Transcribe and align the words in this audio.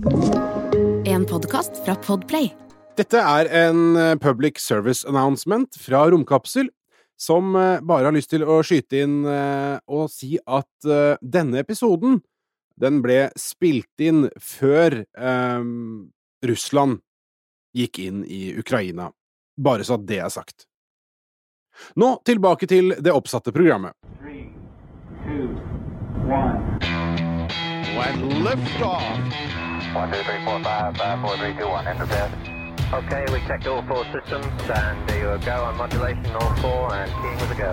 En 0.00 1.26
podkast 1.28 1.84
fra 1.84 1.92
Podplay. 2.00 2.46
Dette 2.96 3.20
er 3.20 3.48
en 3.66 3.96
eh, 4.00 4.14
public 4.16 4.56
service 4.60 5.04
announcement 5.08 5.76
fra 5.76 6.06
Romkapsel, 6.08 6.70
som 7.20 7.52
eh, 7.56 7.82
bare 7.84 8.08
har 8.08 8.16
lyst 8.16 8.32
til 8.32 8.46
å 8.48 8.62
skyte 8.64 9.02
inn 9.04 9.18
eh, 9.28 9.76
og 9.92 10.08
si 10.12 10.38
at 10.40 10.88
denne 11.20 11.60
episoden, 11.60 12.22
den 12.80 13.02
ble 13.04 13.26
spilt 13.36 14.00
inn 14.00 14.30
før 14.40 15.02
eh, 15.04 15.68
Russland 16.48 17.02
gikk 17.76 18.00
inn 18.00 18.24
i 18.24 18.54
Ukraina. 18.56 19.10
Bare 19.60 19.84
så 19.84 19.98
at 20.00 20.08
det 20.08 20.22
er 20.24 20.32
sagt. 20.32 20.64
Nå 22.00 22.14
tilbake 22.24 22.70
til 22.70 22.96
det 22.96 23.12
oppsatte 23.12 23.52
programmet. 23.52 23.92
Three, 24.16 24.48
two, 25.28 25.52
one. 26.24 26.99
And 27.98 28.44
lift 28.44 28.80
off. 28.80 29.02
One, 29.94 30.12
two, 30.12 30.22
three, 30.22 30.44
four, 30.44 30.62
five, 30.62 30.96
five, 30.96 31.20
four, 31.20 31.36
three, 31.36 31.54
two, 31.54 31.68
one. 31.68 31.86
Enter 31.86 32.06
bed. 32.06 32.30
Okay, 32.92 33.24
we 33.32 33.40
checked 33.46 33.66
all 33.66 33.82
four 33.82 34.04
systems, 34.12 34.46
and 34.68 35.08
there 35.08 35.34
you 35.34 35.44
go 35.44 35.64
on 35.64 35.76
modulation, 35.76 36.26
all 36.34 36.54
four, 36.56 36.94
and 36.94 37.10
keying 37.22 37.38
with 37.38 37.50
a 37.50 37.58
go. 37.58 37.72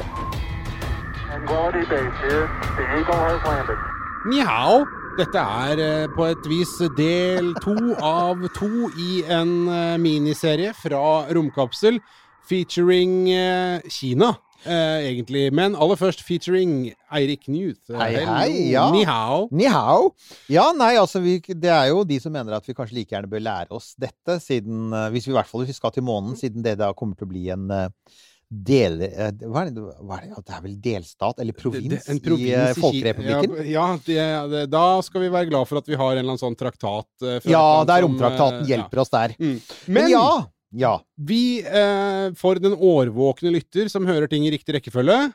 Quality 1.45 1.85
base 1.89 2.17
here. 2.21 2.47
The 2.77 2.99
Eagle 2.99 3.15
has 3.15 3.43
landed. 3.45 3.77
Meow. 4.25 4.85
Dette 5.17 5.41
er 5.41 5.79
eh, 5.81 6.09
på 6.13 6.27
et 6.29 6.45
vis 6.45 6.71
del 6.93 7.55
to 7.63 7.73
av 8.05 8.43
to 8.53 8.89
i 9.01 9.23
en 9.33 9.53
eh, 9.65 9.95
miniserie 9.97 10.75
fra 10.77 11.25
Romkapsel 11.33 11.97
featuring 12.45 13.25
eh, 13.33 13.81
Kina, 13.89 14.35
eh, 14.65 15.07
egentlig. 15.09 15.47
Men 15.55 15.75
aller 15.75 15.99
først 15.99 16.23
featuring 16.25 16.93
Eirik 17.13 17.47
Newth. 17.51 17.91
Eh, 17.91 17.99
Hei, 17.99 18.25
hei, 18.25 18.53
ja. 18.73 18.87
Ni 18.93 19.03
hao. 19.07 19.47
Ni 19.51 19.67
hao. 19.71 20.11
Ja, 20.51 20.69
nei, 20.77 20.95
altså 20.99 21.21
vi, 21.23 21.39
Det 21.39 21.71
er 21.71 21.89
jo 21.91 22.03
de 22.07 22.19
som 22.23 22.33
mener 22.33 22.57
at 22.57 22.67
vi 22.67 22.75
kanskje 22.77 22.99
like 22.99 23.15
gjerne 23.15 23.31
bør 23.31 23.43
lære 23.43 23.75
oss 23.77 23.93
dette, 23.99 24.39
siden 24.43 24.93
eh, 24.93 25.11
Hvis 25.13 25.27
vi 25.27 25.35
i 25.35 25.37
hvert 25.37 25.51
fall 25.51 25.67
skal 25.73 25.93
til 25.95 26.07
månen, 26.07 26.37
siden 26.39 26.65
det 26.65 26.77
da 26.81 26.93
kommer 26.97 27.19
til 27.19 27.27
å 27.27 27.31
bli 27.31 27.45
en 27.53 27.69
eh, 27.73 27.87
del... 28.47 29.01
hva 29.43 29.65
er 29.65 29.71
det, 29.75 29.85
hva 30.07 30.17
er 30.17 30.27
det? 30.29 30.43
Det 30.47 30.53
er 30.55 30.61
vel 30.63 30.75
delstat, 30.83 31.41
eller 31.43 31.55
provins, 31.57 32.05
en 32.07 32.21
provins 32.23 32.77
i 32.77 32.81
Folkerepublikken? 32.81 33.57
Ja, 33.67 33.87
ja 34.07 34.43
det, 34.47 34.67
da 34.71 34.85
skal 35.03 35.25
vi 35.25 35.31
være 35.33 35.49
glad 35.51 35.67
for 35.67 35.81
at 35.81 35.89
vi 35.89 35.99
har 35.99 36.13
en 36.13 36.21
eller 36.21 36.31
annen 36.35 36.43
sånn 36.43 36.55
traktat. 36.55 37.09
Ja, 37.43 37.83
der 37.87 38.05
romtraktaten 38.07 38.63
hjelper 38.69 39.03
oss 39.03 39.11
der. 39.11 39.35
Mm. 39.35 39.57
Men, 39.59 39.97
Men 39.99 40.13
ja, 40.15 40.29
ja. 40.75 40.97
vi, 41.15 41.59
eh, 41.61 42.33
for 42.35 42.59
den 42.59 42.73
årvåkne 42.75 43.51
lytter 43.55 43.87
som 43.91 44.07
hører 44.07 44.27
ting 44.27 44.45
i 44.47 44.51
riktig 44.51 44.75
rekkefølge, 44.75 45.31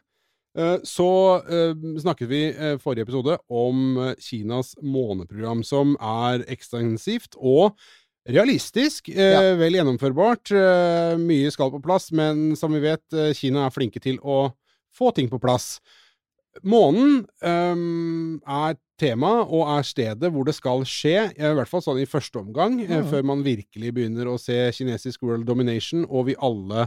eh, 0.58 0.76
så 0.84 1.08
eh, 1.46 1.72
snakket 2.02 2.28
vi 2.28 2.42
eh, 2.52 2.76
forrige 2.82 3.06
episode 3.08 3.38
om 3.48 3.96
eh, 3.98 4.14
Kinas 4.20 4.74
måneprogram, 4.82 5.62
som 5.64 5.96
er 5.96 6.44
ekstensivt 6.52 7.38
og 7.40 7.78
realistisk. 8.28 9.08
Eh, 9.08 9.32
Ja. 9.32 9.40
Vel 9.58 9.80
gjennomførbart. 9.80 10.52
Eh, 10.54 11.16
mye 11.18 11.50
skal 11.50 11.72
på 11.72 11.82
plass, 11.82 12.12
men 12.12 12.52
som 12.56 12.72
vi 12.76 12.84
vet, 12.84 13.02
Kina 13.34 13.66
er 13.66 13.74
flinke 13.74 14.02
til 14.04 14.20
å 14.22 14.52
få 14.92 15.10
ting 15.16 15.30
på 15.32 15.40
plass. 15.40 15.80
Månen 16.68 17.22
er 17.40 18.74
tema 19.02 19.32
og 19.42 19.66
er 19.74 19.82
stedet 19.86 20.30
hvor 20.32 20.46
det 20.48 20.54
skal 20.56 20.86
skje, 20.88 21.16
i 21.34 21.52
hvert 21.58 21.68
fall 21.70 21.82
sånn 21.84 22.00
i 22.02 22.06
første 22.08 22.38
omgang, 22.40 22.78
Mhm. 22.86 23.10
før 23.10 23.26
man 23.34 23.42
virkelig 23.44 23.92
begynner 23.98 24.30
å 24.30 24.38
se 24.40 24.56
kinesisk 24.78 25.22
world 25.26 25.44
domination, 25.50 26.06
og 26.08 26.26
vi 26.30 26.38
alle 26.40 26.86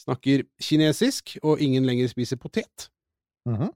snakker 0.00 0.42
kinesisk, 0.60 1.36
og 1.44 1.60
ingen 1.62 1.84
lenger 1.86 2.08
spiser 2.10 2.36
potet. 2.40 2.88
Mhm. 3.46 3.70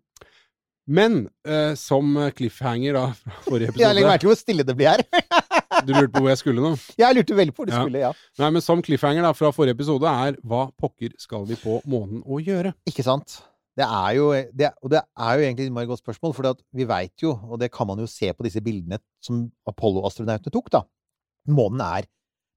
Men 0.88 1.28
eh, 1.44 1.74
som 1.76 2.14
cliffhanger 2.32 2.94
da 2.96 3.02
fra 3.20 3.42
forrige 3.44 3.74
Jeg 3.76 3.94
legger 3.94 4.08
episode 4.08 4.08
merke 4.08 4.22
til 4.24 4.30
hvor 4.32 4.38
stille 4.40 4.64
det 4.64 4.76
blir 4.78 4.88
her. 4.88 5.04
Du 5.86 5.92
lurte 5.94 6.10
på 6.10 6.22
hvor 6.24 6.30
jeg 6.32 6.38
skulle 6.40 6.62
nå? 6.64 6.70
Jeg 6.98 7.14
lurte 7.14 7.36
veldig 7.38 7.52
på 7.54 7.62
hvor 7.62 7.68
du 7.68 7.72
Ja. 7.74 7.82
skulle, 7.84 8.00
ja. 8.02 8.12
Nei, 8.40 8.48
men 8.56 8.62
som 8.64 8.80
cliffhanger 8.82 9.22
da 9.22 9.30
fra 9.36 9.50
forrige 9.54 9.76
episode 9.76 10.08
er 10.10 10.34
hva 10.42 10.64
pokker 10.80 11.12
skal 11.20 11.44
vi 11.46 11.54
på 11.60 11.76
månen 11.86 12.24
å 12.26 12.40
gjøre? 12.42 12.72
Ikke 12.88 13.04
sant? 13.06 13.36
Det 13.78 13.86
er 13.86 14.12
jo, 14.16 14.28
det, 14.34 14.72
og 14.82 14.90
det 14.90 15.00
er 15.04 15.38
jo 15.38 15.46
egentlig 15.46 15.66
et 15.66 15.70
innmari 15.70 15.86
godt 15.86 16.02
spørsmål, 16.02 16.34
for 16.34 16.60
vi 16.74 16.86
veit 16.88 17.22
jo, 17.22 17.36
og 17.46 17.60
det 17.62 17.70
kan 17.74 17.86
man 17.86 18.00
jo 18.02 18.08
se 18.10 18.32
på 18.34 18.46
disse 18.46 18.62
bildene 18.64 18.98
som 19.22 19.44
Apollo-astronautene 19.70 20.54
tok, 20.54 20.70
da. 20.74 20.82
Månen 21.48 21.84
er 21.86 22.08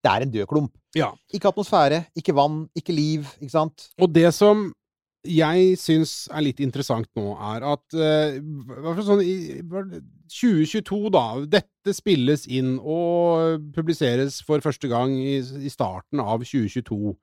Det 0.01 0.09
er 0.09 0.23
en 0.25 0.31
død 0.33 0.47
klump. 0.49 0.71
Ja. 0.97 1.11
Ikke 1.29 1.51
atmosfære, 1.51 2.05
ikke 2.17 2.33
vann, 2.33 2.63
ikke 2.75 2.93
liv, 2.93 3.27
ikke 3.37 3.53
sant? 3.53 3.91
Og 4.01 4.09
det 4.09 4.31
som 4.33 4.71
jeg 5.21 5.75
syns 5.77 6.25
er 6.33 6.41
litt 6.41 6.61
interessant 6.63 7.05
nå, 7.17 7.35
er 7.53 7.65
at 7.69 7.93
fall 7.93 9.05
sånn 9.05 9.21
i 9.21 9.35
hva 9.61 9.83
er 9.83 9.91
det, 9.91 10.01
2022, 10.33 11.11
da. 11.13 11.25
Dette 11.59 11.93
spilles 11.93 12.47
inn 12.49 12.77
og 12.79 13.61
publiseres 13.75 14.39
for 14.47 14.63
første 14.65 14.89
gang 14.89 15.13
i, 15.13 15.38
i 15.38 15.69
starten 15.69 16.23
av 16.23 16.41
2022. 16.41 17.13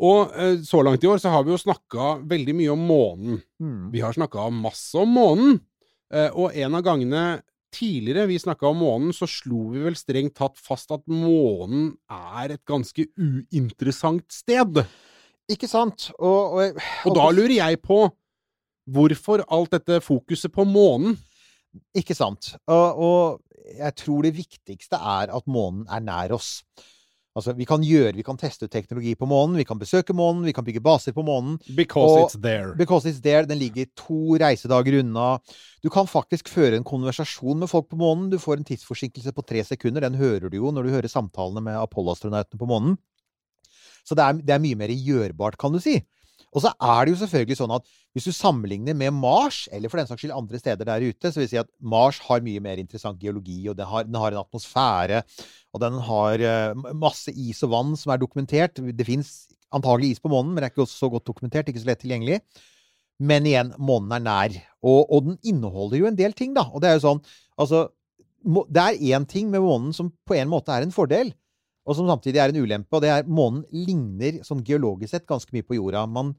Og 0.00 0.32
eh, 0.38 0.58
så 0.64 0.80
langt 0.84 1.04
i 1.04 1.10
år 1.10 1.20
så 1.20 1.32
har 1.34 1.44
vi 1.44 1.52
jo 1.52 1.60
snakka 1.60 2.14
veldig 2.28 2.54
mye 2.56 2.72
om 2.72 2.84
månen. 2.88 3.40
Mm. 3.60 3.90
Vi 3.92 4.00
har 4.00 4.16
snakka 4.16 4.48
masse 4.54 4.96
om 4.98 5.12
månen. 5.12 5.58
Eh, 6.12 6.30
og 6.32 6.56
en 6.56 6.78
av 6.78 6.84
gangene 6.86 7.24
tidligere 7.72 8.28
vi 8.28 8.38
snakka 8.40 8.68
om 8.68 8.82
månen, 8.82 9.12
så 9.16 9.28
slo 9.28 9.70
vi 9.72 9.82
vel 9.84 9.96
strengt 9.96 10.36
tatt 10.36 10.58
fast 10.60 10.92
at 10.92 11.04
månen 11.08 11.94
er 12.12 12.56
et 12.56 12.64
ganske 12.68 13.06
uinteressant 13.16 14.26
sted. 14.32 14.82
Ikke 15.52 15.68
sant? 15.70 16.10
Og, 16.18 16.58
og, 16.58 16.82
Og 17.08 17.16
da 17.16 17.28
lurer 17.32 17.56
jeg 17.56 17.80
på 17.84 18.04
hvorfor 18.92 19.44
alt 19.52 19.72
dette 19.76 20.02
fokuset 20.04 20.52
på 20.52 20.66
månen? 20.68 21.16
Ikke 21.96 22.16
sant. 22.16 22.52
Og, 22.68 23.00
og 23.00 23.76
jeg 23.78 23.96
tror 24.02 24.26
det 24.26 24.34
viktigste 24.36 24.98
er 24.98 25.32
at 25.32 25.48
månen 25.48 25.86
er 25.88 26.04
nær 26.04 26.36
oss. 26.36 26.60
Altså, 27.32 27.54
vi 27.56 27.64
kan 27.64 27.80
gjøre, 27.80 28.12
vi 28.12 28.24
kan 28.26 28.36
teste 28.36 28.66
ut 28.68 28.72
teknologi 28.74 29.14
på 29.16 29.24
månen, 29.24 29.56
vi 29.56 29.64
kan 29.64 29.78
besøke 29.80 30.12
månen, 30.12 30.44
vi 30.44 30.52
kan 30.52 30.66
bygge 30.66 30.82
baser 30.84 31.14
på 31.16 31.24
månen. 31.24 31.56
Because 31.74 32.12
Og- 32.12 32.26
it's 32.28 32.40
there. 32.42 32.74
Because 32.76 33.08
it's 33.08 33.22
there. 33.24 33.46
Den 33.46 33.58
ligger 33.58 33.86
to 33.96 34.36
reisedager 34.36 34.98
unna. 35.00 35.38
Du 35.82 35.88
kan 35.88 36.06
faktisk 36.06 36.48
føre 36.52 36.76
en 36.76 36.84
konversasjon 36.84 37.58
med 37.58 37.68
folk 37.72 37.88
på 37.88 37.96
månen. 37.96 38.28
Du 38.30 38.36
får 38.38 38.58
en 38.58 38.64
tidsforsinkelse 38.64 39.32
på 39.32 39.46
tre 39.46 39.64
sekunder. 39.64 40.00
Den 40.04 40.14
hører 40.14 40.50
du 40.50 40.58
jo 40.58 40.70
når 40.70 40.84
du 40.84 40.90
hører 40.90 41.08
samtalene 41.08 41.62
med 41.62 41.80
Apollo-astronautene 41.80 42.60
på 42.60 42.68
månen. 42.68 42.98
Så 44.04 44.14
det 44.14 44.24
er, 44.24 44.32
det 44.32 44.50
er 44.50 44.58
mye 44.58 44.76
mer 44.76 44.88
gjørbart, 44.92 45.56
kan 45.56 45.72
du 45.72 45.80
si. 45.80 46.02
Og 46.52 46.64
så 46.64 46.72
er 46.76 47.04
det 47.04 47.14
jo 47.14 47.20
selvfølgelig 47.22 47.56
sånn 47.62 47.72
at 47.72 47.86
hvis 48.12 48.26
du 48.28 48.34
sammenligner 48.36 48.96
med 48.98 49.14
Mars, 49.16 49.64
eller 49.72 49.88
for 49.88 50.00
den 50.00 50.08
saks 50.08 50.20
skyld 50.20 50.34
andre 50.36 50.60
steder 50.60 50.88
der 50.88 51.06
ute, 51.06 51.30
så 51.30 51.40
vil 51.40 51.46
jeg 51.46 51.52
si 51.54 51.60
at 51.62 51.70
Mars 51.80 52.18
har 52.26 52.44
mye 52.44 52.60
mer 52.64 52.82
interessant 52.82 53.20
geologi, 53.22 53.62
og 53.72 53.78
den 53.78 53.88
har, 53.88 54.04
den 54.04 54.18
har 54.20 54.34
en 54.34 54.42
atmosfære, 54.42 55.22
og 55.72 55.82
den 55.84 55.96
har 56.08 56.44
eh, 56.50 56.92
masse 56.92 57.32
is 57.32 57.62
og 57.64 57.72
vann 57.72 57.96
som 57.96 58.12
er 58.12 58.20
dokumentert. 58.20 58.82
Det 58.82 59.08
fins 59.08 59.32
antagelig 59.72 60.12
is 60.12 60.20
på 60.20 60.32
månen, 60.32 60.52
men 60.52 60.60
det 60.60 60.68
er 60.68 60.74
ikke 60.74 60.88
så 60.92 61.08
godt 61.12 61.26
dokumentert, 61.30 61.72
ikke 61.72 61.80
så 61.80 61.88
lett 61.88 62.04
tilgjengelig. 62.04 62.42
Men 63.22 63.48
igjen, 63.48 63.72
månen 63.80 64.12
er 64.18 64.24
nær. 64.26 64.60
Og, 64.84 65.06
og 65.08 65.28
den 65.30 65.40
inneholder 65.46 66.00
jo 66.02 66.10
en 66.10 66.18
del 66.18 66.36
ting, 66.36 66.52
da. 66.56 66.66
Og 66.68 66.82
det 66.82 66.90
er 66.90 66.98
jo 66.98 67.06
sånn 67.08 67.24
Altså, 67.60 67.84
det 68.72 68.82
er 68.82 69.02
én 69.12 69.26
ting 69.28 69.50
med 69.52 69.60
månen 69.62 69.92
som 69.94 70.08
på 70.26 70.34
en 70.34 70.48
måte 70.50 70.72
er 70.74 70.82
en 70.82 70.94
fordel, 70.94 71.28
og 71.86 71.96
som 71.98 72.06
samtidig 72.10 72.38
er 72.42 72.52
en 72.52 72.62
ulempe, 72.62 72.94
og 72.94 73.02
det 73.02 73.10
er 73.10 73.26
månen 73.26 73.64
ligner 73.74 74.40
sånn 74.46 74.62
geologisk 74.66 75.10
sett 75.16 75.26
ganske 75.26 75.50
mye 75.56 75.66
på 75.66 75.74
jorda. 75.78 76.04
Man, 76.06 76.34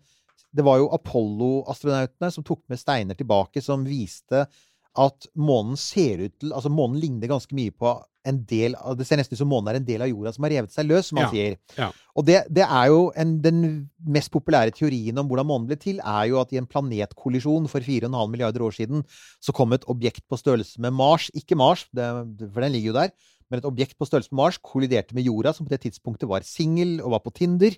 det 0.55 0.63
var 0.63 0.79
jo 0.79 0.91
Apollo-astronautene 0.95 2.31
som 2.31 2.45
tok 2.47 2.63
med 2.71 2.79
steiner 2.81 3.17
tilbake, 3.19 3.61
som 3.63 3.83
viste 3.87 4.45
at 4.93 5.25
månen 5.33 5.73
ser 5.79 6.19
ut 6.27 6.33
til 6.37 6.51
Altså, 6.53 6.69
månen 6.69 6.99
ligner 7.01 7.31
ganske 7.31 7.55
mye 7.57 7.73
på 7.73 7.95
en 8.29 8.37
del 8.47 8.75
av 8.77 8.93
Det 8.95 9.07
ser 9.09 9.17
nesten 9.17 9.33
ut 9.33 9.39
som 9.41 9.49
månen 9.49 9.71
er 9.71 9.79
en 9.79 9.87
del 9.87 10.03
av 10.05 10.11
jorda 10.11 10.31
som 10.35 10.45
har 10.45 10.53
revet 10.53 10.71
seg 10.71 10.85
løs, 10.85 11.07
som 11.09 11.17
man 11.17 11.25
Ja, 11.25 11.31
sier. 11.33 11.55
ja. 11.79 11.87
Og 12.15 12.27
det, 12.27 12.37
det 12.53 12.63
er 12.63 12.91
jo 12.93 12.99
en, 13.19 13.31
Den 13.41 13.57
mest 14.05 14.29
populære 14.31 14.71
teorien 14.77 15.17
om 15.17 15.27
hvordan 15.27 15.49
månen 15.49 15.65
ble 15.67 15.79
til, 15.81 15.97
er 15.99 16.29
jo 16.29 16.37
at 16.39 16.53
i 16.53 16.59
en 16.61 16.69
planetkollisjon 16.69 17.65
for 17.71 17.81
4,5 17.81 18.13
milliarder 18.31 18.61
år 18.63 18.77
siden, 18.77 19.01
så 19.41 19.51
kom 19.51 19.73
et 19.73 19.83
objekt 19.91 20.23
på 20.29 20.37
størrelse 20.39 20.79
med 20.79 20.93
Mars 20.93 21.31
Ikke 21.33 21.57
Mars, 21.57 21.87
det, 21.91 22.05
for 22.53 22.61
den 22.61 22.71
ligger 22.77 22.93
jo 22.93 22.99
der, 23.01 23.11
men 23.53 23.61
et 23.61 23.67
objekt 23.69 23.93
på 23.99 24.07
størrelse 24.09 24.33
med 24.33 24.39
Mars 24.39 24.57
kolliderte 24.57 25.13
med 25.13 25.27
jorda, 25.27 25.51
som 25.53 25.67
på 25.67 25.75
det 25.75 25.83
tidspunktet 25.83 26.25
var 26.25 26.41
singel 26.47 26.97
og 27.03 27.13
var 27.13 27.21
på 27.21 27.35
Tinder. 27.37 27.75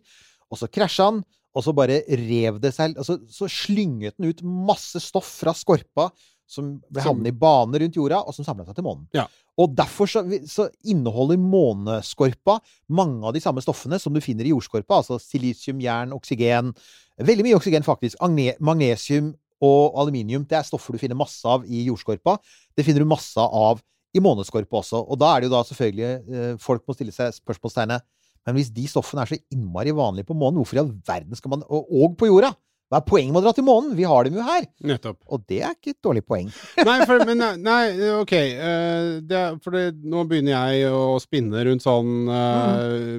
Og 0.48 0.62
så 0.62 0.70
krasja 0.72 1.10
han, 1.10 1.20
og 1.52 1.66
så 1.66 1.74
bare 1.76 1.98
rev 2.08 2.62
det 2.64 2.72
seg 2.76 2.96
altså, 3.00 3.18
Så 3.32 3.48
slynget 3.52 4.16
den 4.16 4.30
ut 4.32 4.44
masse 4.44 5.00
stoff 5.04 5.28
fra 5.42 5.52
skorpa 5.56 6.08
som 6.48 6.76
havnet 7.02 7.32
i 7.32 7.36
bane 7.36 7.80
rundt 7.82 7.96
jorda, 7.98 8.22
og 8.22 8.36
som 8.36 8.46
samla 8.46 8.68
seg 8.68 8.78
til 8.78 8.86
månen. 8.86 9.08
Ja. 9.18 9.26
Og 9.60 9.74
derfor 9.76 10.08
så, 10.08 10.22
så 10.48 10.68
inneholder 10.86 11.40
måneskorpa 11.42 12.60
mange 12.94 13.26
av 13.26 13.34
de 13.36 13.42
samme 13.44 13.64
stoffene 13.66 14.00
som 14.00 14.14
du 14.16 14.22
finner 14.24 14.48
i 14.48 14.54
jordskorpa, 14.54 15.02
altså 15.02 15.20
silisium, 15.20 15.82
jern, 15.84 16.16
oksygen 16.16 16.72
Veldig 17.16 17.46
mye 17.46 17.56
oksygen, 17.56 17.84
faktisk. 17.88 18.20
Magnesium 18.60 19.30
og 19.64 19.96
aluminium. 20.02 20.44
Det 20.44 20.58
er 20.60 20.66
stoffer 20.68 20.94
du 20.96 21.00
finner 21.00 21.16
masse 21.16 21.48
av 21.48 21.64
i 21.64 21.86
jordskorpa. 21.88 22.36
Det 22.76 22.84
finner 22.84 23.06
du 23.06 23.08
masse 23.08 23.40
av 23.40 23.80
i 24.16 24.24
måneskorpa 24.24 24.82
også. 24.82 25.02
Og 25.06 25.20
da 25.22 25.32
er 25.34 25.44
det 25.44 25.50
jo 25.50 25.56
da 25.56 25.64
selvfølgelig 25.68 26.12
eh, 26.12 26.52
Folk 26.64 26.86
må 26.88 26.96
stille 26.96 27.16
seg 27.16 27.36
spørsmålstegnet 27.36 28.06
Men 28.48 28.58
hvis 28.58 28.72
de 28.74 28.86
stoffene 28.90 29.26
er 29.26 29.34
så 29.34 29.42
innmari 29.54 29.94
vanlige 29.96 30.30
på 30.30 30.38
månen, 30.38 30.62
hvorfor 30.62 30.80
i 30.80 30.84
all 30.84 30.94
verden 31.08 31.38
skal 31.38 31.56
man 31.56 31.66
Og, 31.68 31.90
og 31.90 32.16
på 32.20 32.32
jorda! 32.32 32.56
Hva 32.86 33.00
er 33.00 33.06
poenget 33.10 33.34
med 33.34 33.42
å 33.42 33.46
dra 33.48 33.52
til 33.58 33.66
månen? 33.66 33.94
Vi 33.98 34.06
har 34.06 34.28
dem 34.28 34.36
jo 34.38 34.44
her. 34.46 34.66
Nettopp. 34.86 35.18
Og 35.34 35.42
det 35.50 35.58
er 35.66 35.74
ikke 35.74 35.96
et 35.96 36.06
dårlig 36.06 36.22
poeng. 36.22 36.52
Nei, 36.86 36.98
for, 37.10 37.24
men 37.26 37.42
nei, 37.66 37.80
OK. 38.22 38.34
eh, 38.38 39.08
det, 39.26 39.42
for 39.66 39.74
det, 39.74 39.98
nå 40.06 40.22
begynner 40.30 40.54
jeg 40.54 40.92
å 40.94 41.18
spinne 41.20 41.64
rundt 41.66 41.82
sånn 41.82 42.30
uh, 42.30 43.18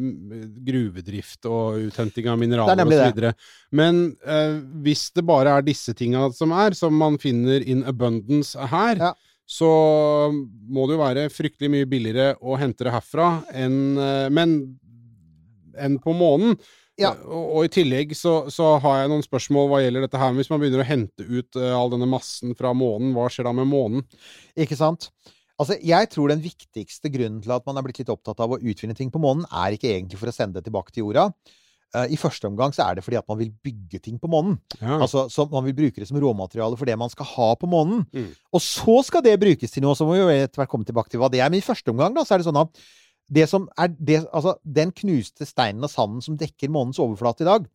gruvedrift 0.68 1.50
og 1.50 1.82
uthenting 1.88 2.30
av 2.30 2.36
er 2.36 2.42
mineraler 2.44 2.86
osv. 2.86 3.26
Men 3.74 4.00
uh, 4.22 4.54
hvis 4.86 5.08
det 5.18 5.26
bare 5.26 5.58
er 5.58 5.66
disse 5.66 5.96
tinga 5.98 6.28
som 6.36 6.54
er, 6.54 6.78
som 6.78 6.94
man 6.94 7.18
finner 7.18 7.66
in 7.66 7.82
abundance 7.90 8.54
her, 8.70 9.02
Ja. 9.02 9.16
Så 9.46 9.68
må 10.32 10.86
det 10.86 10.96
jo 10.96 11.02
være 11.04 11.28
fryktelig 11.30 11.70
mye 11.70 11.88
billigere 11.88 12.34
å 12.42 12.58
hente 12.58 12.86
det 12.86 12.94
herfra 12.94 13.28
enn 13.54 13.78
eh, 13.94 14.26
Men 14.34 14.58
enn 15.76 15.98
på 16.00 16.14
månen. 16.16 16.56
Ja. 16.96 17.10
Og, 17.28 17.44
og 17.58 17.66
i 17.66 17.72
tillegg 17.72 18.14
så, 18.16 18.46
så 18.52 18.74
har 18.80 19.02
jeg 19.02 19.10
noen 19.12 19.24
spørsmål 19.24 19.68
hva 19.68 19.82
gjelder 19.82 20.06
dette 20.06 20.20
her. 20.20 20.32
Hvis 20.38 20.48
man 20.48 20.62
begynner 20.62 20.80
å 20.82 20.88
hente 20.88 21.26
ut 21.28 21.58
eh, 21.60 21.74
all 21.76 21.92
denne 21.92 22.08
massen 22.08 22.56
fra 22.56 22.72
månen, 22.76 23.12
hva 23.16 23.28
skjer 23.32 23.48
da 23.48 23.52
med 23.58 23.68
månen? 23.68 24.06
Ikke 24.56 24.78
sant? 24.78 25.10
Altså, 25.60 25.76
jeg 25.84 26.08
tror 26.12 26.32
den 26.32 26.42
viktigste 26.44 27.12
grunnen 27.12 27.38
til 27.44 27.52
at 27.54 27.64
man 27.68 27.78
er 27.78 27.84
blitt 27.86 28.00
litt 28.02 28.12
opptatt 28.12 28.40
av 28.44 28.56
å 28.56 28.60
utvinne 28.60 28.96
ting 28.96 29.12
på 29.12 29.20
månen, 29.22 29.46
er 29.48 29.76
ikke 29.76 29.92
egentlig 29.92 30.20
for 30.20 30.32
å 30.32 30.34
sende 30.36 30.58
det 30.58 30.66
tilbake 30.68 30.92
til 30.92 31.06
jorda. 31.06 31.30
Eh, 31.96 32.12
I 32.12 32.18
første 32.20 32.48
omgang 32.48 32.74
så 32.76 32.84
er 32.84 32.98
det 32.98 33.04
fordi 33.06 33.18
at 33.20 33.28
man 33.30 33.38
vil 33.40 33.52
bygge 33.64 34.00
ting 34.04 34.18
på 34.20 34.28
månen. 34.30 34.58
Ja. 34.80 34.98
Altså, 35.00 35.26
så 35.32 35.46
Man 35.50 35.64
vil 35.64 35.76
bruke 35.78 36.02
det 36.02 36.08
som 36.10 36.20
råmateriale 36.20 36.76
for 36.76 36.88
det 36.88 36.98
man 36.98 37.12
skal 37.12 37.28
ha 37.32 37.48
på 37.56 37.70
månen. 37.70 38.04
Mm. 38.12 38.30
Og 38.52 38.62
så 38.62 39.00
skal 39.06 39.24
det 39.24 39.38
brukes 39.40 39.72
til 39.72 39.84
noe, 39.84 39.96
så 39.96 40.06
må 40.06 40.16
vi 40.16 40.22
jo 40.24 40.28
etter 40.28 40.60
hvert 40.60 40.72
komme 40.72 40.88
tilbake 40.88 41.12
til 41.12 41.22
hva 41.22 41.30
det 41.32 41.40
er. 41.40 41.50
Men 41.50 41.62
i 41.62 41.66
første 41.66 41.94
omgang 41.94 42.14
da, 42.16 42.26
så 42.26 42.36
er 42.36 42.42
det 42.42 42.50
sånn 42.50 42.60
at 42.60 42.84
det 43.26 43.48
som 43.50 43.66
er 43.78 43.90
det, 43.98 44.20
altså, 44.30 44.54
den 44.62 44.92
knuste 44.94 45.46
steinen 45.48 45.82
og 45.82 45.90
sanden 45.90 46.22
som 46.22 46.36
dekker 46.38 46.70
månens 46.70 47.00
overflate 47.02 47.42
i 47.42 47.48
dag, 47.48 47.66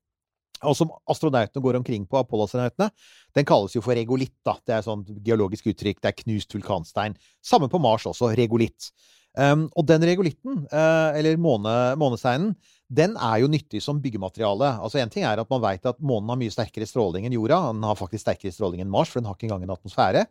og 0.62 0.76
som 0.78 0.92
astronautene 1.10 1.64
går 1.64 1.80
omkring 1.80 2.06
på, 2.06 2.20
Apollo-astronautene, 2.22 2.92
den 3.34 3.48
kalles 3.50 3.74
jo 3.74 3.82
for 3.82 3.98
regolitt. 3.98 4.36
da. 4.46 4.54
Det 4.62 4.76
er 4.76 4.84
et 4.84 4.86
sånt 4.86 5.10
geologisk 5.26 5.72
uttrykk. 5.72 6.02
Det 6.04 6.12
er 6.12 6.20
knust 6.20 6.54
vulkanstein. 6.54 7.18
Samme 7.42 7.70
på 7.72 7.82
Mars 7.82 8.06
også. 8.06 8.30
Regolitt. 8.38 8.92
Um, 9.32 9.70
og 9.80 9.86
den 9.88 10.04
regolitten, 10.04 10.66
uh, 10.74 11.16
eller 11.16 11.38
måne, 11.40 11.74
månesteinen, 12.00 12.52
den 12.92 13.14
er 13.16 13.38
jo 13.40 13.52
nyttig 13.52 13.80
som 13.84 14.02
byggemateriale. 14.04 14.74
Altså 14.84 15.00
En 15.00 15.12
ting 15.12 15.24
er 15.24 15.40
at 15.40 15.52
man 15.52 15.62
veit 15.64 15.86
at 15.88 16.02
månen 16.04 16.34
har 16.34 16.40
mye 16.42 16.52
sterkere 16.52 16.88
stråling 16.90 17.28
enn 17.28 17.38
jorda. 17.38 17.62
Den 17.72 17.86
har 17.88 18.00
faktisk 18.00 18.26
sterkere 18.26 18.52
stråling 18.52 18.84
enn 18.84 18.92
Mars, 18.92 19.14
for 19.14 19.22
den 19.22 19.30
har 19.30 19.38
ikke 19.38 19.48
engang 19.48 19.64
en 19.64 19.76
atmosfære. 19.78 20.26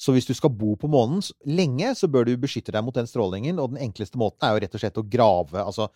Så 0.00 0.14
hvis 0.16 0.24
du 0.24 0.32
skal 0.32 0.54
bo 0.56 0.72
på 0.80 0.88
månen 0.88 1.20
lenge, 1.44 1.92
så 1.92 2.08
bør 2.08 2.24
du 2.24 2.38
beskytte 2.40 2.72
deg 2.72 2.84
mot 2.86 2.96
den 2.96 3.08
strålingen. 3.10 3.60
Og 3.60 3.74
den 3.74 3.82
enkleste 3.84 4.20
måten 4.20 4.46
er 4.46 4.54
jo 4.54 4.62
rett 4.64 4.78
og 4.78 4.82
slett 4.82 5.02
å 5.02 5.04
grave, 5.04 5.60
altså 5.60 5.90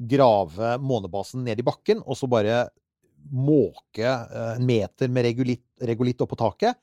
grave 0.00 0.78
månebasen 0.80 1.44
ned 1.44 1.60
i 1.60 1.66
bakken, 1.66 2.00
og 2.06 2.16
så 2.16 2.24
bare 2.30 2.70
måke 3.28 4.06
eh, 4.06 4.54
en 4.56 4.64
meter 4.64 5.12
med 5.12 5.26
regolitt, 5.28 5.66
regolitt 5.84 6.24
oppå 6.24 6.38
taket. 6.40 6.80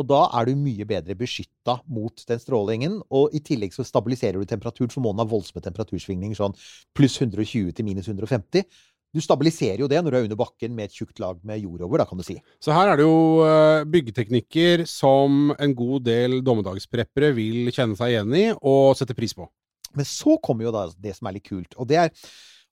Og 0.00 0.06
da 0.08 0.22
er 0.38 0.48
du 0.48 0.56
mye 0.56 0.86
bedre 0.88 1.16
beskytta 1.18 1.78
mot 1.92 2.22
den 2.28 2.40
strålingen. 2.40 3.00
Og 3.12 3.34
i 3.36 3.42
tillegg 3.44 3.74
så 3.76 3.84
stabiliserer 3.84 4.40
du 4.40 4.48
temperaturen, 4.48 4.92
for 4.92 5.04
månen 5.04 5.24
har 5.24 5.30
voldsomme 5.32 5.64
temperatursvingninger, 5.64 6.38
sånn 6.38 6.56
pluss 6.96 7.18
120 7.20 7.74
til 7.76 7.88
minus 7.88 8.08
150. 8.08 8.64
Du 9.12 9.20
stabiliserer 9.20 9.82
jo 9.82 9.88
det 9.92 9.98
når 10.00 10.14
du 10.14 10.16
er 10.16 10.26
under 10.26 10.38
bakken 10.40 10.72
med 10.72 10.88
et 10.88 10.94
tjukt 10.96 11.18
lag 11.20 11.40
med 11.44 11.60
jord 11.60 11.82
over, 11.84 12.00
da, 12.00 12.06
kan 12.08 12.16
du 12.16 12.24
si. 12.24 12.38
Så 12.64 12.72
her 12.72 12.88
er 12.88 12.96
det 12.96 13.04
jo 13.04 13.42
eh, 13.44 13.82
byggeteknikker 13.92 14.86
som 14.88 15.52
en 15.52 15.74
god 15.76 16.06
del 16.08 16.38
dommedagspreppere 16.44 17.34
vil 17.36 17.68
kjenne 17.74 17.98
seg 17.98 18.14
igjen 18.14 18.38
i 18.38 18.46
og 18.56 18.96
sette 18.96 19.16
pris 19.18 19.36
på. 19.36 19.44
Men 19.92 20.08
så 20.08 20.38
kommer 20.40 20.64
jo 20.64 20.72
da 20.72 20.86
det 20.96 21.12
som 21.18 21.28
er 21.28 21.36
litt 21.36 21.44
kult. 21.50 21.76
Og 21.76 21.90
det 21.90 22.00
er, 22.00 22.14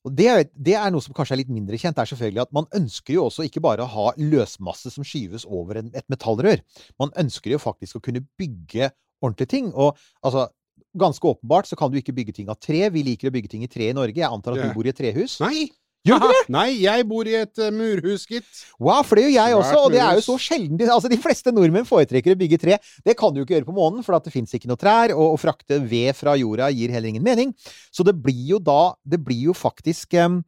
og 0.07 0.15
det 0.17 0.29
det 0.55 0.73
er 0.77 0.93
noe 0.93 1.03
som 1.03 1.13
kanskje 1.17 1.35
er 1.35 1.41
litt 1.43 1.51
mindre 1.53 1.77
kjent. 1.77 1.97
Det 1.97 2.05
er 2.05 2.11
selvfølgelig 2.13 2.43
at 2.45 2.55
man 2.55 2.69
ønsker 2.77 3.15
jo 3.17 3.27
også 3.27 3.45
ikke 3.47 3.63
bare 3.63 3.85
å 3.85 3.91
ha 3.91 4.07
løsmasse 4.17 4.93
som 4.93 5.05
skyves 5.05 5.45
over 5.45 5.81
en, 5.81 5.91
et 5.93 6.07
metallrør. 6.11 6.63
Man 7.01 7.13
ønsker 7.21 7.53
jo 7.53 7.61
faktisk 7.61 7.99
å 7.99 8.03
kunne 8.07 8.23
bygge 8.41 8.89
ordentlige 9.21 9.53
ting. 9.57 9.69
Og 9.75 9.97
altså 10.25 10.49
Ganske 10.91 11.23
åpenbart 11.23 11.69
så 11.69 11.77
kan 11.79 11.87
du 11.87 11.95
ikke 11.95 12.11
bygge 12.11 12.33
ting 12.35 12.49
av 12.51 12.57
tre. 12.59 12.89
Vi 12.91 12.99
liker 13.05 13.29
å 13.29 13.31
bygge 13.31 13.47
ting 13.53 13.61
i 13.63 13.69
tre 13.71 13.85
i 13.87 13.93
Norge. 13.95 14.17
Jeg 14.19 14.27
antar 14.27 14.57
at 14.57 14.65
du 14.65 14.73
bor 14.75 14.83
i 14.83 14.91
et 14.91 14.97
trehus. 14.97 15.37
Nei! 15.39 15.69
Gjør 16.07 16.17
du 16.17 16.31
det? 16.31 16.39
Nei, 16.49 16.67
jeg 16.81 17.05
bor 17.05 17.27
i 17.29 17.35
et 17.37 17.61
eh, 17.61 17.73
murhus, 17.75 18.23
gitt. 18.29 18.49
Wow, 18.81 19.03
for 19.05 19.19
det 19.19 19.27
gjør 19.27 19.35
jeg 19.35 19.57
også, 19.59 19.77
og 19.83 19.93
det 19.93 20.01
er 20.01 20.17
jo 20.17 20.23
så 20.25 20.37
sjelden. 20.41 20.81
Altså, 20.87 21.11
de 21.11 21.19
fleste 21.21 21.53
nordmenn 21.53 21.85
foretrekker 21.85 22.33
å 22.33 22.39
bygge 22.39 22.57
tre. 22.63 22.79
Det 23.05 23.13
kan 23.19 23.33
du 23.33 23.41
jo 23.41 23.45
ikke 23.45 23.59
gjøre 23.59 23.69
på 23.69 23.75
månen, 23.77 24.01
for 24.05 24.17
at 24.17 24.25
det 24.25 24.33
fins 24.33 24.53
ikke 24.57 24.71
noe 24.71 24.81
trær, 24.81 25.13
og 25.13 25.35
å 25.35 25.39
frakte 25.41 25.77
ved 25.77 26.17
fra 26.17 26.33
jorda 26.39 26.71
gir 26.73 26.93
heller 26.93 27.13
ingen 27.13 27.25
mening. 27.25 27.53
Så 27.93 28.05
det 28.07 28.15
blir 28.17 28.55
jo 28.55 28.61
da 28.61 28.95
Det 29.05 29.19
blir 29.21 29.51
jo 29.51 29.53
faktisk 29.57 30.13
em, 30.17 30.41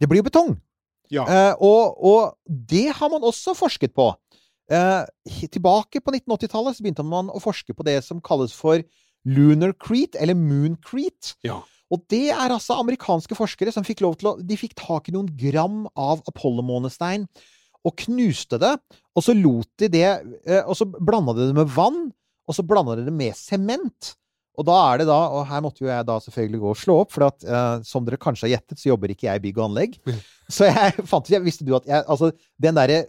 Det 0.00 0.08
blir 0.10 0.24
jo 0.24 0.26
betong. 0.26 0.56
Ja. 1.14 1.22
Eh, 1.22 1.54
og, 1.62 2.02
og 2.02 2.34
det 2.46 2.88
har 2.98 3.12
man 3.12 3.22
også 3.26 3.54
forsket 3.54 3.94
på. 3.94 4.10
Eh, 4.66 5.46
tilbake 5.54 6.02
på 6.02 6.16
1980-tallet 6.16 6.74
så 6.74 6.82
begynte 6.82 7.06
man 7.06 7.30
å 7.30 7.38
forske 7.38 7.76
på 7.76 7.86
det 7.86 8.00
som 8.02 8.18
kalles 8.18 8.54
for 8.56 8.82
lunar 9.26 9.74
crete, 9.78 10.18
eller 10.18 10.34
moon 10.38 10.74
crete. 10.82 11.36
Ja. 11.46 11.60
Og 11.92 12.02
det 12.10 12.30
er 12.34 12.50
altså 12.50 12.78
amerikanske 12.80 13.36
forskere 13.38 13.72
som 13.74 13.86
fikk 13.86 14.02
lov 14.02 14.16
til 14.18 14.32
å 14.32 14.36
De 14.42 14.58
fikk 14.58 14.74
tak 14.78 15.08
i 15.08 15.14
noen 15.14 15.28
gram 15.38 15.84
av 15.94 16.24
Apollo-månestein 16.26 17.28
og 17.86 17.94
knuste 18.02 18.58
det. 18.58 18.72
Og 19.14 19.22
så 19.22 19.34
lot 19.36 19.70
de 19.78 19.90
det 19.92 20.06
eh, 20.08 20.62
Og 20.66 20.74
så 20.78 20.88
blanda 20.88 21.36
de 21.36 21.46
det 21.46 21.56
med 21.56 21.70
vann, 21.70 22.08
og 22.46 22.56
så 22.56 22.64
blanda 22.66 22.96
de 22.98 23.06
det 23.06 23.14
med 23.14 23.36
sement. 23.38 24.16
Og 24.56 24.64
da 24.64 24.76
er 24.88 25.02
det 25.02 25.06
da 25.08 25.16
Og 25.36 25.42
her 25.50 25.60
måtte 25.64 25.84
jo 25.84 25.90
jeg 25.90 26.06
da 26.08 26.16
selvfølgelig 26.22 26.60
gå 26.62 26.70
og 26.72 26.78
slå 26.80 26.96
opp, 27.02 27.12
for 27.12 27.26
at 27.28 27.44
uh, 27.44 27.84
som 27.86 28.06
dere 28.06 28.18
kanskje 28.20 28.46
har 28.46 28.54
gjettet, 28.54 28.80
så 28.80 28.90
jobber 28.90 29.12
ikke 29.12 29.28
jeg 29.28 29.40
i 29.40 29.44
bygg 29.44 29.60
og 29.60 29.66
anlegg. 29.68 29.96
Så 30.48 30.68
jeg 30.68 30.94
fant 31.10 31.26
ut 31.28 31.32
jeg 31.34 31.44
Visste 31.44 31.66
du 31.66 31.74
at 31.76 31.88
jeg, 31.90 32.04
Altså, 32.08 32.30
den 32.62 32.78
derre 32.78 33.02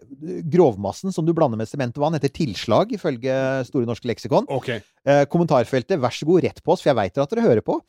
grovmassen 0.51 1.13
som 1.15 1.27
du 1.27 1.33
blander 1.37 1.59
med 1.59 1.69
sement 1.69 1.95
og 1.99 2.07
vann, 2.07 2.17
heter 2.17 2.33
tilslag, 2.33 2.91
ifølge 2.97 3.35
Store 3.69 3.87
norske 3.89 4.09
leksikon. 4.09 4.49
Ok. 4.53 4.71
Uh, 5.07 5.23
kommentarfeltet, 5.31 5.99
vær 6.03 6.15
så 6.15 6.27
god, 6.27 6.43
rett 6.47 6.63
på 6.63 6.75
oss, 6.75 6.83
for 6.83 6.91
jeg 6.91 6.99
veit 6.99 7.21
at 7.21 7.35
dere 7.35 7.45
hører 7.47 7.63
på. 7.65 7.79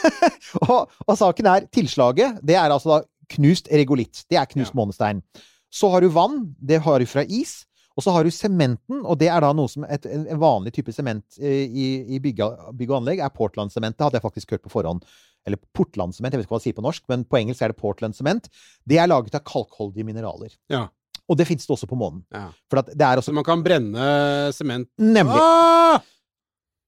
og, 0.68 0.90
og 1.06 1.14
saken 1.18 1.52
er 1.54 1.68
tilslaget. 1.72 2.42
Det 2.44 2.58
er 2.58 2.68
altså 2.74 2.98
da 2.98 3.00
knust 3.38 3.68
regolitt. 3.72 4.24
Det 4.28 4.38
er 4.40 4.48
knust 4.50 4.74
Ja. 4.74 4.78
månestein. 4.80 5.24
Så 5.72 5.90
har 5.92 6.00
du 6.00 6.08
vann. 6.12 6.54
Det 6.60 6.80
har 6.84 7.00
du 7.00 7.06
fra 7.08 7.24
is. 7.24 7.62
Og 7.98 8.04
så 8.04 8.12
har 8.14 8.22
du 8.22 8.30
sementen, 8.30 9.00
og 9.02 9.16
det 9.18 9.26
er 9.26 9.42
da 9.42 9.48
noe 9.58 9.66
som 9.70 9.82
et, 9.90 10.04
en 10.06 10.38
vanlig 10.38 10.70
type 10.76 10.92
sement 10.94 11.24
eh, 11.42 11.64
i, 11.66 11.86
i 12.14 12.20
bygg, 12.22 12.44
og 12.46 12.92
anlegg 13.00 13.18
er 13.26 13.32
Portland-sementet, 13.34 14.04
hadde 14.06 14.20
jeg 14.20 14.22
faktisk 14.28 14.54
hørt 14.54 14.62
på 14.68 14.70
forhånd. 14.70 15.02
Eller 15.48 15.58
Portland-sement, 15.74 16.30
jeg 16.30 16.38
vet 16.38 16.46
ikke 16.46 16.54
hva 16.54 16.60
det 16.62 16.68
sier 16.68 16.76
på 16.78 16.84
norsk, 16.86 17.02
men 17.10 17.24
på 17.26 17.40
engelsk 17.40 17.64
er 17.66 17.72
det 17.74 17.80
Portland-sement. 17.80 18.46
Det 18.86 19.00
er 19.02 19.10
laget 19.10 19.34
av 19.34 19.42
kalkholdige 19.48 20.06
mineraler. 20.06 20.54
Ja. 20.70 20.84
Og 21.28 21.36
det 21.36 21.48
fins 21.50 21.66
det 21.66 21.74
også 21.74 21.88
på 21.90 21.98
månen. 21.98 22.22
ja. 22.32 22.46
Det 22.70 23.02
er 23.04 23.20
Så 23.20 23.34
man 23.34 23.44
kan 23.44 23.62
brenne 23.66 24.52
sement 24.54 24.88
Nemlig. 24.96 25.42
ah! 25.42 25.98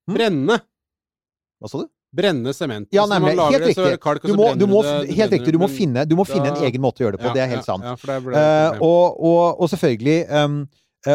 Hm? 0.08 0.14
Brenne! 0.14 0.60
Hva 1.60 1.68
sa 1.68 1.82
du? 1.82 1.88
Brenne 2.10 2.54
sement. 2.56 2.88
Ja, 2.94 3.04
nemlig. 3.06 3.36
Helt 3.38 3.52
det, 3.52 3.74
det 3.74 3.74
riktig. 3.74 4.00
kalk, 4.02 4.22
Du 4.26 4.34
må, 4.34 4.48
du 4.58 4.66
må, 4.66 4.82
det- 4.82 5.08
det 5.08 5.16
helt 5.18 5.32
riktig. 5.32 5.52
Du 5.54 5.58
må 5.62 5.68
finne, 5.70 6.06
du 6.08 6.16
må 6.18 6.24
finne 6.26 6.50
en 6.54 6.62
egen 6.66 6.82
måte 6.82 7.02
å 7.02 7.06
gjøre 7.06 7.18
det 7.18 7.22
på. 7.22 7.28
Ja, 7.30 7.34
det 7.36 7.42
er 7.44 7.50
helt 7.52 7.66
sant. 7.68 7.84
Ja, 7.84 7.94
det 7.94 8.16
ble 8.24 8.34
Eh, 8.40 8.78
og, 8.80 9.20
og, 9.20 9.60
og 9.60 9.68
selvfølgelig 9.70 10.16
um, 10.30 10.56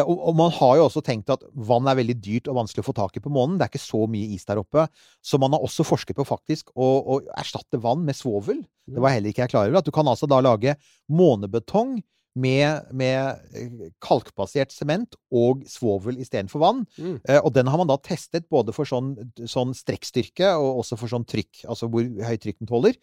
og, 0.02 0.16
og 0.30 0.34
man 0.34 0.50
har 0.50 0.72
jo 0.80 0.86
også 0.88 1.02
tenkt 1.06 1.30
at 1.30 1.44
vann 1.54 1.86
er 1.86 1.98
veldig 2.00 2.16
dyrt 2.18 2.48
og 2.50 2.56
vanskelig 2.58 2.82
å 2.82 2.88
få 2.88 2.94
tak 2.96 3.18
i 3.18 3.22
på 3.22 3.30
månen. 3.30 3.54
Det 3.60 3.68
er 3.68 3.70
ikke 3.70 3.84
så 3.84 4.00
mye 4.10 4.32
is 4.34 4.46
der 4.48 4.58
oppe. 4.58 4.88
Så 5.22 5.38
man 5.38 5.54
har 5.54 5.62
også 5.62 5.86
forsket 5.86 6.18
på 6.18 6.26
faktisk 6.26 6.72
å, 6.74 6.88
å 7.06 7.20
erstatte 7.38 7.78
vann 7.84 8.02
med 8.06 8.18
svovel. 8.18 8.64
Det 8.86 9.02
var 9.02 9.14
heller 9.14 9.30
ikke 9.30 9.44
jeg 9.44 9.52
klar 9.54 9.68
over. 9.68 9.78
At 9.78 9.86
du 9.86 9.94
kan 9.94 10.10
altså 10.10 10.26
da 10.30 10.40
lage 10.42 10.74
månebetong 11.10 12.00
med, 12.36 12.90
med 12.92 13.54
eh, 13.56 13.86
kalkbasert 14.04 14.74
sement 14.74 15.14
og 15.32 15.62
svovel 15.70 16.18
istedenfor 16.20 16.60
vann. 16.60 16.82
Mm. 17.00 17.14
Eh, 17.24 17.38
og 17.40 17.54
den 17.56 17.70
har 17.70 17.80
man 17.80 17.88
da 17.88 17.96
testet 18.04 18.44
både 18.52 18.74
for 18.76 18.88
sånn, 18.88 19.14
sånn 19.48 19.72
strekkstyrke 19.76 20.50
og 20.60 20.82
også 20.82 20.98
for 21.00 21.14
sånn 21.14 21.24
trykk, 21.24 21.62
altså 21.70 21.88
hvor 21.88 22.04
høyt 22.04 22.42
trykk 22.44 22.60
den 22.60 22.68
tåler. 22.68 22.98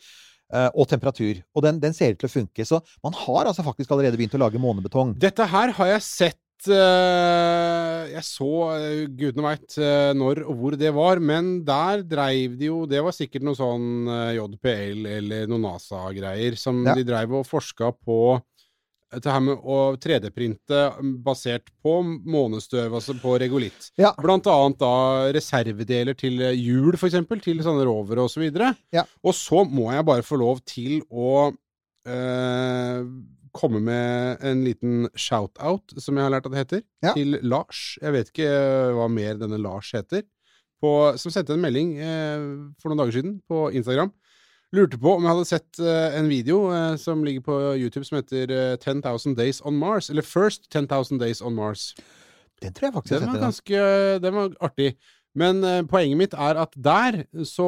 eh, 0.54 0.70
Og 0.76 0.86
temperatur. 0.92 1.42
Og 1.56 1.64
den, 1.66 1.80
den 1.82 1.96
ser 1.98 2.14
ut 2.14 2.20
til 2.22 2.30
å 2.30 2.36
funke. 2.36 2.66
Så 2.68 2.78
man 3.02 3.18
har 3.24 3.50
altså 3.50 3.66
faktisk 3.66 3.90
allerede 3.96 4.20
begynt 4.22 4.36
å 4.38 4.44
lage 4.44 4.62
månebetong. 4.62 5.16
Dette 5.18 5.48
her 5.50 5.74
har 5.80 5.88
jeg 5.96 6.06
sett 6.06 6.38
eh, 6.38 6.43
Jeg 6.68 8.24
så 8.28 8.50
uh, 8.78 9.04
gudene 9.12 9.46
veit 9.46 9.78
når 10.18 10.44
og 10.48 10.60
hvor 10.60 10.78
det 10.80 10.94
var, 10.96 11.22
men 11.24 11.56
der 11.66 12.04
dreiv 12.08 12.58
de 12.60 12.70
jo 12.70 12.84
Det 12.90 13.02
var 13.04 13.16
sikkert 13.16 13.46
noe 13.46 13.58
sånn 13.58 14.08
eh, 14.12 14.36
JPL 14.38 15.06
eller 15.18 15.50
noe 15.52 15.62
NASA-greier 15.64 16.58
som 16.60 16.84
Ja. 16.86 16.96
de 16.98 17.06
dreiv 17.08 17.34
og 17.40 17.48
forska 17.48 17.92
på 18.04 18.42
dette 19.14 19.30
her 19.30 19.44
med 19.46 19.62
å 19.62 19.80
3D-printe 20.02 20.80
basert 21.26 21.70
på 21.84 22.00
månestøv, 22.02 22.96
altså 22.98 23.16
på 23.22 23.36
regolitt. 23.42 23.92
Ja. 24.00 24.14
Blant 24.18 24.48
annet 24.50 24.80
da 24.82 24.94
reservedeler 25.36 26.18
til 26.18 26.42
eh, 26.42 26.56
hjul, 26.58 26.96
eksempel, 26.98 27.42
til 27.44 27.62
sånne 27.66 27.86
rovere 27.86 28.26
og 28.26 28.32
så. 28.34 28.42
Ja. 28.94 29.06
Og 29.24 29.36
så 29.38 29.64
må 29.70 29.92
jeg 29.94 30.08
bare 30.08 30.26
få 30.26 30.40
lov 30.42 30.64
til 30.66 31.04
å 31.12 31.52
eh, 32.10 33.06
komme 33.54 33.80
med 33.84 34.42
en 34.46 34.64
liten 34.66 35.08
shout-out, 35.16 35.94
som 36.02 36.18
jeg 36.18 36.26
har 36.26 36.34
lært 36.34 36.46
at 36.50 36.52
det 36.56 36.62
heter, 36.64 36.82
Ja. 37.04 37.14
til 37.14 37.38
Lars. 37.44 37.98
Jeg 38.02 38.14
vet 38.16 38.32
ikke 38.34 38.50
hva 38.98 39.08
mer 39.12 39.38
denne 39.42 39.60
Lars 39.62 39.92
heter. 39.94 40.24
På, 40.84 41.14
som 41.18 41.32
sendte 41.32 41.54
en 41.56 41.62
melding 41.64 41.94
eh, 42.04 42.42
for 42.82 42.92
noen 42.92 43.00
dager 43.00 43.16
siden 43.16 43.38
på 43.48 43.70
Instagram. 43.72 44.12
lurte 44.74 44.98
på 45.00 45.12
om 45.16 45.24
jeg 45.24 45.30
hadde 45.32 45.46
sett 45.48 45.80
eh, 45.80 46.18
en 46.20 46.28
video 46.28 46.66
eh, 46.74 46.96
som 46.98 47.22
ligger 47.24 47.42
på 47.46 47.58
YouTube 47.78 48.04
som 48.08 48.18
heter 48.18 48.50
eh, 48.52 48.76
10,000 48.82 49.36
Days 49.38 49.62
on 49.64 49.78
Mars. 49.78 50.10
Eller 50.10 50.26
First 50.26 50.68
10,000 50.74 51.20
Days 51.22 51.42
on 51.42 51.54
Mars. 51.56 51.94
Den 52.62 52.74
tror 52.74 52.88
jeg 52.90 52.94
faktisk 52.94 53.20
Den 53.20 53.30
var 53.32 53.40
ganske 53.46 54.20
Den 54.24 54.34
var 54.36 54.50
artig. 54.62 54.96
Men 55.40 55.64
eh, 55.66 55.80
poenget 55.90 56.20
mitt 56.20 56.34
er 56.38 56.60
at 56.62 56.76
der 56.78 57.16
så 57.50 57.66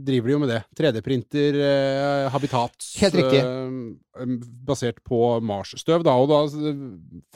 driver 0.00 0.30
de 0.30 0.32
jo 0.32 0.40
med 0.40 0.52
det. 0.54 0.60
3D-printer 0.78 1.58
eh, 1.60 2.28
habitat. 2.32 2.72
Helt 3.02 3.18
riktig. 3.20 3.42
eh, 3.44 4.30
basert 4.64 5.02
på 5.04 5.20
Mars-støv, 5.44 6.04
da. 6.06 6.14
Og 6.16 6.30
da 6.32 6.40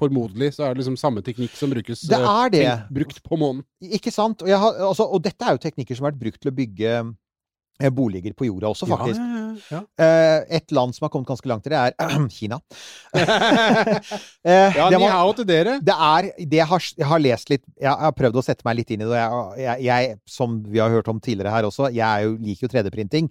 formodentlig 0.00 0.54
så 0.56 0.64
er 0.64 0.72
det 0.74 0.82
liksom 0.82 0.96
samme 1.00 1.20
teknikk 1.26 1.52
som 1.58 1.72
brukes 1.72 2.06
Det 2.08 2.16
eh, 2.16 2.30
er 2.30 2.54
det. 2.54 2.66
brukt 2.94 3.20
på 3.26 3.36
månen. 3.40 3.64
Ikke 3.84 4.12
sant? 4.14 4.40
Og, 4.46 4.48
har, 4.48 4.80
altså, 4.88 5.04
og 5.04 5.20
dette 5.28 5.44
er 5.44 5.56
jo 5.58 5.64
teknikker 5.66 5.98
som 5.98 6.08
har 6.08 6.14
vært 6.14 6.22
brukt 6.24 6.40
til 6.40 6.52
å 6.52 6.56
bygge 6.56 6.94
boliger 7.88 8.34
på 8.37 8.44
jorda 8.44 8.68
også, 8.75 8.88
faktisk. 8.90 9.20
Ja, 9.20 9.54
ja, 9.70 9.80
ja. 9.80 10.04
Eh, 10.04 10.58
et 10.60 10.75
land 10.76 10.92
som 10.96 11.06
har 11.06 11.12
kommet 11.14 11.30
ganske 11.30 11.49
langt 11.49 11.66
i 11.66 11.72
det, 11.72 11.80
er 11.80 12.26
Kina. 12.38 12.60
Eh, 14.40 14.72
ja 14.72 14.87
ni 14.88 15.04
hao 15.04 15.34
til 15.37 15.44
dere. 15.44 15.75
Det 15.84 15.92
er 15.92 16.30
det 16.49 16.56
jeg 16.56 16.66
har, 16.70 16.84
jeg 16.96 17.06
har 17.10 17.20
lest 17.20 17.50
litt 17.52 17.62
Jeg 17.76 17.92
har 17.92 18.14
prøvd 18.16 18.38
å 18.40 18.44
sette 18.44 18.64
meg 18.64 18.78
litt 18.78 18.92
inn 18.94 19.02
i 19.04 19.08
det. 19.10 19.18
Jeg, 19.60 19.82
jeg, 19.84 20.14
som 20.25 20.54
vi 20.64 20.80
har 20.80 20.88
hørt 20.92 21.10
om 21.12 21.20
tidligere 21.20 21.52
her 21.52 21.68
også, 21.68 21.90
jeg 21.92 22.25
jo, 22.25 22.32
liker 22.40 22.64
jo 22.64 22.70
3D-printing. 22.72 23.28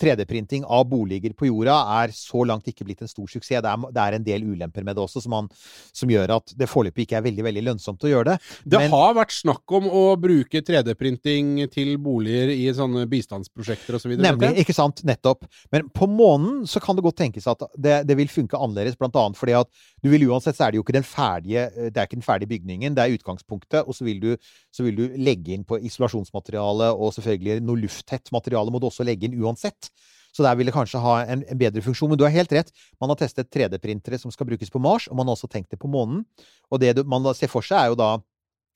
3D-printing 0.00 0.64
av 0.64 0.86
boliger 0.90 1.34
på 1.36 1.48
jorda 1.50 1.76
er 2.00 2.14
så 2.16 2.44
langt 2.48 2.68
ikke 2.70 2.86
blitt 2.88 3.02
en 3.04 3.10
stor 3.10 3.28
suksess. 3.28 3.60
Det 3.60 3.70
er, 3.70 3.86
det 3.92 4.02
er 4.04 4.16
en 4.16 4.26
del 4.26 4.46
ulemper 4.52 4.86
med 4.86 4.96
det 4.96 5.04
også, 5.04 5.22
som, 5.24 5.34
han, 5.36 5.50
som 5.96 6.10
gjør 6.10 6.36
at 6.38 6.54
det 6.58 6.68
foreløpig 6.70 7.06
ikke 7.06 7.18
er 7.20 7.26
veldig 7.26 7.46
veldig 7.48 7.64
lønnsomt 7.68 8.06
å 8.06 8.12
gjøre 8.12 8.32
det. 8.32 8.36
Det 8.64 8.80
Men- 8.80 8.94
har 8.94 9.14
vært 9.18 9.34
snakk 9.36 9.76
om 9.80 9.88
å 9.90 10.04
bruke 10.20 10.62
3D-printing 10.64 11.68
til 11.72 11.96
boliger 12.02 12.52
i 12.54 12.68
sånne 12.76 13.06
bistandsprosjekter 13.10 13.98
osv. 13.98 14.16
Nemlig. 14.20 14.54
Ikke 14.64 14.76
sant? 14.76 15.04
Nettopp. 15.04 15.46
Men 15.72 15.88
på 15.88 16.08
månen 16.10 16.66
så 16.68 16.80
kan 16.82 16.96
det 16.96 17.04
godt 17.04 17.20
tenkes 17.20 17.46
at 17.50 17.62
det, 17.76 18.06
det 18.08 18.16
vil 18.18 18.30
funke 18.30 18.58
annerledes, 18.58 18.98
annet 19.00 19.38
fordi 19.38 19.54
at 19.58 19.68
du 20.02 20.08
vil 20.12 20.28
uansett 20.30 20.56
så 20.56 20.66
er 20.66 20.72
det 20.72 20.80
jo 20.80 20.84
ikke 20.84 20.96
den 20.96 21.06
ferdige 21.06 21.66
Det 21.90 21.98
er 21.98 22.06
ikke 22.06 22.18
den 22.18 22.26
ferdige 22.26 22.50
bygningen, 22.52 22.94
det 22.94 23.02
er 23.04 23.16
utgangspunktet, 23.16 23.86
og 23.86 23.94
så 23.96 24.06
vil 24.06 24.20
du, 24.22 24.30
så 24.72 24.84
vil 24.86 24.96
du 24.96 25.16
legge 25.20 25.54
inn 25.54 25.64
på 25.66 25.80
isolasjonsmateriale, 25.88 26.92
og 26.94 27.14
selvfølgelig 27.16 27.60
noe 27.64 27.82
lufttett 27.84 28.30
materiale 28.32 28.72
må 28.72 28.80
du 28.80 28.88
også 28.88 29.06
legge 29.06 29.28
inn 29.28 29.38
uansett. 29.42 29.89
Så 30.30 30.44
der 30.46 30.54
vil 30.54 30.68
det 30.70 30.74
kanskje 30.76 31.00
ha 31.02 31.16
en, 31.26 31.42
en 31.42 31.58
bedre 31.58 31.82
funksjon. 31.82 32.08
Men 32.12 32.18
du 32.20 32.22
har 32.24 32.30
helt 32.30 32.52
rett. 32.54 32.70
Man 33.02 33.10
har 33.10 33.16
testet 33.18 33.50
3D-printere 33.50 34.18
som 34.22 34.30
skal 34.30 34.46
brukes 34.46 34.70
på 34.70 34.78
Mars, 34.82 35.08
og 35.10 35.16
man 35.18 35.26
har 35.26 35.34
også 35.34 35.50
tenkt 35.50 35.70
det 35.74 35.80
på 35.82 35.90
månen. 35.90 36.22
Og 36.70 36.78
det 36.80 36.94
man 37.06 37.26
ser 37.34 37.50
for 37.50 37.66
seg, 37.66 37.78
er 37.82 37.90
jo 37.90 37.98
da 37.98 38.12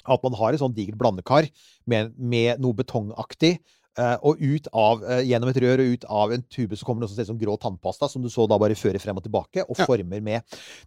at 0.04 0.20
man 0.26 0.34
har 0.36 0.52
et 0.52 0.60
sånn 0.60 0.74
digert 0.74 0.98
blandekar 1.00 1.46
med, 1.88 2.10
med 2.18 2.60
noe 2.60 2.74
betongaktig. 2.76 3.58
eh, 3.96 4.16
og 4.26 4.40
ut 4.42 4.66
av, 4.74 5.04
eh, 5.06 5.20
gjennom 5.22 5.48
et 5.52 5.58
rør 5.62 5.78
og 5.78 5.92
ut 5.94 6.04
av 6.10 6.32
en 6.34 6.42
tube 6.50 6.74
så 6.74 6.82
kommer 6.82 6.98
det 6.98 7.06
noe 7.06 7.12
som 7.12 7.16
ser 7.20 7.28
ut 7.28 7.30
som 7.30 7.38
grå 7.38 7.54
tannpasta, 7.62 8.08
som 8.10 8.24
du 8.24 8.26
så 8.28 8.42
da 8.50 8.58
bare 8.58 8.74
fører 8.74 8.98
frem 8.98 9.14
og 9.16 9.22
tilbake, 9.22 9.62
og 9.70 9.78
Ja. 9.78 9.86
former 9.86 10.20
med. 10.20 10.42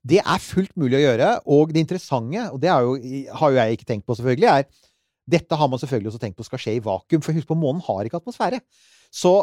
Det 0.05 0.19
er 0.19 0.37
fullt 0.43 0.75
mulig 0.75 0.99
å 0.99 1.05
gjøre. 1.05 1.29
Og 1.47 1.71
det 1.71 1.85
interessante, 1.87 2.51
og 2.51 2.59
det 2.59 2.67
jo, 2.67 2.97
har 3.31 3.49
jo 3.53 3.55
jeg 3.55 3.77
ikke 3.77 3.87
tenkt 3.87 4.05
på 4.05 4.17
selvfølgelig, 4.19 4.49
er 4.51 4.65
dette 5.29 5.55
har 5.55 5.67
man 5.71 5.79
selvfølgelig 5.79 6.11
også 6.11 6.19
tenkt 6.19 6.35
på 6.35 6.43
skal 6.43 6.59
skje 6.59 6.75
i 6.75 6.83
vakuum. 6.83 7.23
For 7.23 7.31
husk 7.31 7.47
på, 7.47 7.55
månen 7.55 7.81
har 7.87 8.03
ikke 8.03 8.19
atmosfære. 8.19 8.59
Så 9.09 9.33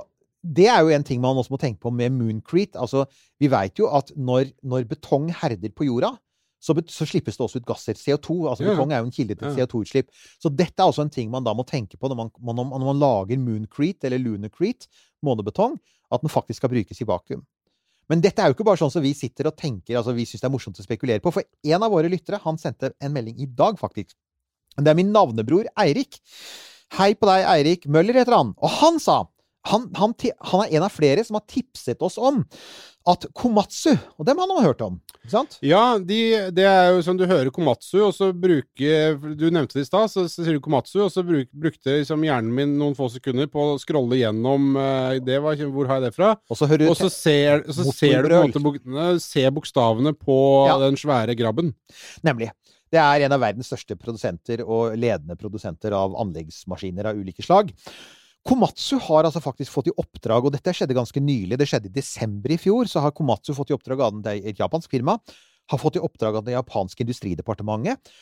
det 0.45 0.67
er 0.69 0.83
jo 0.85 0.93
en 0.93 1.05
ting 1.07 1.23
man 1.23 1.39
også 1.41 1.55
må 1.55 1.59
tenke 1.61 1.81
på 1.81 1.91
med 1.95 2.13
Mooncrete. 2.13 2.77
Altså, 2.77 3.07
vi 3.41 3.49
veit 3.49 3.79
jo 3.81 3.89
at 3.89 4.13
når, 4.17 4.51
når 4.63 4.85
betong 4.91 5.31
herder 5.33 5.73
på 5.73 5.87
jorda, 5.89 6.11
så, 6.65 6.73
så 6.89 7.05
slippes 7.09 7.37
det 7.37 7.45
også 7.45 7.61
ut 7.61 7.67
gasser. 7.69 7.97
CO2. 7.97 8.37
altså 8.51 8.65
Ja. 8.65 8.73
Betong 8.73 8.93
er 8.93 9.03
jo 9.03 9.09
en 9.09 9.13
kilde 9.13 9.35
til 9.37 9.49
Ja. 9.51 9.65
CO2-utslipp. 9.67 10.09
Så 10.41 10.49
dette 10.53 10.81
er 10.81 10.89
også 10.89 11.03
en 11.05 11.11
ting 11.13 11.31
man 11.33 11.45
da 11.45 11.53
må 11.57 11.65
tenke 11.69 11.99
på 12.01 12.09
når 12.09 12.17
man, 12.17 12.31
man, 12.41 12.57
når 12.71 12.87
man 12.93 13.01
lager 13.03 13.41
Mooncrete 13.41 14.09
eller 14.09 14.21
Lunarcrete, 14.23 14.89
månebetong, 15.25 15.77
at 16.13 16.21
den 16.25 16.33
faktisk 16.33 16.61
skal 16.63 16.73
brukes 16.73 17.01
i 17.01 17.09
vakuum. 17.09 17.45
Men 18.09 18.21
dette 18.21 18.41
er 18.41 18.49
jo 18.51 18.57
ikke 18.57 18.67
bare 18.69 18.81
sånn 18.81 18.93
som 18.93 19.05
vi 19.05 19.15
sitter 19.17 19.49
og 19.49 19.57
tenker, 19.57 19.97
altså 19.97 20.13
vi 20.17 20.27
syns 20.29 20.43
det 20.45 20.49
er 20.49 20.53
morsomt 20.53 20.81
å 20.81 20.85
spekulere 20.85 21.21
på. 21.25 21.33
For 21.33 21.45
en 21.65 21.83
av 21.87 21.93
våre 21.93 22.09
lyttere, 22.13 22.41
han 22.45 22.61
sendte 22.61 22.93
en 23.01 23.13
melding 23.17 23.39
i 23.41 23.47
dag, 23.49 23.79
faktisk. 23.81 24.13
Det 24.77 24.91
er 24.93 24.97
min 24.99 25.13
navnebror 25.13 25.69
Eirik. 25.81 26.19
Hei 26.99 27.15
på 27.17 27.29
deg, 27.29 27.45
Eirik 27.49 27.87
Møller 27.89 28.21
heter 28.21 28.37
han. 28.37 28.53
Og 28.61 28.71
han 28.81 29.01
sa 29.01 29.23
han, 29.69 29.87
han, 29.97 30.13
han 30.45 30.65
er 30.65 30.77
en 30.77 30.85
av 30.87 30.93
flere 30.93 31.25
som 31.25 31.39
har 31.39 31.47
tipset 31.49 32.03
oss 32.05 32.19
om 32.21 32.43
at 33.09 33.27
Komatsu 33.37 33.91
Og 34.17 34.25
dem 34.25 34.39
har 34.41 34.49
man 34.49 34.65
hørt 34.65 34.81
om, 34.85 34.95
ikke 35.23 35.33
sant? 35.35 35.57
Ja, 35.65 35.99
de, 36.01 36.19
det 36.57 36.65
er 36.65 36.95
jo 36.95 37.03
som 37.05 37.19
du 37.21 37.27
hører 37.29 37.51
Komatsu, 37.53 37.99
og 38.07 38.15
så 38.17 38.31
bruker 38.33 39.19
Du 39.37 39.47
nevnte 39.53 39.77
det 39.79 39.85
i 39.85 39.89
stad, 39.89 40.09
så, 40.13 40.25
sier 40.31 40.57
du 40.57 40.63
Komatsu, 40.65 41.03
og 41.05 41.13
så 41.13 41.25
bruk, 41.27 41.51
brukte 41.53 41.99
liksom 41.99 42.25
hjernen 42.25 42.53
min 42.57 42.75
noen 42.81 42.97
få 42.97 43.11
sekunder 43.13 43.49
på 43.53 43.67
å 43.75 43.79
scrolle 43.83 44.21
gjennom 44.21 44.73
eh, 44.81 45.19
det 45.25 45.41
var, 45.45 45.61
Hvor 45.61 45.91
har 45.91 46.01
jeg 46.01 46.09
det 46.09 46.17
fra? 46.17 46.33
Og 46.49 46.61
så 46.61 46.69
hører 46.71 46.93
Og 46.93 46.99
så 47.01 47.13
ser, 47.13 47.65
så 47.69 47.89
ser 47.91 48.25
du 48.25 48.33
på 48.33 48.41
en 48.41 48.49
måte 48.53 48.65
bok, 48.65 48.81
ne, 48.85 49.49
bokstavene 49.61 50.15
på 50.17 50.39
Ja. 50.71 50.79
den 50.87 50.97
svære 51.01 51.37
grabben. 51.39 51.75
Nemlig. 52.25 52.51
Det 52.93 53.01
er 53.03 53.25
en 53.27 53.35
av 53.35 53.43
verdens 53.43 53.69
største 53.73 53.97
produsenter 53.99 54.61
og 54.65 54.95
ledende 55.01 55.37
produsenter 55.37 55.93
av 55.97 56.15
anleggsmaskiner 56.25 57.11
av 57.11 57.19
ulike 57.19 57.43
slag. 57.45 57.73
Komatsu 58.45 58.99
har 59.01 59.25
altså 59.25 59.41
faktisk 59.41 59.73
fått 59.73 59.89
i 59.89 59.97
oppdrag, 59.97 60.45
og 60.45 60.53
dette 60.53 60.75
skjedde 60.77 60.97
ganske 60.97 61.21
nylig, 61.23 61.57
det 61.57 61.69
skjedde 61.71 61.89
i 61.89 61.95
desember 61.95 62.53
i 62.53 62.61
fjor, 62.61 62.91
så 62.91 63.01
har 63.01 63.15
Komatsu 63.17 63.55
fått 63.57 63.73
i 63.73 63.77
oppdrag 63.77 64.05
av 64.05 64.21
et 64.35 64.61
japansk 64.61 64.93
firma, 64.93 65.17
har 65.73 65.81
fått 65.81 65.97
i 65.97 66.05
oppdrag 66.05 66.37
av 66.41 66.45
det 66.45 66.53
japanske 66.53 67.07
industridepartementet 67.07 68.13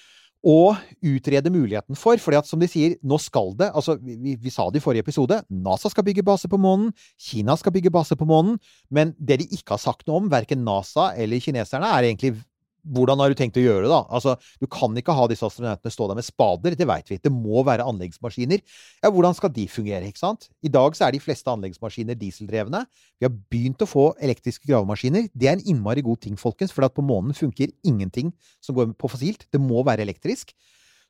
å 0.43 0.75
utrede 1.07 1.52
muligheten 1.55 1.99
for, 1.99 2.19
fordi 2.19 2.38
at 2.41 2.49
som 2.49 2.62
de 2.62 2.67
sier, 2.71 2.97
nå 3.07 3.19
skal 3.23 3.52
det 3.59 3.69
Altså, 3.71 3.95
vi, 4.02 4.35
vi 4.35 4.50
sa 4.50 4.67
det 4.71 4.81
i 4.81 4.85
forrige 4.85 5.07
episode, 5.07 5.38
NASA 5.50 5.91
skal 5.91 6.07
bygge 6.07 6.25
base 6.26 6.50
på 6.50 6.59
månen, 6.59 6.91
Kina 7.19 7.55
skal 7.59 7.75
bygge 7.75 7.93
base 7.95 8.19
på 8.19 8.26
månen, 8.29 8.59
men 8.91 9.14
det 9.19 9.38
de 9.43 9.47
ikke 9.55 9.76
har 9.76 9.83
sagt 9.83 10.09
noe 10.09 10.23
om, 10.23 10.31
verken 10.33 10.64
NASA 10.67 11.12
eller 11.14 11.43
kineserne, 11.43 11.87
er 11.87 12.11
egentlig 12.11 12.35
hvordan 12.83 13.21
har 13.23 13.31
du 13.31 13.39
tenkt 13.39 13.59
å 13.61 13.62
gjøre 13.62 13.85
det, 13.87 13.93
da? 13.93 14.01
Altså, 14.11 14.35
du 14.61 14.67
kan 14.71 14.97
ikke 14.99 15.15
ha 15.15 15.27
disse 15.31 15.47
astronautene 15.47 15.93
stå 15.95 16.09
der 16.11 16.19
med 16.19 16.27
spader, 16.27 16.77
det 16.79 16.89
veit 16.89 17.11
vi. 17.12 17.21
Det 17.23 17.33
må 17.33 17.62
være 17.67 17.87
anleggsmaskiner. 17.87 18.62
Ja, 19.05 19.11
hvordan 19.15 19.37
skal 19.39 19.53
de 19.55 19.69
fungere, 19.71 20.09
ikke 20.09 20.23
sant? 20.23 20.49
I 20.67 20.73
dag 20.73 20.99
så 20.99 21.07
er 21.07 21.15
de 21.15 21.23
fleste 21.23 21.53
anleggsmaskiner 21.53 22.19
dieseldrevne. 22.19 22.85
Vi 23.21 23.29
har 23.29 23.35
begynt 23.55 23.85
å 23.85 23.91
få 23.91 24.09
elektriske 24.23 24.67
gravemaskiner. 24.71 25.29
Det 25.31 25.49
er 25.49 25.59
en 25.59 25.67
innmari 25.75 26.05
god 26.05 26.25
ting, 26.27 26.39
folkens, 26.41 26.75
for 26.75 26.87
at 26.87 26.97
på 26.97 27.07
månen 27.07 27.37
funker 27.39 27.71
ingenting 27.87 28.35
som 28.65 28.77
går 28.79 28.95
på 28.99 29.11
fossilt. 29.12 29.47
Det 29.53 29.62
må 29.62 29.85
være 29.87 30.07
elektrisk. 30.07 30.55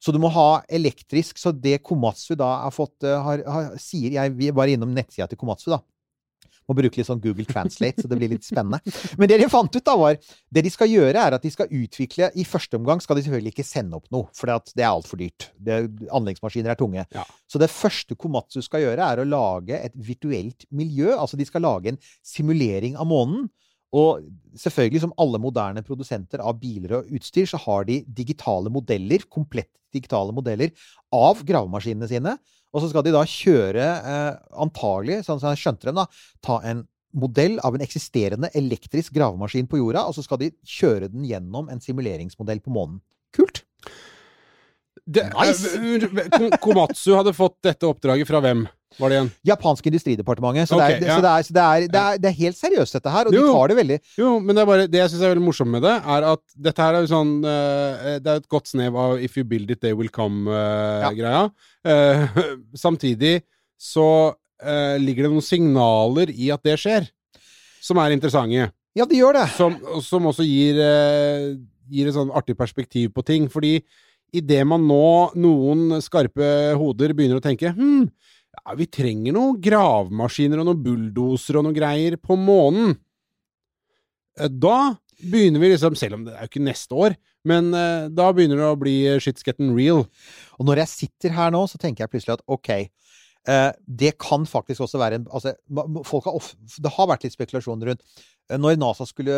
Så 0.03 0.13
du 0.13 0.19
må 0.21 0.33
ha 0.35 0.63
elektrisk. 0.69 1.39
Så 1.39 1.55
det 1.55 1.81
Komatsu 1.87 2.35
da 2.39 2.51
har 2.65 2.75
fått 2.75 3.07
eh, 3.07 3.17
har, 3.23 3.45
har, 3.47 3.73
sier 3.81 4.19
Jeg 4.19 4.55
var 4.57 4.71
innom 4.71 4.93
nettsida 4.95 5.29
til 5.31 5.41
Komatsu, 5.41 5.71
da. 5.73 5.81
Må 6.69 6.77
bruke 6.79 7.01
litt 7.01 7.09
sånn 7.09 7.21
Google 7.23 7.47
Translate, 7.49 8.05
så 8.05 8.11
det 8.11 8.19
blir 8.19 8.33
litt 8.33 8.47
spennende. 8.47 8.81
Men 9.19 9.31
det 9.31 9.41
de 9.43 9.49
fant 9.51 9.73
ut, 9.73 9.85
da, 9.85 9.97
var 9.99 10.19
Det 10.53 10.63
de 10.65 10.73
skal 10.73 10.91
gjøre, 10.91 11.17
er 11.19 11.37
at 11.37 11.43
de 11.43 11.51
skal 11.53 11.71
utvikle 11.73 12.31
I 12.39 12.45
første 12.49 12.79
omgang 12.79 13.03
skal 13.03 13.19
de 13.19 13.25
selvfølgelig 13.27 13.55
ikke 13.55 13.67
sende 13.67 13.99
opp 13.99 14.07
noe, 14.15 14.29
for 14.37 14.51
det 14.51 14.85
er 14.85 14.91
altfor 14.91 15.21
dyrt. 15.21 15.51
Det, 15.57 15.81
anleggsmaskiner 16.13 16.75
er 16.75 16.79
tunge. 16.79 17.07
Ja. 17.15 17.27
Så 17.51 17.61
det 17.63 17.71
første 17.73 18.17
Komatsu 18.19 18.61
skal 18.65 18.87
gjøre, 18.87 19.09
er 19.09 19.23
å 19.23 19.29
lage 19.29 19.79
et 19.79 19.97
virtuelt 19.97 20.67
miljø. 20.71 21.13
Altså 21.17 21.41
de 21.41 21.49
skal 21.49 21.65
lage 21.67 21.93
en 21.93 22.01
simulering 22.27 22.99
av 23.01 23.09
månen. 23.11 23.51
Og 23.93 24.25
selvfølgelig, 24.57 25.03
som 25.05 25.13
alle 25.21 25.41
moderne 25.43 25.83
produsenter 25.85 26.41
av 26.41 26.57
biler 26.61 26.99
og 26.99 27.13
utstyr, 27.13 27.49
så 27.49 27.61
har 27.61 27.87
de 27.89 28.01
digitale 28.09 28.73
modeller, 28.73 29.27
komplett 29.29 29.71
digitale 29.93 30.33
modeller, 30.33 30.73
av 31.13 31.43
gravemaskinene 31.45 32.09
sine. 32.09 32.37
Og 32.73 32.81
så 32.81 32.89
skal 32.89 33.05
de 33.05 33.13
da 33.13 33.23
kjøre, 33.29 33.85
eh, 33.85 34.41
antagelig, 34.65 35.21
sånn 35.27 35.41
som 35.41 35.53
jeg 35.53 35.61
skjønte 35.61 35.91
dem, 35.91 36.01
da, 36.01 36.07
ta 36.41 36.61
en 36.65 36.87
modell 37.13 37.59
av 37.61 37.77
en 37.77 37.85
eksisterende 37.85 38.49
elektrisk 38.57 39.13
gravemaskin 39.13 39.69
på 39.69 39.83
jorda, 39.83 40.07
og 40.09 40.17
så 40.17 40.25
skal 40.25 40.41
de 40.41 40.53
kjøre 40.65 41.11
den 41.13 41.27
gjennom 41.29 41.69
en 41.69 41.83
simuleringsmodell 41.85 42.63
på 42.65 42.73
månen. 42.73 43.03
Det, 45.03 45.25
Nice! 45.35 45.73
eh, 45.75 46.55
Komatsu 46.63 47.11
hadde 47.17 47.35
fått 47.35 47.57
dette 47.65 47.89
oppdraget 47.89 48.29
fra 48.29 48.39
hvem, 48.45 48.61
var 49.01 49.11
det 49.11 49.17
igjen? 49.17 49.31
Japanske 49.49 49.89
industridepartementet. 49.91 50.71
Så, 50.71 50.79
det, 50.79 50.99
er, 51.01 51.07
ja. 51.09 51.17
så, 51.17 51.25
det, 51.25 51.31
er, 51.33 51.47
så 51.47 51.57
det, 51.57 51.63
er, 51.63 51.87
det, 51.87 52.03
er, 52.03 52.21
det 52.23 52.29
er 52.31 52.37
helt 52.39 52.59
seriøst, 52.59 52.99
dette 52.99 53.15
her. 53.15 53.31
Og 53.31 53.35
de 53.35 53.41
tar 53.47 53.73
det 53.73 53.79
veldig 53.81 53.99
Jo, 54.21 54.35
men 54.39 54.59
det 54.59 54.67
bare 54.69 54.85
Det 54.91 55.01
jeg 55.01 55.13
syns 55.13 55.25
er 55.25 55.33
veldig 55.33 55.47
morsomt 55.47 55.75
med 55.75 55.83
det, 55.87 55.95
er 56.15 56.29
at 56.33 56.43
dette 56.69 56.87
her 56.87 56.99
er 56.99 57.07
jo 57.07 57.11
sånn 57.11 57.33
eh, 57.41 58.13
Det 58.23 58.35
er 58.35 58.43
et 58.43 58.51
godt 58.53 58.71
snev 58.71 59.01
av 59.01 59.17
'if 59.19 59.41
you 59.41 59.49
build 59.49 59.73
it, 59.75 59.81
they 59.83 59.97
will 59.97 60.13
come'-greia. 60.13 61.49
samtidig 62.85 63.41
så 63.83 64.07
uh, 64.31 64.97
ligger 65.03 65.27
det 65.27 65.33
noen 65.33 65.45
signaler 65.45 66.31
i 66.31 66.53
at 66.55 66.63
det 66.63 66.77
skjer, 66.79 67.09
som 67.83 67.99
er 67.99 68.15
interessante. 68.15 68.71
Ja, 68.95 69.07
det 69.09 69.19
gjør 69.19 69.41
det. 69.41 69.49
Som, 69.57 69.77
som 70.05 70.29
også 70.29 70.45
gir, 70.47 70.79
eh, 70.79 71.55
gir 71.91 72.09
et 72.09 72.17
sånn 72.17 72.33
artig 72.37 72.55
perspektiv 72.59 73.11
på 73.17 73.25
ting. 73.25 73.49
Fordi 73.51 73.79
idet 74.33 74.63
man 74.69 74.85
nå, 74.89 75.33
noen 75.39 75.99
skarpe 76.05 76.73
hoder, 76.81 77.15
begynner 77.17 77.41
å 77.41 77.45
tenke 77.45 77.73
hm, 77.77 78.07
ja, 78.53 78.77
vi 78.79 78.89
trenger 78.93 79.37
noen 79.37 79.59
gravemaskiner 79.63 80.63
og 80.63 80.69
noen 80.71 80.83
bulldosere 80.85 81.61
og 81.61 81.69
noen 81.69 81.77
greier 81.77 82.19
på 82.21 82.37
månen. 82.39 82.97
Eh, 84.39 84.49
Da 84.49 84.95
begynner 85.23 85.63
vi 85.63 85.75
liksom, 85.75 85.95
selv 85.99 86.19
om 86.19 86.25
det 86.27 86.35
er 86.35 86.47
jo 86.47 86.51
ikke 86.51 86.65
neste 86.65 86.97
år, 86.99 87.15
men 87.49 87.71
eh, 87.77 88.09
da 88.11 88.31
begynner 88.35 88.59
det 88.61 88.73
å 88.73 88.81
bli 88.81 88.97
shit's 89.23 89.47
getting 89.47 89.75
real. 89.77 90.07
Og 90.59 90.67
når 90.69 90.85
jeg 90.85 90.95
sitter 90.97 91.37
her 91.37 91.53
nå, 91.55 91.67
så 91.71 91.81
tenker 91.81 92.05
jeg 92.05 92.15
plutselig 92.15 92.39
at 92.39 92.47
ok, 92.51 92.73
Eh, 93.43 93.73
det 93.91 94.13
kan 94.23 94.45
faktisk 94.47 94.85
også 94.85 95.01
være 95.01 95.17
en 95.19 95.25
altså, 95.35 95.57
har 95.75 96.51
Det 96.79 96.93
har 96.95 97.09
vært 97.11 97.25
litt 97.27 97.35
spekulasjon 97.35 97.81
rundt 97.89 98.05
Når 98.55 98.77
NASA 98.79 99.03
skulle 99.03 99.35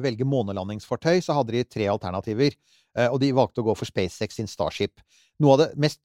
velge 0.00 0.24
månelandingsfartøy, 0.24 1.20
så 1.20 1.36
hadde 1.36 1.52
de 1.52 1.64
tre 1.64 1.84
alternativer. 1.92 2.56
Eh, 2.98 3.08
og 3.08 3.20
de 3.22 3.32
valgte 3.36 3.62
å 3.62 3.68
gå 3.70 3.76
for 3.78 3.88
SpaceX 3.88 4.40
sin 4.40 4.50
Starship. 4.50 5.00
Noe 5.42 5.56
av 5.56 5.64
det 5.64 5.70
mest 5.80 6.02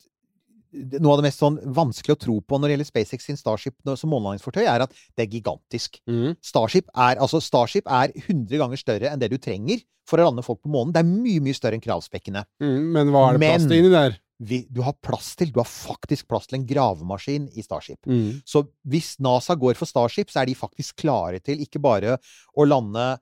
av 0.77 1.15
det 1.17 1.23
mest 1.23 1.39
sånn 1.39 1.57
vanskelig 1.73 2.17
å 2.17 2.19
tro 2.19 2.33
på 2.43 2.57
når 2.59 2.67
det 2.67 2.73
gjelder 2.75 2.89
SpaceX 2.89 3.27
sin 3.29 3.39
Starship 3.39 3.75
som 3.87 4.11
månelandingsfartøy, 4.11 4.65
er 4.67 4.83
at 4.83 4.93
det 5.15 5.23
er 5.23 5.35
gigantisk. 5.37 5.99
Mm. 6.09 6.35
Starship 6.43 6.89
er, 6.91 7.21
altså 7.23 7.39
Starship 7.41 7.87
er 7.87 8.11
100 8.11 8.59
ganger 8.59 8.81
større 8.81 9.13
enn 9.13 9.21
det 9.21 9.31
du 9.31 9.37
trenger 9.41 9.81
for 10.07 10.19
å 10.19 10.27
lande 10.27 10.43
folk 10.45 10.61
på 10.63 10.71
månen. 10.71 10.93
Det 10.95 11.03
er 11.03 11.09
mye, 11.09 11.43
mye 11.43 11.57
større 11.57 11.79
enn 11.79 11.83
kravspekkene. 11.83 12.43
Mm, 12.63 12.81
Men 12.95 13.13
hva 13.13 13.29
er 13.29 13.37
det 13.37 13.43
plass 13.47 13.67
til 13.67 13.79
inni 13.79 13.93
der? 13.93 14.19
Vi, 14.37 14.59
du 14.69 14.83
har 14.85 14.93
plass 15.01 15.31
til, 15.39 15.49
du 15.49 15.57
har 15.63 15.69
faktisk 15.69 16.27
plass 16.29 16.45
til 16.45 16.59
en 16.59 16.67
gravemaskin 16.69 17.47
i 17.57 17.63
Starship. 17.65 18.03
Mm. 18.05 18.43
Så 18.45 18.67
hvis 18.85 19.15
NASA 19.23 19.55
går 19.57 19.79
for 19.79 19.89
Starship, 19.89 20.29
så 20.29 20.43
er 20.43 20.51
de 20.51 20.59
faktisk 20.59 20.99
klare 21.01 21.41
til 21.41 21.63
ikke 21.63 21.81
bare 21.81 22.19
å 22.53 22.67
lande 22.67 23.15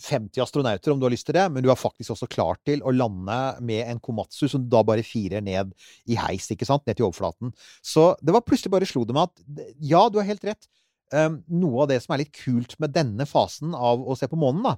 50 0.00 0.42
astronauter, 0.42 0.92
om 0.92 1.00
du 1.00 1.06
har 1.06 1.12
lyst 1.14 1.26
til 1.28 1.36
det, 1.36 1.44
men 1.52 1.62
du 1.64 1.70
er 1.70 1.78
faktisk 1.78 2.14
også 2.14 2.28
klar 2.30 2.58
til 2.66 2.82
å 2.82 2.92
lande 2.94 3.38
med 3.64 3.84
en 3.86 4.00
Komatsu 4.02 4.46
som 4.50 4.64
da 4.70 4.82
bare 4.86 5.04
firer 5.06 5.44
ned 5.44 5.74
i 6.10 6.18
heis, 6.18 6.48
ikke 6.50 6.66
sant? 6.68 6.84
Ned 6.86 6.98
til 6.98 7.06
overflaten. 7.08 7.52
Så 7.84 8.12
det 8.22 8.34
var 8.34 8.44
plutselig 8.46 8.72
bare 8.74 8.88
slo 8.88 9.04
det 9.06 9.16
meg 9.16 9.30
at 9.30 9.68
ja, 9.78 10.06
du 10.10 10.18
har 10.20 10.28
helt 10.28 10.46
rett. 10.46 10.66
Um, 11.14 11.42
noe 11.52 11.84
av 11.84 11.92
det 11.92 12.00
som 12.02 12.14
er 12.14 12.24
litt 12.24 12.34
kult 12.34 12.74
med 12.82 12.94
denne 12.94 13.26
fasen 13.28 13.76
av 13.76 14.02
å 14.02 14.16
se 14.18 14.26
på 14.30 14.38
månen, 14.40 14.64
da, 14.66 14.76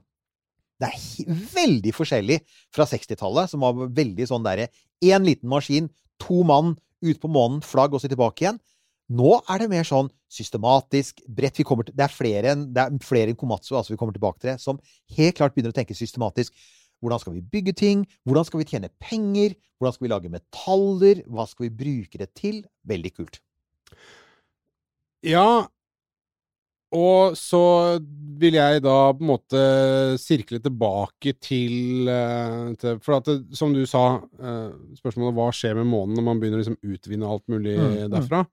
det 0.83 0.91
er 0.93 1.37
veldig 1.55 1.93
forskjellig 1.97 2.41
fra 2.75 2.85
60-tallet, 2.89 3.53
som 3.53 3.63
var 3.65 3.87
veldig 3.97 4.27
sånn 4.29 4.45
derre 4.45 4.69
én 5.05 5.25
liten 5.25 5.49
maskin, 5.49 5.89
to 6.21 6.43
mann, 6.49 6.75
ut 7.05 7.21
på 7.21 7.31
månen, 7.31 7.63
flagg 7.65 7.95
og 7.95 8.03
så 8.03 8.11
tilbake 8.13 8.45
igjen. 8.45 8.61
Nå 9.07 9.37
er 9.47 9.63
det 9.63 9.69
mer 9.71 9.87
sånn 9.87 10.09
systematisk, 10.33 11.21
bredt. 11.31 11.61
Vi 11.61 11.67
kommer 11.67 11.87
til, 11.87 11.95
det 11.95 12.09
er 12.09 12.15
flere 12.15 12.55
enn 12.55 12.65
enn 12.75 13.37
Komatsu, 13.39 13.77
altså 13.77 13.95
vi 13.95 14.01
kommer 14.01 14.17
tilbake 14.17 14.41
til 14.41 14.51
det, 14.53 14.59
som 14.63 14.81
helt 15.17 15.37
klart 15.39 15.55
begynner 15.55 15.75
å 15.75 15.79
tenke 15.79 15.95
systematisk. 15.95 16.53
Hvordan 17.05 17.21
skal 17.23 17.37
vi 17.37 17.45
bygge 17.45 17.77
ting? 17.77 18.03
Hvordan 18.27 18.49
skal 18.49 18.63
vi 18.63 18.69
tjene 18.73 18.91
penger? 18.99 19.55
Hvordan 19.79 19.95
skal 19.95 20.07
vi 20.07 20.13
lage 20.15 20.33
metaller? 20.33 21.23
Hva 21.29 21.47
skal 21.47 21.69
vi 21.69 21.77
bruke 21.85 22.19
det 22.19 22.33
til? 22.35 22.65
Veldig 22.89 23.13
kult. 23.15 23.41
Ja, 25.23 25.67
og 26.97 27.35
så 27.35 27.99
vil 28.39 28.57
jeg 28.57 28.83
da 28.85 28.97
på 29.17 29.25
en 29.25 29.31
måte 29.33 29.63
sirkle 30.23 30.61
tilbake 30.63 31.35
til, 31.43 32.09
eh, 32.09 32.75
til 32.79 33.01
For 33.03 33.19
at 33.19 33.27
det, 33.27 33.57
som 33.59 33.75
du 33.75 33.85
sa, 33.87 34.23
eh, 34.39 34.71
spørsmålet 34.95 35.35
hva 35.35 35.51
skjer 35.51 35.75
med 35.75 35.91
månen 35.91 36.15
når 36.17 36.23
man 36.23 36.41
begynner 36.41 36.61
å 36.61 36.63
liksom 36.63 36.79
utvinne 36.85 37.27
alt 37.27 37.47
mulig 37.49 37.77
Mm, 37.77 38.13
mm. 38.13 38.47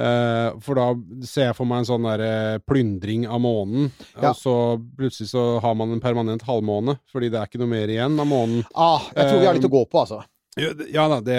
Eh, 0.00 0.58
for 0.64 0.78
da 0.78 0.86
ser 1.28 1.50
jeg 1.50 1.56
for 1.58 1.68
meg 1.68 1.82
en 1.82 1.88
sånn 1.90 2.06
derre 2.08 2.60
plyndring 2.64 3.26
av 3.28 3.40
månen, 3.44 3.90
Ja. 4.16 4.30
og 4.30 4.36
så 4.38 4.54
plutselig 4.96 5.28
så 5.34 5.60
har 5.60 5.74
man 5.76 5.92
en 5.92 6.00
permanent 6.00 6.42
halvmåne, 6.46 6.98
fordi 7.12 7.28
det 7.30 7.40
er 7.40 7.46
ikke 7.50 7.60
noe 7.60 7.68
mer 7.74 7.88
igjen 7.92 8.16
av 8.18 8.26
månen. 8.30 8.64
Ah, 8.74 9.02
jeg 9.14 9.28
tror 9.28 9.40
vi 9.42 9.46
har 9.50 9.54
litt 9.58 9.68
å 9.68 9.74
gå 9.76 9.84
på, 9.90 10.00
altså. 10.06 10.22
Ja, 10.58 10.72
Ja 10.90 11.04
da, 11.12 11.20
det 11.20 11.36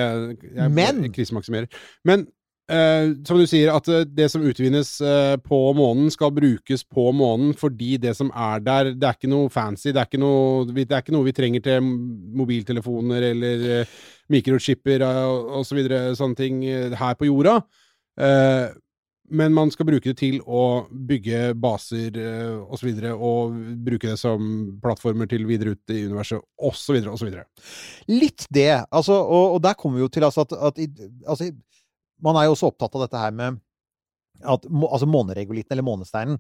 jeg, 0.56 0.70
Men- 0.72 1.10
krisemaksimerer. 1.12 1.68
Men 2.06 2.28
eh, 2.70 3.10
som 3.28 3.38
du 3.38 3.44
sier, 3.50 3.74
at 3.76 3.88
eh, 3.92 4.06
det 4.08 4.30
som 4.32 4.42
utvinnes 4.48 4.92
eh, 5.02 5.36
på 5.44 5.74
månen, 5.76 6.10
skal 6.14 6.32
brukes 6.32 6.86
på 6.88 7.10
månen 7.14 7.52
fordi 7.58 7.98
det 8.00 8.14
som 8.16 8.30
er 8.32 8.62
der, 8.64 8.94
det 8.94 9.04
er 9.04 9.18
ikke 9.18 9.28
noe 9.34 9.50
fancy. 9.52 9.92
Det 9.92 10.00
er 10.00 10.08
ikke 10.08 10.22
noe, 10.22 10.64
det 10.72 10.86
er 10.92 11.02
ikke 11.04 11.12
noe 11.18 11.26
vi 11.28 11.34
trenger 11.36 11.62
til 11.66 11.82
mobiltelefoner 11.82 13.26
eller 13.32 13.66
eh, 13.82 13.86
mikrochipper 14.32 15.02
eh, 15.04 15.24
og, 15.28 15.52
og 15.60 15.66
så 15.68 15.76
videre, 15.78 16.14
sånne 16.16 16.38
ting 16.40 16.64
eh, 16.66 16.96
her 16.96 17.18
på 17.20 17.28
jorda. 17.28 17.58
Eh, 18.22 18.70
men 19.32 19.54
man 19.56 19.72
skal 19.72 19.88
bruke 19.88 20.12
det 20.12 20.18
til 20.20 20.42
å 20.44 20.86
bygge 20.92 21.54
baser 21.62 22.18
eh, 22.20 22.58
og 22.60 22.76
så 22.80 22.90
videre, 22.90 23.14
og 23.16 23.56
bruke 23.86 24.12
det 24.12 24.20
som 24.20 24.42
plattformer 24.84 25.30
til 25.32 25.48
videre 25.48 25.76
ut 25.76 25.94
i 25.94 26.04
universet, 26.10 26.44
så 26.76 26.96
videre. 26.98 27.46
Litt 28.12 28.48
det. 28.52 28.74
Altså, 28.92 29.16
og, 29.16 29.56
og 29.56 29.62
der 29.64 29.78
kommer 29.80 30.00
vi 30.00 30.06
jo 30.06 30.12
til 30.12 30.28
altså, 30.28 30.44
at, 30.44 30.58
at 30.72 30.82
altså, 31.26 31.52
Man 32.22 32.38
er 32.38 32.46
jo 32.46 32.58
også 32.58 32.70
opptatt 32.70 32.94
av 32.98 33.06
dette 33.08 33.18
her 33.18 33.32
med 33.34 33.62
at 34.46 34.66
altså 34.68 35.08
måneregolitten, 35.10 35.74
eller 35.74 35.86
månesteinen, 35.86 36.38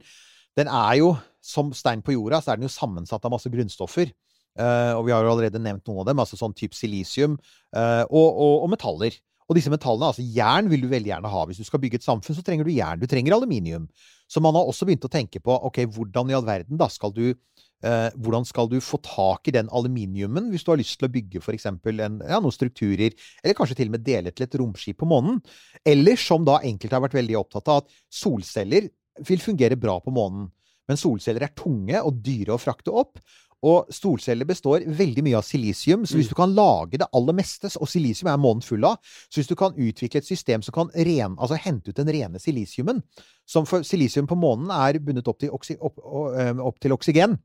den 0.57 0.67
er 0.67 0.97
jo, 0.99 1.13
som 1.41 1.71
stein 1.73 2.03
på 2.05 2.13
jorda, 2.13 2.41
så 2.41 2.51
er 2.51 2.59
den 2.59 2.67
jo 2.67 2.73
sammensatt 2.73 3.23
av 3.25 3.33
masse 3.33 3.49
grunnstoffer. 3.49 4.11
Uh, 4.59 4.93
og 4.97 5.05
vi 5.07 5.13
har 5.15 5.23
jo 5.23 5.31
allerede 5.31 5.61
nevnt 5.63 5.87
noen 5.87 6.01
av 6.03 6.09
dem, 6.09 6.21
altså 6.21 6.35
sånn 6.35 6.53
type 6.57 6.75
silisium 6.75 7.37
uh, 7.71 8.03
og, 8.09 8.27
og, 8.27 8.55
og 8.65 8.71
metaller. 8.73 9.15
Og 9.51 9.57
disse 9.57 9.71
metallene, 9.73 10.07
altså 10.13 10.23
jern 10.23 10.69
vil 10.71 10.85
du 10.85 10.87
veldig 10.87 11.11
gjerne 11.11 11.29
ha. 11.33 11.43
Hvis 11.49 11.59
du 11.59 11.67
skal 11.67 11.81
bygge 11.83 11.99
et 11.99 12.05
samfunn, 12.07 12.37
så 12.37 12.43
trenger 12.47 12.63
du 12.63 12.71
jern. 12.71 13.01
Du 13.01 13.09
trenger 13.11 13.35
aluminium. 13.35 13.89
Så 14.31 14.39
man 14.39 14.55
har 14.55 14.63
også 14.63 14.87
begynt 14.87 15.03
å 15.03 15.11
tenke 15.11 15.41
på 15.43 15.57
ok, 15.67 15.83
hvordan 15.91 16.31
i 16.31 16.37
all 16.37 16.47
verden 16.47 16.79
da 16.79 16.87
skal 16.87 17.11
du 17.11 17.25
eh, 17.27 18.07
hvordan 18.15 18.47
skal 18.47 18.69
du 18.71 18.77
få 18.83 19.01
tak 19.03 19.49
i 19.51 19.55
den 19.57 19.67
aluminiumen 19.75 20.47
hvis 20.53 20.63
du 20.63 20.71
har 20.71 20.79
lyst 20.79 20.95
til 21.01 21.09
å 21.09 21.11
bygge 21.11 21.41
f.eks. 21.43 21.67
Ja, 21.67 22.39
noen 22.39 22.55
strukturer, 22.55 23.11
eller 23.43 23.57
kanskje 23.57 23.81
til 23.81 23.91
og 23.91 23.97
med 23.97 24.07
dele 24.07 24.31
til 24.31 24.47
et 24.47 24.57
romskip 24.61 25.01
på 25.01 25.09
månen? 25.11 25.41
Eller 25.83 26.19
som 26.21 26.47
da 26.47 26.61
enkelte 26.63 26.95
har 26.95 27.03
vært 27.09 27.19
veldig 27.19 27.39
opptatt 27.41 27.73
av, 27.73 27.83
at 27.83 28.01
solceller 28.21 28.87
vil 29.27 29.43
fungere 29.43 29.75
bra 29.75 29.99
på 29.99 30.15
månen. 30.15 30.47
Men 30.87 30.99
solceller 30.99 31.43
er 31.45 31.55
tunge 31.57 31.99
og 31.99 32.23
dyre 32.23 32.55
å 32.55 32.61
frakte 32.61 32.93
opp. 33.03 33.19
Og 33.61 33.91
solceller 33.93 34.47
består 34.49 34.81
veldig 34.89 35.21
mye 35.25 35.37
av 35.37 35.45
silisium, 35.45 36.01
så 36.09 36.17
hvis 36.17 36.31
du 36.31 36.33
kan 36.37 36.49
lage 36.57 36.97
det 36.97 37.05
aller 37.13 37.35
meste 37.37 37.69
Og 37.77 37.89
silisium 37.89 38.31
er 38.31 38.39
månen 38.41 38.63
full 38.65 38.87
av. 38.87 38.97
Så 39.29 39.37
hvis 39.37 39.51
du 39.51 39.53
kan 39.55 39.77
utvikle 39.77 40.17
et 40.17 40.25
system 40.25 40.65
som 40.65 40.73
kan 40.73 40.89
ren, 40.95 41.37
altså 41.37 41.59
hente 41.61 41.91
ut 41.91 42.01
den 42.01 42.09
rene 42.09 42.41
silisiumen 42.41 43.03
som 43.45 43.67
for 43.67 43.85
Silisium 43.85 44.27
på 44.29 44.37
månen 44.39 44.71
er 44.71 44.99
bundet 45.03 45.27
opp 45.27 45.39
til, 45.41 45.51
oksi, 45.51 45.75
opp, 45.79 45.99
opp 46.01 46.81
til 46.81 46.95
oksygen 46.95 47.37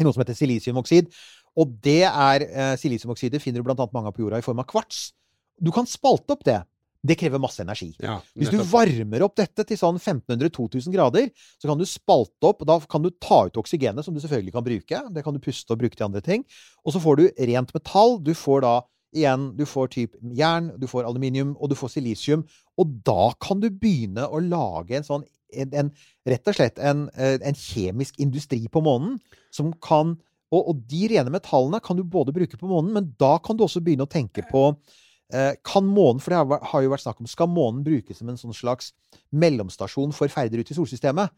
i 0.00 0.04
noe 0.04 0.14
som 0.14 0.24
heter 0.24 0.36
silisiumoksid. 0.38 1.10
Og 1.60 1.76
det 1.84 2.02
er 2.08 2.46
eh, 2.48 2.76
silisiumoksider 2.80 3.42
finner 3.42 3.62
du 3.62 3.68
blant 3.68 3.78
annet 3.78 3.94
mange 3.94 4.10
av 4.10 4.16
på 4.16 4.24
jorda 4.24 4.40
i 4.42 4.46
form 4.46 4.62
av 4.62 4.66
kvarts. 4.70 5.12
Du 5.62 5.70
kan 5.74 5.86
spalte 5.86 6.34
opp 6.34 6.42
det. 6.46 6.58
Det 7.04 7.18
krever 7.20 7.40
masse 7.42 7.60
energi. 7.60 7.90
Ja, 8.00 8.16
Hvis 8.32 8.48
du 8.52 8.62
varmer 8.64 9.26
opp 9.26 9.34
dette 9.36 9.66
til 9.68 9.76
sånn 9.76 9.98
1500-2000 10.00 10.94
grader, 10.94 11.28
så 11.60 11.68
kan 11.68 11.80
du 11.80 11.84
spalte 11.88 12.48
opp, 12.48 12.64
og 12.64 12.70
da 12.70 12.78
kan 12.88 13.04
du 13.04 13.10
ta 13.20 13.42
ut 13.48 13.60
oksygenet, 13.60 14.06
som 14.06 14.16
du 14.16 14.22
selvfølgelig 14.22 14.54
kan 14.56 14.64
bruke. 14.64 15.02
Det 15.12 15.24
kan 15.26 15.36
du 15.36 15.42
puste 15.44 15.76
og 15.76 15.82
bruke 15.82 15.98
til 15.98 16.08
andre 16.08 16.24
ting. 16.24 16.46
Og 16.84 16.96
så 16.96 17.02
får 17.04 17.20
du 17.20 17.24
rent 17.52 17.76
metall. 17.76 18.18
Du 18.24 18.32
får 18.38 18.64
da 18.64 18.74
igjen 19.14 19.52
Du 19.54 19.62
får 19.62 19.92
typ 19.94 20.16
jern, 20.34 20.72
du 20.80 20.88
får 20.90 21.06
aluminium, 21.06 21.54
og 21.60 21.70
du 21.70 21.76
får 21.78 21.92
silisium. 21.92 22.42
Og 22.80 22.96
da 23.06 23.30
kan 23.38 23.60
du 23.62 23.68
begynne 23.70 24.26
å 24.26 24.40
lage 24.42 24.96
en 24.98 25.06
sånn 25.06 25.26
en, 25.54 25.70
en, 25.70 25.90
Rett 26.26 26.48
og 26.50 26.56
slett 26.56 26.80
en, 26.82 27.04
eh, 27.14 27.36
en 27.46 27.54
kjemisk 27.54 28.18
industri 28.18 28.64
på 28.66 28.82
månen 28.82 29.20
som 29.54 29.70
kan 29.78 30.16
og, 30.54 30.68
og 30.70 30.82
de 30.90 31.08
rene 31.10 31.32
metallene 31.34 31.80
kan 31.82 31.98
du 31.98 32.04
både 32.06 32.34
bruke 32.34 32.58
på 32.58 32.68
månen, 32.70 32.92
men 32.94 33.08
da 33.18 33.36
kan 33.42 33.56
du 33.58 33.64
også 33.66 33.82
begynne 33.82 34.06
å 34.06 34.10
tenke 34.10 34.44
på 34.46 34.68
Kan 35.66 35.86
månen 35.88 36.20
For 36.22 36.30
det 36.30 36.58
har, 36.70 36.82
jo 36.84 36.92
vært 36.92 37.02
snakk 37.02 37.18
om 37.22 37.26
Skal 37.26 37.48
månen 37.50 37.80
brukes 37.86 38.20
som 38.20 38.28
en 38.30 38.38
sånn 38.38 38.54
slags 38.54 38.92
mellomstasjon 39.34 40.14
for 40.14 40.30
ferder 40.30 40.62
ut 40.62 40.70
i 40.70 40.76
solsystemet? 40.76 41.32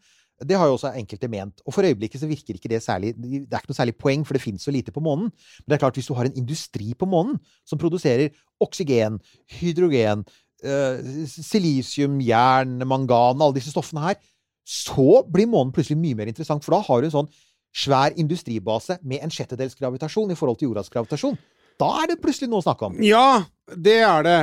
Det 0.45 0.53
har 0.53 0.69
jo 0.69 0.75
også 0.75 0.91
enkelte 0.93 1.29
ment. 1.33 1.63
Og 1.65 1.73
for 1.73 1.85
øyeblikket 1.87 2.21
så 2.21 2.29
virker 2.29 2.59
ikke 2.59 2.69
det 2.69 2.83
særlig 2.85 3.15
Det 3.17 3.47
er 3.49 3.57
ikke 3.57 3.71
noe 3.71 3.79
særlig 3.79 3.95
poeng, 3.97 4.25
for 4.25 4.37
det 4.37 4.43
finnes 4.43 4.61
så 4.61 4.73
lite 4.73 4.93
på 4.93 5.01
månen. 5.01 5.31
Men 5.31 5.65
det 5.65 5.77
er 5.77 5.81
klart, 5.81 5.97
hvis 5.97 6.09
du 6.09 6.13
har 6.13 6.29
en 6.29 6.37
industri 6.37 6.93
på 6.93 7.09
månen 7.09 7.39
som 7.65 7.81
produserer 7.81 8.29
oksygen, 8.61 9.17
hydrogen, 9.57 10.25
uh, 10.65 11.25
silisium, 11.25 12.21
jern, 12.21 12.77
mangan, 12.85 13.41
alle 13.41 13.57
disse 13.57 13.73
stoffene 13.73 14.03
her, 14.03 14.21
så 14.67 15.23
blir 15.25 15.49
månen 15.49 15.73
plutselig 15.73 15.97
mye 15.97 16.17
mer 16.19 16.29
interessant. 16.29 16.65
For 16.65 16.75
da 16.75 16.83
har 16.85 17.01
du 17.01 17.09
en 17.09 17.17
sånn 17.17 17.33
svær 17.77 18.13
industribase 18.19 18.99
med 19.03 19.23
en 19.23 19.33
sjettedels 19.33 19.77
gravitasjon 19.77 20.31
i 20.33 20.37
forhold 20.37 20.59
til 20.59 20.69
jordas 20.69 20.91
gravitasjon. 20.93 21.37
Da 21.77 21.89
er 22.01 22.07
det 22.11 22.19
plutselig 22.23 22.49
noe 22.49 22.61
å 22.63 22.65
snakke 22.65 22.87
om. 22.89 22.95
Ja, 23.05 23.43
det 23.75 23.99
er 24.01 24.23
det. 24.25 24.37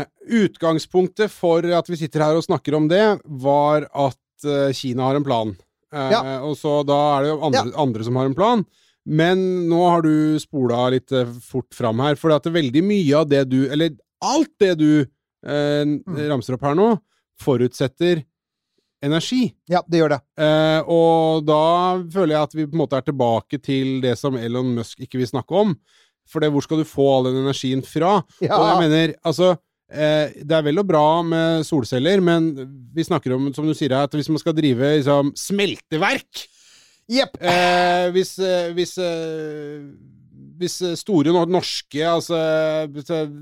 Utgangspunktet 0.45 1.33
for 1.35 1.67
at 1.75 1.89
vi 1.91 1.99
sitter 1.99 2.23
her 2.29 2.39
og 2.39 2.45
snakker 2.47 2.77
om 2.79 2.87
det, 2.91 3.03
var 3.43 3.89
at 3.91 4.47
eh, 4.47 4.71
Kina 4.77 5.09
har 5.09 5.19
en 5.19 5.27
plan. 5.27 5.55
Eh, 5.95 6.11
Ja. 6.15 6.23
Og 6.47 6.55
så 6.61 6.81
da 6.87 6.99
er 7.17 7.25
det 7.27 7.33
jo 7.33 7.41
andre, 7.49 7.65
andre 7.87 8.05
som 8.07 8.17
har 8.21 8.31
en 8.31 8.37
plan. 8.39 8.65
Men 9.05 9.43
nå 9.69 9.83
har 9.89 10.01
du 10.07 10.39
spola 10.41 10.87
litt 10.95 11.13
eh, 11.13 11.29
fort 11.45 11.75
fram 11.77 12.01
her, 12.05 12.15
for 12.17 12.33
at 12.33 12.47
det 12.47 12.55
veldig 12.55 12.85
mye 12.87 13.19
av 13.19 13.27
det 13.29 13.43
du 13.51 13.59
Eller 13.69 13.97
alt 14.25 14.53
det 14.63 14.71
du 14.81 14.91
eh, 15.03 15.85
ramser 16.31 16.57
opp 16.57 16.63
her 16.65 16.79
nå, 16.79 16.93
forutsetter 17.43 18.23
energi. 19.05 19.51
Ja, 19.69 19.83
det 19.87 19.99
gjør 20.01 20.15
det. 20.15 20.21
Eh, 20.41 20.81
og 20.89 21.43
da 21.45 21.59
føler 22.15 22.37
jeg 22.39 22.47
at 22.49 22.55
vi 22.57 22.65
på 22.65 22.73
en 22.79 22.81
måte 22.81 22.97
er 22.97 23.05
tilbake 23.05 23.59
til 23.61 23.99
det 24.01 24.15
som 24.17 24.39
Elon 24.41 24.71
Musk 24.79 25.03
ikke 25.05 25.21
vil 25.21 25.29
snakke 25.29 25.59
om. 25.67 25.75
For 26.29 26.41
det, 26.41 26.51
hvor 26.55 26.63
skal 26.65 26.81
du 26.81 26.85
få 26.89 27.05
all 27.19 27.25
den 27.31 27.43
energien 27.45 27.83
fra? 27.85 28.17
Ja. 28.41 28.57
Og 28.57 28.67
jeg 28.71 28.89
mener, 28.89 29.15
altså 29.25 29.51
eh, 29.93 30.33
Det 30.43 30.53
er 30.57 30.63
vel 30.67 30.79
og 30.81 30.87
bra 30.89 31.23
med 31.23 31.65
solceller, 31.69 32.21
men 32.25 32.49
vi 32.95 33.05
snakker 33.05 33.35
om, 33.37 33.51
som 33.55 33.67
du 33.69 33.75
sier 33.77 33.93
at 33.99 34.11
hvis 34.17 34.29
man 34.33 34.41
skal 34.43 34.57
drive 34.57 34.95
liksom, 34.99 35.35
smelteverk 35.37 36.47
Jepp. 37.13 37.37
eh, 37.45 38.09
Hvis, 38.17 38.39
eh, 38.41 38.73
hvis 38.73 38.97
eh, 38.99 39.85
hvis 40.55 40.77
store 40.97 41.33
norske 41.51 41.99
altså, 42.07 42.37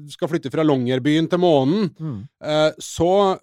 skal 0.08 0.28
flytte 0.30 0.50
fra 0.50 0.64
Longyearbyen 0.64 1.26
til 1.28 1.38
månen, 1.42 1.90
Mm. 2.00 2.22
eh, 2.42 2.72
så 2.80 3.38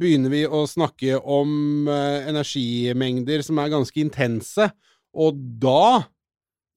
begynner 0.00 0.30
vi 0.32 0.40
å 0.48 0.62
snakke 0.66 1.18
om 1.20 1.86
energimengder 1.86 3.42
som 3.44 3.58
er 3.60 3.68
ganske 3.74 4.00
intense, 4.00 4.70
og 5.14 5.36
da 5.60 6.06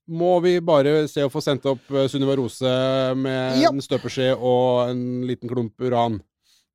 må 0.10 0.40
vi 0.44 0.56
bare 0.66 1.04
se 1.12 1.24
å 1.26 1.32
få 1.32 1.42
sendt 1.46 1.66
opp 1.70 1.90
eh, 1.94 2.08
Sunniva 2.12 2.36
Rose 2.40 2.72
med 3.20 3.60
Ja. 3.62 3.70
en 3.72 3.82
støpeskje 3.84 4.32
og 4.36 4.90
en 4.90 5.04
liten 5.30 5.50
klump 5.52 5.80
uran. 5.86 6.20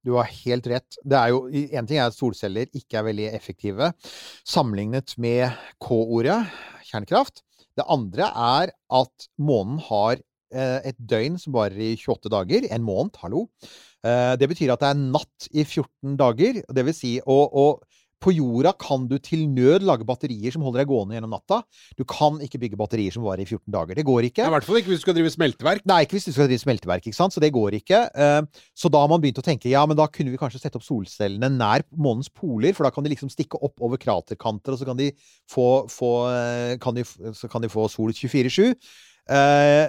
Du 0.05 0.13
har 0.19 0.29
helt 0.29 0.67
rett. 0.69 0.99
Det 1.03 1.17
er 1.17 1.31
jo, 1.33 1.47
en 1.49 1.87
ting 1.89 1.97
er 1.99 2.11
at 2.11 2.17
solceller 2.17 2.69
ikke 2.77 2.99
er 3.01 3.07
veldig 3.09 3.31
effektive 3.33 3.89
sammenlignet 4.45 5.15
med 5.23 5.49
K-ordet, 5.83 6.43
kjernekraft. 6.91 7.41
Det 7.75 7.87
andre 7.91 8.29
er 8.29 8.73
at 9.01 9.29
månen 9.41 9.81
har 9.89 10.19
eh, 10.55 10.81
et 10.93 10.99
døgn 11.01 11.41
som 11.41 11.57
varer 11.57 11.81
i 11.81 11.95
28 11.97 12.31
dager. 12.31 12.69
En 12.71 12.85
måned, 12.87 13.17
hallo. 13.25 13.47
Eh, 14.05 14.35
det 14.39 14.51
betyr 14.53 14.75
at 14.77 14.85
det 14.85 14.93
er 14.93 15.01
natt 15.01 15.49
i 15.51 15.65
14 15.65 16.19
dager. 16.21 16.61
Det 16.69 16.85
vil 16.87 16.95
si, 16.97 17.17
og, 17.25 17.57
og 17.57 17.83
på 18.23 18.33
jorda 18.33 18.73
kan 18.81 19.07
du 19.11 19.17
til 19.19 19.43
nød 19.51 19.83
lage 19.85 20.07
batterier 20.09 20.53
som 20.55 20.63
holder 20.65 20.83
deg 20.83 20.89
gående 20.91 21.17
gjennom 21.17 21.33
natta. 21.35 21.59
Du 21.99 22.05
kan 22.09 22.39
ikke 22.45 22.61
bygge 22.63 22.79
batterier 22.81 23.13
som 23.13 23.25
varer 23.27 23.43
i 23.43 23.49
14 23.49 23.67
dager. 23.75 23.99
Det 23.99 24.05
går 24.07 24.29
ikke. 24.31 24.47
I 24.47 24.53
hvert 24.55 24.65
fall 24.69 24.79
ikke 24.81 24.93
hvis 24.93 25.03
du 25.03 25.07
skal 25.07 25.17
drive 25.19 25.33
smelteverk. 25.35 25.85
Nei, 25.91 25.99
ikke 26.07 26.17
hvis 26.19 26.29
du 26.29 26.33
skal 26.37 26.49
drive 26.49 26.63
smelteverk, 26.63 27.09
ikke 27.11 27.19
sant? 27.19 27.35
så 27.37 27.43
det 27.43 27.51
går 27.57 27.77
ikke. 27.81 28.01
Eh, 28.15 28.41
Så 28.75 28.91
da 28.93 29.01
har 29.03 29.11
man 29.13 29.21
begynt 29.21 29.41
å 29.43 29.45
tenke 29.45 29.69
ja, 29.73 29.83
men 29.87 29.97
da 29.99 30.07
kunne 30.13 30.33
vi 30.33 30.41
kanskje 30.41 30.63
sette 30.63 30.79
opp 30.81 30.87
solcellene 30.87 31.51
nær 31.53 31.85
månens 31.97 32.31
poler, 32.33 32.73
for 32.77 32.87
da 32.87 32.93
kan 32.95 33.05
de 33.05 33.13
liksom 33.13 33.33
stikke 33.33 33.61
opp 33.65 33.83
over 33.85 34.01
kraterkanter, 34.01 34.73
og 34.75 34.81
så 34.81 34.89
kan 34.89 34.97
de 35.01 35.11
få, 35.51 35.67
få, 35.93 36.13
eh, 36.31 36.77
kan 36.83 36.95
de, 36.97 37.05
så 37.05 37.51
kan 37.51 37.63
de 37.65 37.73
få 37.73 37.89
sol 37.93 38.13
24-7. 38.15 38.73
Eh, 39.29 39.89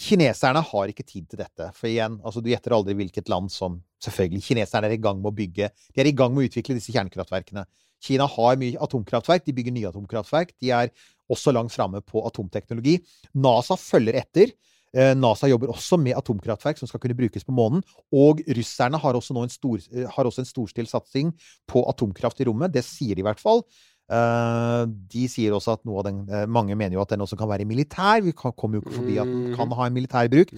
Kineserne 0.00 0.62
har 0.64 0.88
ikke 0.88 1.04
tid 1.04 1.26
til 1.28 1.40
dette. 1.42 1.66
For 1.76 1.90
igjen, 1.90 2.14
altså 2.24 2.40
du 2.40 2.48
gjetter 2.52 2.72
aldri 2.72 2.94
hvilket 2.96 3.28
land 3.28 3.50
som 3.52 3.80
Selvfølgelig, 4.02 4.42
kineserne 4.48 4.90
er 4.90 4.96
i 4.96 5.02
gang 5.02 5.20
med 5.20 5.30
å 5.30 5.36
bygge 5.36 5.70
De 5.70 6.02
er 6.02 6.10
i 6.10 6.16
gang 6.16 6.34
med 6.34 6.44
å 6.44 6.50
utvikle 6.50 6.76
disse 6.78 6.94
kjernekraftverkene. 6.94 7.64
Kina 8.02 8.26
har 8.26 8.58
mye 8.58 8.80
atomkraftverk, 8.82 9.44
de 9.46 9.54
bygger 9.54 9.74
nye 9.76 9.90
atomkraftverk. 9.92 10.56
De 10.60 10.72
er 10.74 10.90
også 11.32 11.54
langt 11.54 11.72
framme 11.74 12.02
på 12.04 12.24
atomteknologi. 12.26 12.98
NASA 13.38 13.78
følger 13.78 14.18
etter. 14.22 14.52
Eh, 14.92 15.14
NASA 15.16 15.48
jobber 15.48 15.70
også 15.72 15.96
med 15.96 16.18
atomkraftverk 16.18 16.80
som 16.80 16.90
skal 16.90 17.00
kunne 17.00 17.16
brukes 17.16 17.46
på 17.46 17.54
månen. 17.56 17.84
Og 18.12 18.42
russerne 18.58 19.00
har 19.00 19.16
også 19.16 19.36
nå 19.36 19.46
en, 19.46 19.52
stor, 19.52 19.78
eh, 19.92 20.08
har 20.08 20.28
også 20.28 20.42
en 20.42 20.50
storstilt 20.50 20.90
satsing 20.90 21.32
på 21.68 21.84
atomkraft 21.88 22.42
i 22.42 22.48
rommet. 22.50 22.74
Det 22.74 22.84
sier 22.84 23.16
de 23.16 23.24
i 23.24 23.26
hvert 23.26 23.40
fall. 23.40 23.64
Eh, 24.12 24.82
de 25.14 25.24
sier 25.30 25.54
også 25.56 25.78
at 25.78 25.86
noe 25.88 26.02
av 26.02 26.08
den 26.10 26.50
Mange 26.52 26.74
mener 26.76 26.98
jo 26.98 27.04
at 27.04 27.14
den 27.14 27.22
også 27.24 27.38
kan 27.40 27.48
være 27.48 27.68
militær. 27.68 28.20
Vi 28.20 28.34
kommer 28.36 28.76
jo 28.76 28.82
ikke 28.82 28.98
forbi 28.98 29.16
at 29.22 29.30
den 29.30 29.56
kan 29.56 29.72
ha 29.78 29.88
en 29.88 29.96
militær 29.96 30.28
bruk. 30.28 30.52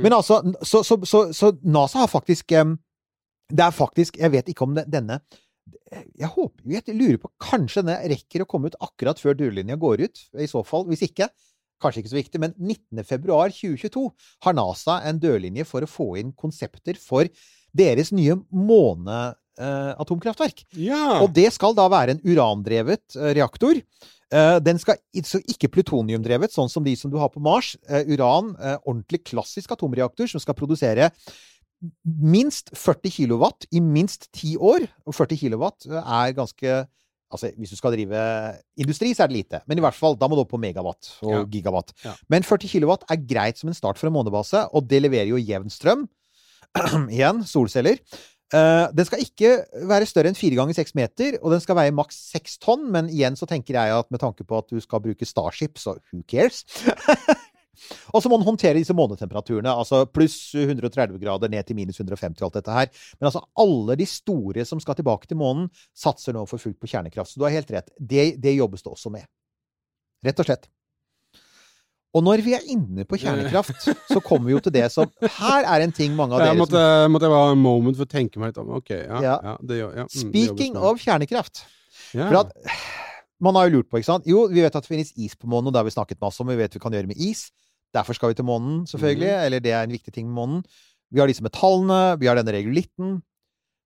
Men 0.00 0.16
altså, 0.16 0.40
så, 0.62 0.82
så, 0.82 0.98
så, 1.04 1.22
så 1.36 1.52
NASA 1.62 2.02
har 2.02 2.10
faktisk 2.10 2.56
em, 2.58 2.78
Det 3.48 3.62
er 3.62 3.70
faktisk 3.74 4.16
Jeg 4.18 4.30
vet 4.34 4.48
ikke 4.50 4.64
om 4.66 4.74
det, 4.74 4.84
denne 4.90 5.20
Jeg 6.18 6.30
håper 6.34 6.72
Jeg 6.78 6.96
lurer 6.96 7.18
på 7.22 7.30
Kanskje 7.42 7.82
denne 7.82 7.98
rekker 8.14 8.42
å 8.42 8.48
komme 8.50 8.66
ut 8.70 8.80
akkurat 8.82 9.18
før 9.22 9.34
dørlinja 9.38 9.76
går 9.78 9.96
ut. 10.06 10.16
I 10.38 10.46
så 10.50 10.60
fall. 10.66 10.84
Hvis 10.90 11.02
ikke, 11.06 11.26
kanskje 11.82 12.00
ikke 12.02 12.14
så 12.14 12.20
viktig, 12.20 12.38
men 12.42 12.52
19.2.2022 12.56 14.04
har 14.46 14.54
NASA 14.56 14.94
en 15.06 15.20
dørlinje 15.22 15.64
for 15.68 15.80
å 15.84 15.90
få 15.90 16.08
inn 16.22 16.30
konsepter 16.32 16.94
for 17.00 17.24
deres 17.76 18.12
nye 18.16 18.34
måneatomkraftverk. 18.50 20.64
Ja. 20.80 21.20
Og 21.20 21.28
det 21.36 21.52
skal 21.54 21.76
da 21.76 21.88
være 21.92 22.10
en 22.16 22.24
urandrevet 22.24 23.16
eh, 23.18 23.32
reaktor. 23.36 23.74
Eh, 24.32 24.56
Den 24.64 24.78
skal 24.82 24.96
så 25.26 25.38
ikke 25.44 25.70
plutoniumdrevet, 25.76 26.54
sånn 26.54 26.70
som 26.72 26.84
de 26.86 26.94
som 26.98 27.10
du 27.12 27.18
har 27.20 27.30
på 27.32 27.42
Mars. 27.42 27.74
Eh, 27.88 28.08
Uran, 28.10 28.46
eh, 28.58 28.78
ordentlig 28.84 29.20
klassisk 29.28 29.68
atomreaktor, 29.76 30.26
som 30.30 30.40
skal 30.42 30.58
produsere 30.58 31.10
minst 32.04 32.70
40 32.76 33.12
kilowatt 33.12 33.66
i 33.72 33.80
minst 33.84 34.28
ti 34.34 34.54
år. 34.56 34.86
Og 35.06 35.14
40 35.16 35.40
kilowatt 35.44 35.88
eh, 35.90 35.96
er 36.02 36.36
ganske 36.36 36.84
Altså, 37.26 37.48
hvis 37.58 37.72
du 37.72 37.76
skal 37.76 37.90
drive 37.90 38.18
industri, 38.78 39.08
så 39.10 39.24
er 39.24 39.26
det 39.32 39.34
lite. 39.34 39.58
Men 39.66 39.80
i 39.80 39.82
hvert 39.82 39.96
fall, 39.98 40.14
da 40.14 40.28
må 40.30 40.36
du 40.38 40.44
opp 40.44 40.52
på 40.52 40.60
megawatt 40.62 41.08
og 41.26 41.32
Ja. 41.32 41.40
gigawatt. 41.56 41.90
Ja. 42.04 42.12
Men 42.30 42.44
40 42.46 42.68
kilowatt 42.70 43.02
er 43.10 43.18
greit 43.18 43.58
som 43.58 43.66
en 43.68 43.74
start 43.74 43.98
for 43.98 44.06
en 44.06 44.14
månebase, 44.14 44.60
og 44.72 44.86
det 44.86 45.00
leverer 45.02 45.32
jo 45.32 45.40
jevn 45.42 45.66
strøm. 45.68 46.04
Igjen, 47.10 47.42
solceller. 47.42 47.98
Uh, 48.54 48.86
den 48.94 49.08
skal 49.08 49.24
ikke 49.26 49.50
være 49.90 50.06
større 50.06 50.30
enn 50.30 50.38
fire 50.38 50.54
ganger 50.54 50.78
seks 50.78 50.94
meter, 50.94 51.34
og 51.42 51.50
den 51.50 51.60
skal 51.64 51.74
veie 51.80 51.90
maks 51.90 52.14
seks 52.30 52.60
tonn. 52.62 52.86
Men 52.94 53.10
igjen 53.10 53.34
så 53.34 53.48
tenker 53.50 53.74
jeg 53.74 53.90
at 53.98 54.06
med 54.14 54.22
tanke 54.22 54.46
på 54.46 54.62
at 54.62 54.70
du 54.70 54.78
skal 54.78 55.02
bruke 55.02 55.26
Starship, 55.26 55.82
så 55.82 55.96
who 56.12 56.22
cares? 56.30 56.62
og 58.12 58.22
så 58.22 58.30
må 58.30 58.38
den 58.40 58.46
håndtere 58.48 58.78
disse 58.78 58.96
månetemperaturene. 58.96 59.72
Altså 59.72 60.04
pluss 60.08 60.38
130 60.56 61.18
grader 61.22 61.52
ned 61.52 61.66
til 61.68 61.78
minus 61.78 62.00
150 62.00 62.40
og 62.42 62.48
alt 62.48 62.60
dette 62.60 62.78
her. 62.78 62.92
Men 63.18 63.30
altså 63.30 63.44
alle 63.62 63.98
de 64.00 64.08
store 64.10 64.66
som 64.68 64.82
skal 64.82 64.98
tilbake 64.98 65.30
til 65.30 65.40
månen, 65.40 65.68
satser 65.96 66.36
nå 66.36 66.46
for 66.50 66.62
fullt 66.62 66.80
på 66.82 66.90
kjernekraft. 66.90 67.32
Så 67.32 67.40
du 67.40 67.46
har 67.48 67.54
helt 67.56 67.70
rett. 67.74 67.92
Det, 67.98 68.32
det 68.42 68.56
jobbes 68.56 68.84
det 68.84 68.92
også 68.92 69.12
med. 69.14 69.28
Rett 70.26 70.42
og 70.42 70.48
slett. 70.48 70.68
Og 72.16 72.22
når 72.24 72.40
vi 72.46 72.54
er 72.56 72.64
inne 72.72 73.04
på 73.08 73.18
kjernekraft, 73.20 73.88
så 74.12 74.22
kommer 74.24 74.48
vi 74.48 74.54
jo 74.54 74.62
til 74.64 74.72
det 74.78 74.86
som 74.94 75.10
Her 75.20 75.66
er 75.74 75.84
en 75.84 75.92
ting 75.94 76.14
mange 76.16 76.36
av 76.36 76.40
Jeg 76.40 76.54
dere 76.54 76.60
måtte, 76.62 76.80
som 76.80 77.12
måtte 77.12 77.28
jeg 77.28 77.36
ha 77.36 77.50
en 77.52 77.64
moment 77.64 77.98
for 77.98 78.08
å 78.08 78.12
tenke 78.14 78.40
meg 78.40 78.52
litt 78.52 78.60
om. 78.62 78.70
Ok, 78.78 78.92
ja. 78.94 79.20
Ja. 79.20 79.34
ja. 79.50 79.56
det 79.60 79.80
ja. 79.82 79.90
mm, 80.06 80.14
Speaking 80.14 80.78
of 80.80 81.02
kjernekraft. 81.02 81.66
For 82.14 82.40
at 82.40 82.54
man 83.42 83.58
har 83.58 83.68
jo 83.68 83.76
lurt 83.76 83.90
på, 83.90 84.00
ikke 84.00 84.08
sant 84.08 84.28
Jo, 84.28 84.46
vi 84.48 84.62
vet 84.64 84.72
at 84.72 84.86
det 84.86 84.88
finnes 84.88 85.12
is 85.20 85.36
på 85.36 85.48
månen, 85.50 85.68
og 85.68 85.74
det 85.74 85.82
har 85.82 85.88
vi 85.88 85.92
snakket 85.92 86.22
masse 86.22 86.40
om. 86.40 86.48
Vi 86.48 86.56
vet 86.56 86.76
vi 86.76 86.82
kan 86.82 86.94
gjøre 86.96 87.10
med 87.10 87.20
is. 87.20 87.50
Derfor 87.96 88.18
skal 88.18 88.32
vi 88.32 88.38
til 88.38 88.48
månen, 88.48 88.84
selvfølgelig. 88.90 89.32
Mm. 89.32 89.44
Eller 89.48 89.64
det 89.64 89.72
er 89.72 89.86
en 89.86 89.96
viktig 89.96 90.12
ting 90.14 90.28
med 90.28 90.36
månen. 90.36 90.62
Vi 91.10 91.22
har 91.22 91.30
disse 91.30 91.44
metallene, 91.44 92.18
vi 92.20 92.28
har 92.28 92.38
denne 92.38 92.54
regulitten. 92.54 93.20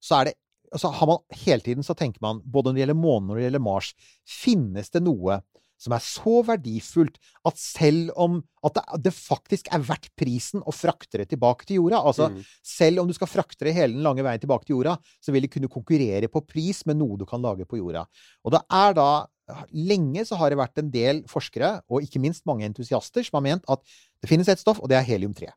Så 0.03 0.21
er 0.21 0.31
det 0.31 0.39
altså 0.71 0.91
har 0.95 1.09
man 1.11 1.19
Hele 1.35 1.65
tiden 1.67 1.87
så 1.87 1.97
tenker 1.99 2.23
man, 2.23 2.43
både 2.47 2.71
når 2.71 2.77
det 2.77 2.83
gjelder 2.85 2.99
månen 3.01 3.31
og 3.31 3.35
når 3.35 3.41
det 3.41 3.47
gjelder 3.49 3.65
Mars, 3.65 3.95
finnes 4.23 4.93
det 4.95 5.03
noe 5.03 5.41
som 5.81 5.95
er 5.97 6.03
så 6.05 6.43
verdifullt 6.45 7.17
at 7.49 7.57
selv 7.57 8.11
om 8.21 8.37
at 8.67 8.77
det, 8.77 8.83
det 9.07 9.13
faktisk 9.17 9.71
er 9.73 9.81
verdt 9.89 10.11
prisen 10.21 10.61
å 10.69 10.75
frakte 10.77 11.23
det 11.23 11.31
tilbake 11.31 11.65
til 11.65 11.81
jorda. 11.81 12.03
Altså, 12.05 12.29
Mm. 12.29 12.43
selv 12.63 13.01
om 13.01 13.09
du 13.09 13.15
skal 13.17 13.31
frakte 13.33 13.65
det 13.65 13.73
hele 13.75 13.95
den 13.95 14.05
lange 14.05 14.23
veien 14.23 14.43
tilbake 14.43 14.69
til 14.69 14.77
jorda, 14.77 14.99
så 15.25 15.33
vil 15.33 15.47
det 15.47 15.51
kunne 15.55 15.73
konkurrere 15.73 16.29
på 16.29 16.45
pris 16.47 16.85
med 16.85 17.01
noe 17.01 17.17
du 17.17 17.25
kan 17.25 17.41
lage 17.41 17.65
på 17.65 17.81
jorda. 17.81 18.05
Og 18.45 18.53
det 18.53 18.61
er 18.69 18.93
da 18.93 19.27
Lenge 19.73 20.25
så 20.29 20.39
har 20.41 20.53
det 20.53 20.59
vært 20.61 20.81
en 20.83 20.91
del 20.93 21.23
forskere, 21.31 21.81
og 21.91 22.05
ikke 22.07 22.23
minst 22.23 22.45
mange 22.49 22.67
entusiaster, 22.69 23.25
som 23.27 23.39
har 23.41 23.47
ment 23.47 23.65
at 23.71 23.83
det 24.23 24.31
finnes 24.31 24.49
et 24.53 24.61
stoff, 24.61 24.81
og 24.83 24.91
det 24.93 24.99
er 25.01 25.07
helium-3. 25.07 25.51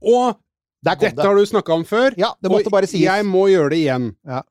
Og 0.00 0.38
dette 0.82 1.12
det. 1.14 1.24
har 1.24 1.36
du 1.38 1.44
snakka 1.46 1.76
om 1.76 1.84
før. 1.86 2.16
Ja, 2.18 2.32
det 2.42 2.50
måtte 2.50 2.70
og 2.70 2.74
bare 2.74 2.88
sies. 2.90 3.04
jeg 3.04 3.26
må 3.28 3.46
gjøre 3.52 3.70
det 3.74 3.82
igjen. 3.84 4.08
Ja. 4.26 4.42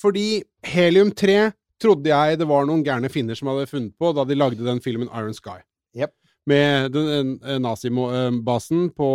Fordi 0.00 0.42
helium-3 0.68 1.52
trodde 1.80 2.10
jeg 2.12 2.38
det 2.40 2.48
var 2.48 2.68
noen 2.68 2.84
gærne 2.84 3.08
finner 3.12 3.36
som 3.36 3.48
hadde 3.52 3.68
funnet 3.70 3.94
på 4.00 4.12
da 4.16 4.24
de 4.28 4.36
lagde 4.36 4.64
den 4.64 4.80
filmen 4.84 5.08
Iron 5.12 5.36
Sky. 5.36 5.60
Yep. 5.96 6.12
Med 6.46 6.94
eh, 6.94 7.56
nazibasen 7.58 8.90
på 8.94 9.08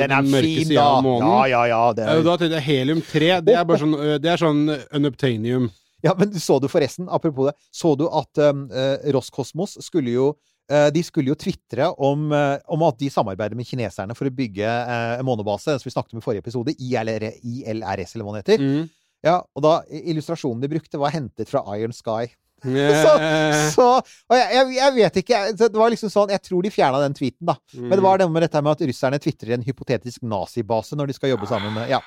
Den 0.00 0.10
den 0.10 0.30
mørke 0.32 0.48
fin, 0.48 0.70
sida 0.72 0.82
av 0.96 1.04
månen. 1.04 1.28
Ja, 1.28 1.44
ja, 1.46 1.66
ja. 1.70 1.82
Det 1.94 2.06
Eh, 2.08 2.14
er... 2.16 2.24
Da 2.26 2.36
tenkte 2.40 2.58
jeg 2.58 2.66
helium-3, 2.70 3.28
det 3.46 3.54
er 3.54 3.82
sånn, 3.84 3.94
eh, 4.00 4.16
det 4.22 4.32
er 4.32 4.40
sånn 4.40 4.64
unobtainium. 4.96 5.68
Ja, 6.06 6.14
men 6.18 6.32
så 6.40 6.60
du 6.62 6.68
forresten, 6.70 7.08
apropos 7.12 7.50
det, 7.50 7.56
så 7.74 7.92
du 7.98 8.06
at 8.08 8.40
um, 8.50 8.66
eh, 8.70 9.10
Roskosmos 9.16 9.76
skulle 9.84 10.14
jo 10.14 10.28
eh, 10.70 10.88
de 10.94 11.02
skulle 11.06 11.30
jo 11.30 11.36
tvitre 11.38 11.90
om, 12.02 12.28
eh, 12.34 12.56
om 12.74 12.82
at 12.88 12.96
de 13.02 13.10
samarbeider 13.12 13.54
med 13.58 13.66
kineserne 13.68 14.14
for 14.18 14.26
å 14.30 14.34
bygge 14.34 14.66
eh, 14.66 15.18
en 15.20 15.26
månebase, 15.28 15.76
som 15.78 15.86
vi 15.86 15.94
snakket 15.94 16.16
om 16.16 16.22
i 16.22 16.24
forrige 16.24 16.42
episode, 16.46 16.74
ILR, 16.78 17.28
ILRS, 17.42 18.16
eller 18.16 18.26
hva 18.26 18.34
det 18.38 18.42
heter. 18.44 18.64
Mm. 18.64 18.88
Ja, 19.26 19.36
og 19.56 19.62
da 19.64 19.76
illustrasjonen 19.90 20.60
de 20.62 20.68
brukte, 20.70 20.98
var 21.02 21.14
hentet 21.14 21.48
fra 21.50 21.62
Iron 21.78 21.94
Sky. 21.96 22.26
Yeah. 22.66 23.68
Så, 23.70 23.84
og 24.00 24.32
jeg, 24.34 24.46
jeg, 24.54 24.68
jeg 24.78 24.92
vet 24.96 25.16
ikke 25.20 25.40
Det 25.60 25.66
var 25.76 25.90
liksom 25.92 26.08
sånn 26.10 26.30
Jeg 26.32 26.40
tror 26.40 26.64
de 26.64 26.70
fjerna 26.72 27.02
den 27.02 27.12
tweeten, 27.14 27.44
da. 27.50 27.54
Men 27.76 27.92
det 27.92 27.98
Mm. 28.00 28.06
var 28.06 28.18
det 28.22 28.28
med 28.32 28.42
dette 28.46 28.62
med 28.64 28.72
at 28.72 28.84
russerne 28.88 29.18
tvitrer 29.20 29.52
en 29.58 29.66
hypotetisk 29.66 30.24
nazibase 30.24 30.96
når 30.96 31.10
de 31.12 31.16
skal 31.18 31.34
jobbe 31.34 31.46
sammen 31.50 31.74
med 31.76 31.92
Ja. 31.92 32.00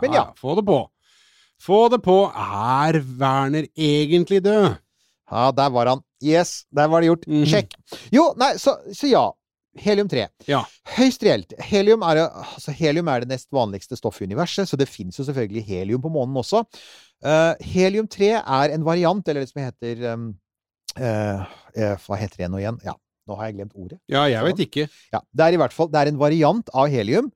Men 0.00 0.14
ja. 0.14 0.22
Få 0.38 0.54
det 0.54 0.64
på. 0.70 0.78
Få 1.62 1.86
det 1.92 2.02
på. 2.04 2.20
Er 2.32 3.00
Werner 3.18 3.66
egentlig 3.74 4.42
død? 4.44 4.76
Ja, 5.28 5.50
der 5.52 5.72
var 5.74 5.90
han. 5.90 6.04
Yes, 6.24 6.64
der 6.74 6.88
var 6.88 7.02
det 7.02 7.10
gjort. 7.10 7.26
Mm. 7.28 7.44
Sjekk. 7.46 7.74
Jo, 8.14 8.30
nei, 8.40 8.54
så, 8.60 8.78
så 8.94 9.10
ja. 9.10 9.26
Helium-3. 9.78 10.24
Ja. 10.48 10.62
Høyst 10.96 11.22
reelt. 11.22 11.52
Helium 11.62 12.02
er, 12.06 12.24
altså, 12.26 12.72
helium 12.74 13.10
er 13.12 13.22
det 13.22 13.30
nest 13.30 13.48
vanligste 13.54 13.98
stoffet 13.98 14.24
i 14.24 14.30
universet, 14.30 14.66
så 14.66 14.78
det 14.80 14.88
fins 14.90 15.20
jo 15.20 15.26
selvfølgelig 15.28 15.62
helium 15.68 16.02
på 16.02 16.10
månen 16.12 16.40
også. 16.40 16.64
Uh, 17.22 17.54
Helium-3 17.62 18.32
er 18.40 18.74
en 18.74 18.86
variant, 18.86 19.28
eller 19.28 19.44
det 19.44 19.52
som 19.52 19.62
heter 19.62 20.02
um, 20.14 20.28
uh, 20.98 21.46
eh, 21.74 21.94
Hva 22.04 22.18
heter 22.20 22.44
det 22.44 22.50
nå 22.52 22.60
igjen? 22.62 22.78
Ja, 22.86 22.94
nå 23.28 23.38
har 23.38 23.50
jeg 23.50 23.58
glemt 23.58 23.74
ordet. 23.78 23.98
Ja, 24.10 24.24
jeg 24.30 24.44
vet 24.46 24.62
ikke. 24.66 24.86
Ja, 25.14 25.22
det 25.30 25.46
er 25.46 25.56
i 25.56 25.62
hvert 25.62 25.74
fall 25.74 25.90
det 25.92 26.02
er 26.02 26.12
en 26.12 26.20
variant 26.20 26.70
av 26.74 26.90
helium. 26.92 27.30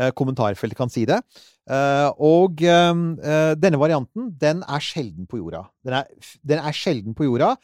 Uh, 0.00 0.10
kommentarfeltet 0.18 0.78
kan 0.78 0.90
si 0.90 1.06
det. 1.10 1.20
Eh, 1.64 2.10
og 2.20 2.60
eh, 2.60 2.90
eh, 3.24 3.54
denne 3.56 3.80
varianten, 3.80 4.28
den 4.40 4.60
er 4.66 4.84
sjelden 4.84 5.28
på 5.30 5.40
jorda. 5.40 5.64
Den 5.84 5.98
er, 6.00 6.34
den 6.44 6.60
er 6.60 6.76
sjelden 6.76 7.16
på 7.16 7.28
jorda. 7.28 7.54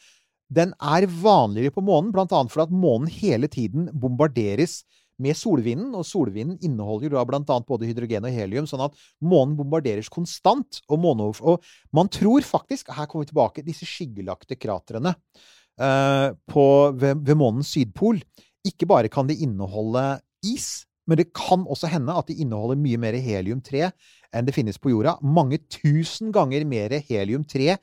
Den 0.51 0.73
er 0.81 1.07
vanligere 1.07 1.71
på 1.71 1.83
månen, 1.85 2.11
annet 2.11 2.51
fordi 2.51 2.75
månen 2.75 3.07
hele 3.07 3.47
tiden 3.47 3.87
bombarderes 3.93 4.81
med 5.21 5.37
solvinden, 5.37 5.93
og 5.95 6.05
solvinden 6.07 6.57
inneholder 6.65 7.13
da 7.13 7.23
annet 7.23 7.67
både 7.69 7.87
hydrogen 7.87 8.25
og 8.27 8.35
helium, 8.35 8.67
sånn 8.67 8.83
at 8.87 8.97
månen 9.21 9.55
bombarderes 9.59 10.09
konstant. 10.11 10.81
Og, 10.89 11.05
og 11.39 11.63
man 11.95 12.09
tror 12.11 12.43
faktisk, 12.47 12.91
her 12.91 13.07
kommer 13.07 13.25
vi 13.25 13.31
tilbake, 13.31 13.65
disse 13.65 13.87
skyggelagte 13.87 14.57
kratrene 14.59 15.13
eh, 15.13 16.29
på, 16.49 16.65
ved, 16.97 17.21
ved 17.27 17.39
månens 17.39 17.71
sydpol, 17.75 18.21
ikke 18.67 18.89
bare 18.89 19.11
kan 19.13 19.29
de 19.29 19.39
inneholde 19.45 20.19
is, 20.45 20.87
men 21.11 21.19
det 21.19 21.33
kan 21.35 21.65
også 21.67 21.89
hende 21.91 22.15
at 22.15 22.29
de 22.31 22.37
inneholder 22.39 22.79
mye 22.79 22.99
mer 23.01 23.17
helium-3 23.19 23.89
enn 24.31 24.47
det 24.47 24.55
finnes 24.55 24.79
på 24.79 24.93
jorda. 24.93 25.17
Mange 25.19 25.59
tusen 25.67 26.31
ganger 26.31 26.63
mer 26.63 26.95
helium-3 27.03 27.75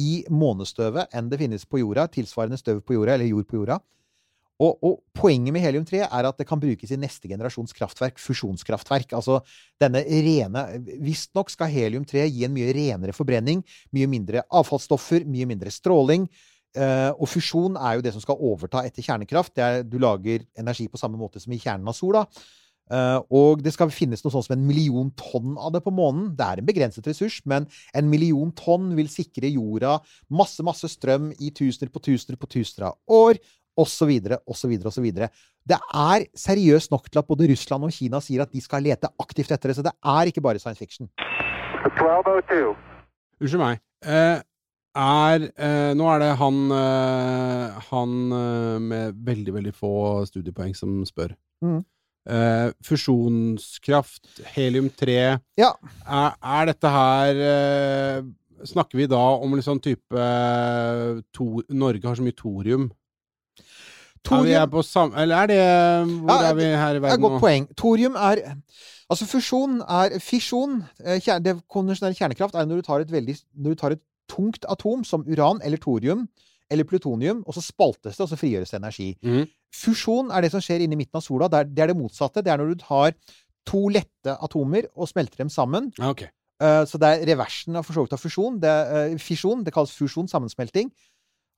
i 0.00 0.10
månestøvet 0.32 1.12
enn 1.12 1.28
det 1.28 1.42
finnes 1.42 1.66
på 1.68 1.82
jorda. 1.82 2.06
Tilsvarende 2.08 2.56
støv 2.56 2.80
på 2.80 2.96
jorda, 2.96 3.18
eller 3.18 3.28
jord 3.28 3.48
på 3.50 3.58
jorda. 3.60 3.76
Og, 4.60 4.76
og 4.84 4.94
poenget 5.16 5.52
med 5.52 5.64
helium-3 5.64 6.02
er 6.04 6.28
at 6.28 6.40
det 6.40 6.46
kan 6.48 6.60
brukes 6.60 6.92
i 6.92 6.98
neste 7.00 7.28
generasjons 7.28 7.72
kraftverk, 7.76 8.20
fusjonskraftverk. 8.20 9.12
Altså 9.16 9.42
denne 9.80 10.02
rene 10.04 10.64
Visstnok 11.04 11.52
skal 11.52 11.72
helium-3 11.72 12.26
gi 12.28 12.46
en 12.48 12.54
mye 12.56 12.72
renere 12.76 13.16
forbrenning, 13.16 13.60
mye 13.96 14.08
mindre 14.08 14.44
avfallsstoffer, 14.48 15.24
mye 15.28 15.48
mindre 15.48 15.72
stråling. 15.72 16.28
Uh, 16.76 17.10
og 17.18 17.26
fusjon 17.26 17.74
er 17.80 17.96
jo 17.98 18.04
det 18.04 18.12
som 18.14 18.22
skal 18.22 18.40
overta 18.46 18.84
etter 18.86 19.02
kjernekraft. 19.02 19.56
Er, 19.58 19.80
du 19.82 19.96
lager 20.00 20.44
energi 20.60 20.86
på 20.88 21.00
samme 21.00 21.18
måte 21.18 21.42
som 21.42 21.52
i 21.56 21.60
kjernen 21.60 21.88
av 21.90 21.96
sola. 21.96 22.24
Uh, 22.90 23.22
og 23.30 23.62
det 23.62 23.70
skal 23.74 23.92
finnes 23.94 24.24
noe 24.24 24.34
sånn 24.34 24.44
som 24.46 24.56
en 24.56 24.66
million 24.66 25.12
tonn 25.18 25.54
av 25.54 25.74
det 25.76 25.82
på 25.84 25.92
månen. 25.94 26.32
Det 26.38 26.46
er 26.46 26.60
en 26.62 26.66
begrenset 26.66 27.06
ressurs, 27.06 27.38
men 27.48 27.68
en 27.94 28.10
million 28.10 28.50
tonn 28.58 28.90
vil 28.98 29.10
sikre 29.12 29.50
jorda 29.52 29.98
masse, 30.28 30.64
masse 30.66 30.90
strøm 30.90 31.30
i 31.38 31.52
tusener 31.54 31.92
på 31.92 32.02
tusener 32.02 32.40
på 32.40 32.50
tusener 32.50 32.90
av 32.90 32.98
år, 33.20 33.38
osv., 33.78 34.10
osv., 34.50 34.74
osv. 34.90 35.08
Det 35.70 35.78
er 35.78 36.26
seriøst 36.34 36.90
nok 36.90 37.08
til 37.08 37.22
at 37.22 37.30
både 37.30 37.48
Russland 37.52 37.86
og 37.86 37.94
Kina 37.94 38.20
sier 38.24 38.42
at 38.44 38.52
de 38.52 38.62
skal 38.64 38.82
lete 38.84 39.10
aktivt 39.22 39.52
etter 39.54 39.70
det. 39.70 39.78
Så 39.78 39.86
det 39.86 39.94
er 39.94 40.30
ikke 40.30 40.42
bare 40.44 40.62
science 40.62 40.82
fiction. 40.82 41.10
1202. 41.86 42.74
Unnskyld 43.40 43.62
meg. 43.62 43.80
Eh, 44.04 44.40
er 44.98 45.46
eh, 45.54 45.92
Nå 45.94 46.08
er 46.10 46.22
det 46.22 46.32
han, 46.40 46.58
eh, 46.74 47.78
han 47.90 48.16
eh, 48.34 48.78
med 48.82 49.22
veldig, 49.26 49.54
veldig 49.60 49.74
få 49.76 49.94
studiepoeng 50.26 50.74
som 50.76 51.00
spør. 51.06 51.36
Mhm. 51.62 51.84
Eh, 52.30 52.70
fusjonskraft, 52.86 54.28
helium-3 54.54 55.14
Ja. 55.58 55.70
er, 56.06 56.36
er 56.60 56.68
dette 56.70 56.92
her 56.94 57.40
uh, 57.40 58.28
Snakker 58.70 58.98
vi 59.00 59.06
da 59.08 59.18
om 59.40 59.54
litt 59.56 59.64
sånn 59.66 59.80
type 59.82 60.12
uh, 60.14 61.18
to, 61.34 61.62
Norge 61.72 62.04
har 62.06 62.18
så 62.18 62.22
mye 62.26 62.36
thorium. 62.36 62.90
Er 64.30 64.42
vi 64.44 64.52
er 64.52 64.66
på 64.68 64.82
sam... 64.84 65.14
Eller 65.16 65.42
er 65.42 65.48
det 65.48 65.60
Hvor 66.20 66.28
Ja, 66.44 66.50
er 66.50 66.54
vi 66.58 66.66
her 66.68 66.90
i 66.90 66.98
Det 66.98 67.00
er 67.00 67.04
verden 67.06 67.22
godt 67.24 67.36
nå? 67.38 67.40
poeng. 67.40 67.66
Thorium 67.80 68.18
er 68.20 68.42
Altså, 69.10 69.26
fusjon 69.26 69.78
er 69.80 70.18
Fisjon 70.22 70.76
kjerne, 71.00 71.16
kjer- 71.24 71.40
Det 71.42 71.54
konvensjonelle 71.72 72.18
kjernekraft 72.18 72.54
er 72.60 72.68
når 72.68 72.82
du 72.82 72.86
tar 72.90 73.00
et 73.06 73.10
veldig 73.16 73.38
Når 73.56 73.74
du 73.74 73.80
tar 73.80 73.96
et 73.96 74.02
tungt 74.30 74.68
atom 74.70 75.02
som 75.08 75.24
uran 75.26 75.58
eller 75.64 75.80
thorium 75.82 76.28
eller 76.70 76.86
plutonium, 76.88 77.44
og 77.46 77.56
så 77.56 77.62
spaltes 77.64 78.16
det, 78.16 78.24
og 78.24 78.30
så 78.30 78.38
frigjøres 78.38 78.72
det 78.72 78.80
energi. 78.80 79.08
Mm. 79.26 79.46
Fusjon 79.74 80.30
er 80.34 80.44
det 80.44 80.52
som 80.54 80.62
skjer 80.64 80.84
inni 80.84 80.98
midten 80.98 81.18
av 81.18 81.24
sola. 81.24 81.48
Det 81.50 81.62
er, 81.62 81.70
det 81.70 81.84
er 81.84 81.92
det 81.92 81.98
motsatte. 81.98 82.44
Det 82.46 82.52
er 82.52 82.60
når 82.60 82.74
du 82.74 82.84
tar 82.84 83.16
to 83.68 83.86
lette 83.92 84.36
atomer 84.46 84.88
og 84.94 85.10
smelter 85.10 85.44
dem 85.44 85.52
sammen. 85.52 85.90
Okay. 85.98 86.30
ok. 86.30 86.36
Eh, 86.60 86.82
så 86.88 87.00
det 87.00 87.08
er 87.12 87.24
reversen 87.32 87.78
av 87.78 87.86
for 87.86 88.02
av 88.04 88.20
fusjon. 88.20 88.58
Det, 88.60 88.70
er, 88.70 89.12
eh, 89.12 89.22
fisjon. 89.22 89.64
Det 89.64 89.74
kalles 89.74 89.94
fusjon, 89.96 90.28
sammensmelting. 90.30 90.92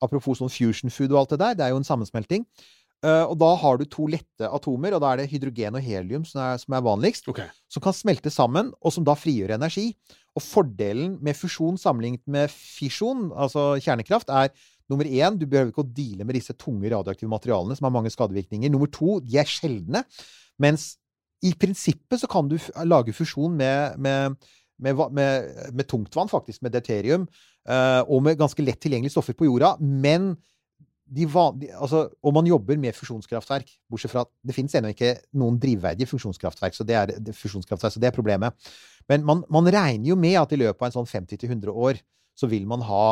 Apropos 0.03 0.39
sånn 0.39 0.51
fusion 0.51 0.91
food 0.91 1.11
og 1.13 1.23
alt 1.23 1.35
det 1.35 1.41
der. 1.43 1.59
Det 1.59 1.65
er 1.67 1.75
jo 1.75 1.81
en 1.81 1.87
sammensmelting. 1.87 2.47
Uh, 3.03 3.27
og 3.27 3.35
da 3.35 3.49
har 3.59 3.75
du 3.75 3.83
to 3.91 4.05
lette 4.07 4.47
atomer, 4.47 4.93
og 4.95 5.01
da 5.03 5.09
er 5.11 5.19
det 5.19 5.31
hydrogen 5.33 5.75
og 5.75 5.83
helium 5.83 6.23
som 6.23 6.39
er, 6.39 6.59
som 6.61 6.75
er 6.77 6.83
vanligst, 6.85 7.25
okay. 7.27 7.49
som 7.67 7.83
kan 7.83 7.95
smelte 7.97 8.31
sammen, 8.31 8.69
og 8.79 8.93
som 8.95 9.03
da 9.03 9.11
frigjør 9.19 9.57
energi. 9.57 9.89
Og 10.39 10.45
fordelen 10.45 11.17
med 11.19 11.35
fusjon 11.35 11.75
sammenlignet 11.77 12.23
med 12.31 12.47
fisjon, 12.53 13.27
altså 13.35 13.73
kjernekraft, 13.83 14.31
er 14.31 14.53
nummer 14.93 15.09
én, 15.09 15.37
du 15.37 15.45
behøver 15.49 15.73
ikke 15.73 15.83
å 15.83 15.93
deale 15.97 16.27
med 16.27 16.37
disse 16.37 16.55
tunge 16.55 16.91
radioaktive 16.93 17.31
materialene 17.31 17.75
som 17.77 17.89
har 17.89 17.95
mange 17.95 18.13
skadevirkninger. 18.13 18.71
Nummer 18.71 18.91
to, 18.93 19.17
de 19.25 19.39
er 19.41 19.49
sjeldne. 19.49 20.03
Mens 20.61 20.93
i 21.43 21.51
prinsippet 21.59 22.21
så 22.21 22.29
kan 22.31 22.47
du 22.47 22.55
lage 22.87 23.15
fusjon 23.15 23.55
med, 23.59 23.99
med, 23.99 24.37
med, 24.79 25.03
med, 25.11 25.85
tungtvann, 25.89 26.31
faktisk, 26.31 26.61
med 26.63 26.71
deuterium, 26.75 27.27
eh, 27.67 28.01
og 28.07 28.23
med 28.23 28.39
ganske 28.39 28.63
lett 28.63 28.79
tilgjengelige 28.83 29.17
stoffer 29.17 29.35
på 29.37 29.49
jorda. 29.49 29.75
Men 29.81 30.31
de 31.13 31.27
van, 31.29 31.57
de, 31.59 31.67
altså, 31.75 32.05
og 32.23 32.35
man 32.35 32.47
jobber 32.47 32.79
med 32.79 32.95
fusjonskraftverk, 32.95 33.69
bortsett 33.91 34.13
fra 34.13 34.23
at 34.23 34.31
det 34.47 34.55
finnes 34.55 34.73
ennå 34.77 34.93
ikke 34.93 35.17
noen 35.39 35.59
drivverdige 35.61 36.09
fusjonskraftverk, 36.09 36.77
så 36.77 36.87
det 36.87 36.97
er, 36.97 37.13
det, 37.19 37.35
fusjonskraftverk, 37.37 37.93
så 37.95 38.01
det 38.01 38.09
er 38.09 38.15
problemet. 38.15 38.71
Men 39.11 39.25
man, 39.27 39.43
man 39.51 39.67
regner 39.67 40.13
jo 40.13 40.17
med 40.19 40.39
at 40.39 40.55
i 40.55 40.61
løpet 40.63 40.79
av 40.79 40.89
en 40.89 40.97
sånn 41.01 41.11
50-100 41.11 41.75
år 41.75 41.99
så 42.39 42.49
vil 42.49 42.65
man 42.69 42.81
ha 42.87 43.05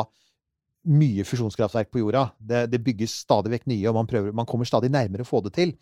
mye 0.88 1.24
fusjonskraftverk 1.26 1.90
på 1.92 2.00
jorda. 2.02 2.28
Det, 2.38 2.64
det 2.72 2.80
bygges 2.82 3.20
stadig 3.22 3.52
vekk 3.54 3.68
nye, 3.70 3.84
og 3.90 3.94
man, 4.00 4.08
prøver, 4.10 4.32
man 4.34 4.48
kommer 4.48 4.66
stadig 4.68 4.90
nærmere 4.90 5.22
å 5.22 5.28
få 5.28 5.42
det 5.46 5.52
til. 5.58 5.74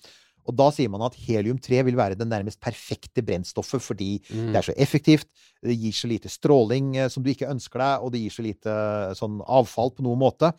Og 0.48 0.56
da 0.56 0.70
sier 0.72 0.88
man 0.88 1.02
at 1.04 1.16
helium-3 1.20 1.82
vil 1.84 1.96
være 1.98 2.16
det 2.18 2.26
nærmest 2.28 2.60
perfekte 2.64 3.22
brennstoffet, 3.22 3.82
fordi 3.84 4.20
Mm. 4.30 4.52
det 4.52 4.56
er 4.56 4.66
så 4.70 4.74
effektivt, 4.76 5.26
det 5.62 5.76
gir 5.76 5.92
så 5.92 6.08
lite 6.08 6.28
stråling 6.32 6.96
eh, 6.96 7.08
som 7.12 7.22
du 7.22 7.30
ikke 7.30 7.48
ønsker 7.50 7.78
deg, 7.78 8.04
og 8.04 8.12
det 8.12 8.22
gir 8.22 8.30
så 8.34 8.42
lite 8.46 8.70
eh, 8.76 9.14
sånn 9.14 9.40
avfall 9.44 9.92
på 9.92 10.02
noen 10.02 10.18
måte. 10.18 10.52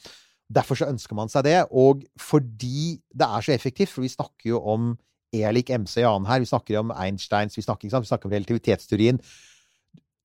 Derfor 0.51 0.75
så 0.77 0.89
ønsker 0.91 1.15
man 1.15 1.29
seg 1.31 1.45
det. 1.47 1.65
Og 1.71 2.03
fordi 2.19 2.99
det 3.13 3.27
er 3.27 3.41
så 3.41 3.53
effektivt, 3.55 3.89
for 3.93 4.05
vi 4.05 4.09
snakker 4.13 4.51
jo 4.53 4.61
om 4.61 4.93
E 5.33 5.45
lik 5.55 5.69
MC 5.71 6.01
i 6.01 6.03
annen 6.03 6.27
her, 6.27 6.41
vi 6.43 6.49
snakker 6.49 6.75
om 6.81 6.89
Einsteins, 6.91 7.55
vi 7.55 7.63
snakker? 7.63 7.87
Vi 7.87 8.07
snakker 8.09 8.27
om 8.27 8.33
relativitetsteorien. 8.35 9.19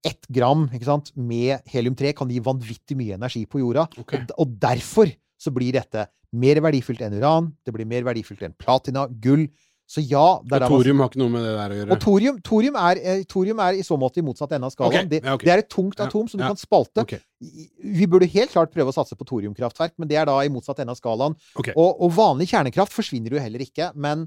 Ett 0.07 0.29
gram 0.33 0.67
ikke 0.71 0.89
sant, 0.89 1.13
med 1.19 1.67
helium-3 1.73 2.15
kan 2.17 2.31
gi 2.31 2.43
vanvittig 2.45 2.97
mye 2.99 3.17
energi 3.19 3.45
på 3.51 3.63
jorda. 3.63 3.87
Okay. 4.03 4.23
Og, 4.23 4.35
og 4.45 4.59
derfor 4.63 5.11
så 5.37 5.53
blir 5.55 5.77
dette 5.77 6.07
mer 6.37 6.61
verdifullt 6.65 7.03
enn 7.07 7.17
uran, 7.21 7.53
det 7.65 7.75
blir 7.75 7.89
mer 7.89 8.05
verdifullt 8.07 8.43
enn 8.47 8.57
platina, 8.59 9.07
gull. 9.23 9.47
Så 9.87 10.03
ja 10.03 10.41
det 10.43 10.59
Og 10.67 10.73
thorium 10.73 10.99
har 10.99 11.13
ikke 11.13 11.21
noe 11.21 11.31
med 11.31 11.45
det 11.47 11.53
der 11.55 11.73
å 11.73 11.77
gjøre. 11.77 11.91
og 11.95 12.01
thorium, 12.03 12.39
thorium, 12.43 12.79
er, 12.89 12.99
eh, 12.99 13.21
thorium 13.31 13.61
er 13.63 13.77
i 13.79 13.85
så 13.87 13.95
måte 13.95 14.19
i 14.19 14.25
motsatt 14.27 14.57
ende 14.57 14.67
av 14.67 14.75
skalaen. 14.75 15.07
Okay. 15.07 15.11
Det, 15.13 15.21
ja, 15.23 15.35
okay. 15.39 15.47
det 15.47 15.53
er 15.53 15.63
et 15.63 15.69
tungt 15.71 16.01
Ja, 16.01 16.09
atom 16.09 16.27
som 16.27 16.41
du 16.41 16.43
ja. 16.43 16.49
kan 16.51 16.59
spalte. 16.59 17.05
Okay. 17.05 17.21
Vi 17.39 18.09
burde 18.11 18.27
helt 18.27 18.51
klart 18.51 18.75
prøve 18.75 18.91
å 18.91 18.97
satse 18.97 19.15
på 19.15 19.27
thoriumkraftverk, 19.29 19.95
men 19.97 20.11
det 20.11 20.19
er 20.19 20.27
da 20.27 20.41
i 20.43 20.51
motsatt 20.51 20.83
ende 20.83 20.91
av 20.97 20.99
skalaen. 20.99 21.39
Og, 21.55 21.87
og 22.03 22.11
vanlig 22.19 22.51
kjernekraft 22.51 22.97
forsvinner 22.99 23.31
jo 23.31 23.39
heller 23.39 23.63
ikke. 23.63 23.93
Men, 23.95 24.27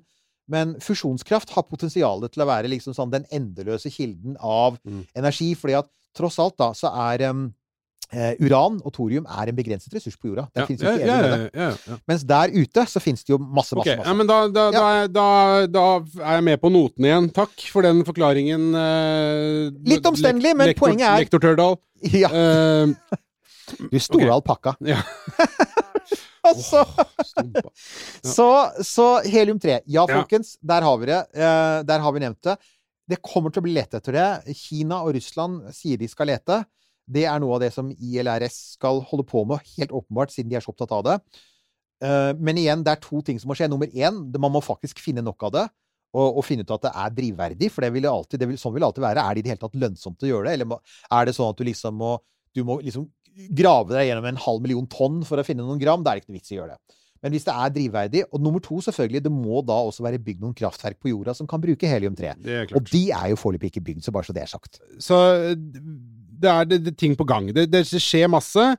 men 0.50 0.76
fusjonskraft 0.82 1.54
har 1.56 1.64
potensial 1.70 2.26
til 2.28 2.44
å 2.44 2.50
være 2.50 2.68
liksom 2.72 2.96
sånn 2.98 3.12
den 3.14 3.26
endeløse 3.32 3.92
kilden 3.94 4.36
av 4.42 4.80
Mm. 4.86 5.06
energi. 5.16 5.54
fordi 5.56 5.78
at 5.80 5.88
tross 6.18 6.40
alt 6.42 6.58
da, 6.58 6.72
så 6.74 6.90
er 7.14 7.30
um, 7.30 7.54
uh, 8.14 8.34
uran 8.42 8.80
og 8.84 8.92
thorium 8.96 9.28
er 9.30 9.50
en 9.52 9.56
begrenset 9.56 9.94
ressurs 9.94 10.18
på 10.18 10.32
jorda. 10.32 10.48
Det 10.56 10.64
Ja, 10.64 10.66
finnes 10.66 10.82
jo 10.82 10.90
ikke 10.90 11.06
ja, 11.06 11.20
ja, 11.54 11.72
ja. 11.88 11.98
Mens 12.10 12.24
der 12.26 12.50
ute 12.58 12.86
så 12.90 13.00
finnes 13.00 13.22
det 13.24 13.30
jo 13.36 13.38
masse, 13.38 13.76
masse, 13.78 13.86
okay. 13.86 13.98
masse. 14.02 14.08
ja, 14.10 14.14
men 14.18 14.28
da, 14.28 14.40
da, 14.50 14.72
da, 15.08 15.68
da, 15.70 15.86
er 16.26 16.40
jeg 16.40 16.44
med 16.50 16.60
på 16.62 16.72
notene 16.74 17.06
igjen. 17.12 17.30
Takk 17.32 17.54
for 17.72 17.86
den 17.86 18.02
forklaringen. 18.04 18.72
Uh, 18.74 19.70
Litt 19.86 20.06
omstendelig, 20.10 20.56
men 20.58 20.68
lektor, 20.74 20.88
poenget 20.88 21.08
er- 21.08 21.24
Lektor 21.26 21.40
Tørdal. 21.46 21.78
Ja, 22.24 22.30
Uh, 22.34 22.94
du 23.92 24.00
store 24.02 24.26
okay. 24.26 24.34
alpakka. 24.34 24.76
ja. 24.82 24.98
Altså, 26.50 26.82
oh, 26.86 27.46
Ja. 27.54 27.70
så, 28.24 28.48
så 28.86 29.08
helium-3. 29.28 29.82
Ja, 29.86 30.06
Ja. 30.06 30.20
folkens, 30.22 30.56
der 30.62 30.86
har 30.88 30.98
vi 31.02 31.10
det. 31.12 31.20
Eh, 31.36 31.80
der 31.90 32.00
har 32.04 32.16
vi 32.16 32.22
nevnt 32.24 32.42
det. 32.48 32.58
Det 33.10 33.22
kommer 33.26 33.52
til 33.52 33.62
å 33.64 33.66
bli 33.66 33.74
lett 33.76 33.94
etter 33.98 34.14
det. 34.16 34.56
Kina 34.56 35.02
og 35.04 35.16
Russland 35.18 35.72
sier 35.76 35.98
de 35.98 36.08
skal 36.12 36.30
lete. 36.30 36.62
Det 37.10 37.24
er 37.26 37.40
noe 37.42 37.56
av 37.58 37.64
det 37.64 37.72
som 37.74 37.90
ILRS 37.90 38.76
skal 38.78 39.02
holde 39.10 39.26
på 39.26 39.42
med, 39.50 39.64
helt 39.80 39.92
åpenbart, 39.98 40.30
siden 40.30 40.52
de 40.52 40.60
er 40.60 40.62
så 40.62 40.70
opptatt 40.70 40.92
av 40.94 41.04
det. 41.08 41.16
Eh, 42.06 42.32
men 42.38 42.60
igjen, 42.62 42.84
det 42.86 42.94
er 42.94 43.02
to 43.04 43.22
ting 43.26 43.40
som 43.42 43.50
må 43.50 43.58
skje. 43.58 43.68
Nummer 43.72 43.90
én, 43.90 44.20
man 44.40 44.54
må 44.54 44.62
faktisk 44.64 45.02
finne 45.02 45.26
nok 45.26 45.48
av 45.50 45.56
det. 45.58 45.68
Og, 46.10 46.40
og 46.40 46.46
finne 46.46 46.64
ut 46.66 46.72
at 46.74 46.88
det 46.88 46.92
er 46.98 47.12
drivverdig, 47.14 47.68
for 47.70 47.86
det 47.86 47.92
vil 47.94 48.08
alltid, 48.10 48.42
det 48.42 48.48
vil, 48.50 48.58
sånn 48.58 48.74
vil 48.74 48.82
det 48.82 48.88
alltid 48.88 49.04
være. 49.06 49.26
Er 49.26 49.36
det 49.36 49.42
i 49.42 49.44
det 49.46 49.52
hele 49.54 49.62
tatt 49.62 49.76
lønnsomt 49.78 50.24
å 50.26 50.30
gjøre 50.32 50.48
det, 50.48 50.54
eller 50.58 50.70
må, 50.72 50.78
er 51.14 51.28
det 51.30 51.36
sånn 51.38 51.52
at 51.52 51.60
du 51.60 51.68
liksom 51.68 52.00
må, 52.02 52.16
du 52.58 52.64
må 52.66 52.80
liksom 52.82 53.04
grave 53.56 53.94
deg 53.94 54.10
gjennom 54.10 54.30
en 54.30 54.42
halv 54.46 54.64
million 54.64 54.88
tonn 54.92 55.22
for 55.28 55.42
å 55.42 55.46
finne 55.46 55.66
noen 55.66 55.82
gram? 55.82 56.04
Da 56.04 56.14
er 56.14 56.20
det 56.20 56.26
ikke 56.26 56.34
noe 56.34 56.40
vits 56.42 56.54
i 56.54 56.58
å 56.58 56.62
gjøre 56.62 56.76
det. 56.76 56.98
Men 57.20 57.34
hvis 57.36 57.44
det 57.44 57.52
er 57.52 57.72
drivverdig 57.76 58.22
Og 58.32 58.40
nummer 58.40 58.62
to, 58.64 58.78
selvfølgelig, 58.86 59.24
det 59.26 59.32
må 59.34 59.60
da 59.68 59.76
også 59.84 60.06
være 60.06 60.22
bygd 60.24 60.44
noen 60.44 60.56
kraftverk 60.56 61.02
på 61.04 61.12
jorda 61.12 61.34
som 61.36 61.50
kan 61.52 61.62
bruke 61.64 61.90
helium-3. 61.90 62.36
Det 62.44 62.60
er 62.62 62.76
Og 62.78 62.86
de 62.88 63.10
er 63.12 63.34
jo 63.34 63.40
foreløpig 63.40 63.74
ikke 63.74 63.88
bygd, 63.90 64.06
så 64.06 64.14
bare 64.16 64.30
så 64.30 64.36
det 64.36 64.46
er 64.46 64.52
sagt. 64.52 64.80
Så 65.04 65.18
det 65.56 66.52
er, 66.52 66.70
det, 66.70 66.84
det 66.86 66.96
ting 66.98 67.18
på 67.20 67.28
gang. 67.28 67.52
Det, 67.56 67.68
det 67.72 67.84
skjer 67.90 68.32
masse. 68.32 68.70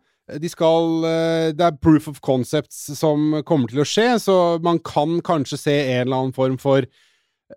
De 0.40 0.48
skal 0.48 1.04
eh, 1.04 1.50
Det 1.56 1.66
er 1.66 1.78
proof 1.82 2.08
of 2.08 2.20
concepts 2.24 2.86
som 2.98 3.42
kommer 3.46 3.70
til 3.70 3.82
å 3.82 3.88
skje, 3.88 4.08
så 4.22 4.36
man 4.64 4.80
kan 4.80 5.18
kanskje 5.26 5.58
se 5.60 5.76
en 5.76 6.06
eller 6.06 6.22
annen 6.22 6.36
form 6.36 6.56
for 6.60 6.86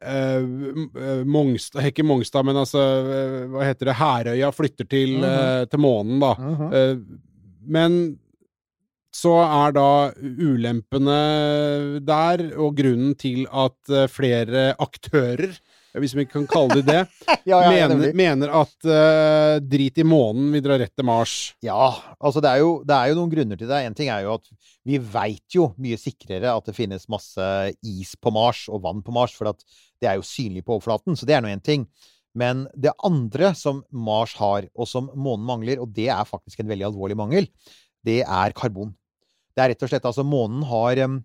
eh, 0.01 0.41
eh, 0.41 1.23
Mongstad 1.25 1.85
Ikke 1.89 2.03
Mongstad, 2.07 2.45
men 2.45 2.55
altså 2.55 2.81
eh, 2.81 3.47
Hva 3.51 3.63
heter 3.67 3.85
det? 3.91 3.95
Herøya 3.99 4.51
flytter 4.55 4.89
til, 4.89 5.17
Mhm. 5.19 5.23
eh, 5.29 5.65
til 5.69 5.79
månen, 5.79 6.19
da. 6.23 6.33
Mhm. 6.39 6.73
Eh, 6.73 6.95
men 7.65 7.99
så 9.13 9.35
er 9.45 9.71
da 9.75 10.11
ulempene 10.17 11.17
der, 12.03 12.43
og 12.57 12.75
grunnen 12.79 13.13
til 13.15 13.45
at 13.53 13.77
eh, 13.93 14.07
flere 14.09 14.73
aktører, 14.81 15.53
hvis 16.01 16.15
vi 16.17 16.25
kan 16.25 16.45
kalle 16.49 16.79
det 16.79 16.85
det, 16.87 17.01
Ja, 17.49 17.59
ja, 17.65 17.69
mener, 17.69 18.13
mener 18.17 18.53
at 18.63 18.87
uh, 18.87 19.59
drit 19.61 19.99
i 20.01 20.05
månen, 20.07 20.47
vi 20.55 20.61
drar 20.63 20.79
rett 20.81 20.93
til 20.95 21.05
Mars. 21.05 21.53
Ja, 21.63 21.91
altså 22.17 22.41
det 22.41 22.49
er, 22.49 22.63
jo, 22.63 22.71
det 22.87 22.95
er 22.97 23.11
jo 23.11 23.17
noen 23.19 23.33
grunner 23.33 23.59
til 23.59 23.69
det. 23.69 23.81
En 23.85 23.97
ting 23.97 24.09
er 24.09 24.25
jo 24.25 24.37
at 24.39 24.49
vi 24.87 24.97
veit 24.97 25.57
jo 25.57 25.69
mye 25.81 25.99
sikrere 26.01 26.53
at 26.53 26.69
det 26.69 26.75
finnes 26.77 27.05
masse 27.11 27.49
is 27.85 28.15
på 28.17 28.33
Mars 28.33 28.65
og 28.71 28.81
vann 28.87 29.03
på 29.05 29.13
Mars, 29.15 29.35
for 29.37 29.51
at 29.51 29.61
det 30.01 30.09
er 30.09 30.17
jo 30.17 30.25
synlig 30.27 30.65
på 30.65 30.77
overflaten. 30.77 31.19
Så 31.19 31.29
det 31.29 31.37
er 31.37 31.45
nå 31.45 31.51
én 31.53 31.63
ting. 31.63 31.85
Men 32.33 32.65
det 32.73 32.95
andre 33.05 33.53
som 33.57 33.83
Mars 33.93 34.33
har, 34.39 34.65
og 34.73 34.89
som 34.89 35.11
månen 35.13 35.45
mangler, 35.45 35.83
og 35.83 35.93
det 35.93 36.09
er 36.09 36.25
faktisk 36.25 36.63
en 36.63 36.71
veldig 36.71 36.89
alvorlig 36.89 37.17
mangel, 37.19 37.49
det 38.03 38.23
er 38.25 38.57
karbon. 38.57 38.95
Det 39.53 39.61
er 39.61 39.73
rett 39.73 39.85
og 39.85 39.91
slett 39.91 40.07
altså 40.09 40.25
Månen 40.25 40.65
har 40.65 40.99
em, 41.05 41.19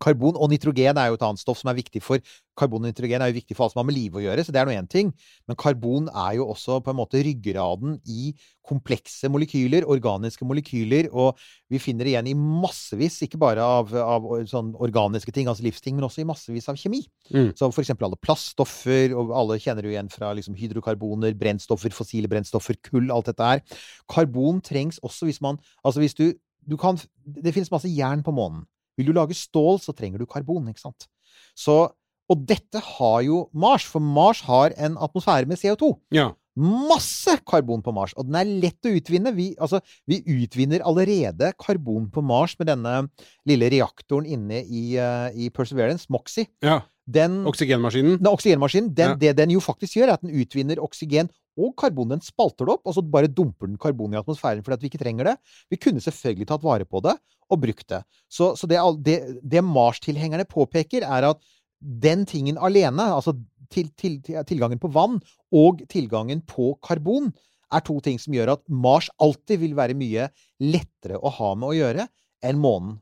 Karbon 0.00 0.38
og 0.40 0.48
nitrogen 0.52 0.96
er 0.96 1.10
jo 1.10 1.18
et 1.18 1.26
annet 1.26 1.42
stoff 1.42 1.60
som 1.60 1.68
er 1.72 1.76
viktig 1.76 2.00
for 2.04 2.22
Karbon 2.58 2.84
og 2.84 2.90
nitrogen 2.90 3.22
er 3.22 3.30
jo 3.30 3.38
viktig 3.38 3.56
for 3.56 3.64
alt 3.64 3.74
som 3.74 3.80
har 3.80 3.86
med 3.88 3.96
liv 3.96 4.16
å 4.16 4.22
gjøre, 4.22 4.44
så 4.44 4.52
det 4.52 4.60
er 4.60 4.68
nå 4.68 4.74
én 4.76 4.88
ting. 4.90 5.12
Men 5.48 5.56
karbon 5.58 6.08
er 6.10 6.34
jo 6.36 6.48
også 6.52 6.80
på 6.84 6.92
en 6.92 6.98
måte 6.98 7.22
ryggraden 7.24 7.94
i 8.12 8.32
komplekse 8.68 9.30
molekyler, 9.32 9.86
organiske 9.90 10.46
molekyler, 10.46 11.08
og 11.16 11.40
vi 11.72 11.80
finner 11.82 12.06
det 12.06 12.12
igjen 12.12 12.28
i 12.30 12.36
massevis, 12.36 13.16
ikke 13.24 13.40
bare 13.40 13.64
av, 13.64 13.94
av 13.96 14.28
sånn 14.50 14.74
organiske 14.84 15.32
ting, 15.34 15.48
altså 15.50 15.64
livsting, 15.64 15.96
men 15.96 16.06
også 16.06 16.22
i 16.22 16.28
massevis 16.28 16.68
av 16.70 16.78
kjemi. 16.78 17.00
Mm. 17.32 17.50
Så 17.56 17.70
for 17.72 17.82
eksempel 17.84 18.10
alle 18.10 18.20
plaststoffer, 18.20 19.16
og 19.16 19.32
alle 19.38 19.58
kjenner 19.62 19.88
jo 19.88 19.94
igjen 19.94 20.12
fra 20.12 20.34
liksom 20.36 20.56
hydrokarboner, 20.58 21.34
brennstoffer, 21.40 21.94
fossile 21.96 22.30
brennstoffer, 22.30 22.78
kull, 22.84 23.08
alt 23.14 23.32
dette 23.32 23.48
her. 23.48 23.64
Karbon 24.12 24.60
trengs 24.64 25.00
også 25.02 25.28
hvis 25.28 25.40
man 25.42 25.60
Altså 25.82 26.00
hvis 26.02 26.14
du, 26.14 26.32
du 26.68 26.76
kan 26.80 26.98
Det 27.22 27.52
finnes 27.54 27.70
masse 27.72 27.90
jern 27.90 28.22
på 28.24 28.34
månen. 28.34 28.64
Vil 28.98 29.06
du 29.06 29.12
lage 29.16 29.34
stål, 29.34 29.80
så 29.80 29.94
trenger 29.96 30.18
du 30.18 30.26
karbon, 30.26 30.68
ikke 30.68 30.80
sant? 30.84 31.08
Så 31.56 31.92
Og 32.30 32.46
dette 32.46 32.78
har 32.80 33.18
jo 33.26 33.48
Mars, 33.52 33.84
for 33.84 34.00
Mars 34.00 34.40
har 34.46 34.72
en 34.78 34.94
atmosfære 34.96 35.44
med 35.50 35.58
CO2 35.58 35.88
Ja. 36.14 36.30
masse 36.56 37.34
karbon 37.48 37.82
på 37.82 37.92
Mars, 37.92 38.12
og 38.16 38.26
den 38.28 38.36
er 38.36 38.44
lett 38.62 38.84
å 38.84 38.92
utvinne. 38.94 39.34
Vi, 39.34 39.54
altså, 39.58 39.80
vi 40.06 40.20
utvinner 40.22 40.80
allerede 40.86 41.52
karbon 41.58 42.10
på 42.12 42.22
Mars 42.22 42.54
med 42.58 42.68
denne 42.68 43.08
lille 43.48 43.68
reaktoren 43.72 44.24
inne 44.26 44.62
i, 44.64 44.96
uh, 45.00 45.28
i 45.34 45.48
Perseverance, 45.50 46.06
Moxie. 46.10 46.46
ja. 46.62 46.82
Den, 47.04 47.40
Oksygenmaskinen. 47.44 48.18
den 48.22 48.28
oksygenmaskinen, 48.30 48.94
den, 48.94 49.08
Ja. 49.10 49.14
det 49.16 49.36
den 49.36 49.50
jo 49.50 49.58
faktisk 49.60 49.96
gjør, 49.98 50.08
er 50.08 50.12
at 50.14 50.20
den 50.22 50.30
utvinner 50.30 50.78
oksygen 50.78 51.28
og 51.58 51.74
karbon. 51.78 52.14
Den 52.14 52.24
spalter 52.24 52.68
det 52.68 52.76
opp, 52.76 52.86
og 52.88 52.96
så 52.96 53.04
bare 53.04 53.30
dumper 53.30 53.70
den 53.70 53.78
karbon 53.80 54.14
i 54.14 54.20
atmosfæren 54.20 54.64
fordi 54.64 54.78
at 54.78 54.84
vi 54.84 54.90
ikke 54.92 55.02
trenger 55.02 55.32
det. 55.32 55.36
Vi 55.72 55.80
kunne 55.80 56.02
selvfølgelig 56.04 56.48
tatt 56.48 56.64
vare 56.64 56.88
på 56.88 57.02
det 57.04 57.16
og 57.52 57.60
brukt 57.62 57.88
det. 57.92 58.02
Så, 58.32 58.52
så 58.56 58.68
det, 58.70 58.80
det, 59.04 59.16
det 59.44 59.64
Mars-tilhengerne 59.66 60.48
påpeker, 60.48 61.04
er 61.04 61.28
at 61.32 61.42
den 61.82 62.24
tingen 62.28 62.60
alene, 62.62 63.10
altså 63.12 63.34
til, 63.72 63.90
til, 63.98 64.20
til, 64.24 64.38
tilgangen 64.46 64.80
på 64.80 64.90
vann 64.92 65.18
og 65.52 65.82
tilgangen 65.92 66.44
på 66.48 66.72
karbon, 66.84 67.32
er 67.72 67.84
to 67.84 67.96
ting 68.04 68.18
som 68.20 68.34
gjør 68.36 68.54
at 68.54 68.64
Mars 68.68 69.08
alltid 69.22 69.62
vil 69.62 69.76
være 69.76 69.96
mye 69.96 70.28
lettere 70.60 71.16
å 71.16 71.32
ha 71.32 71.54
med 71.56 71.70
å 71.70 71.76
gjøre 71.76 72.08
enn 72.44 72.58
månen. 72.60 72.98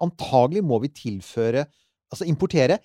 Antagelig 0.00 0.62
må 0.64 0.80
vi 0.84 0.94
tilføre 0.94 1.66
Altså 2.06 2.26
importere. 2.30 2.78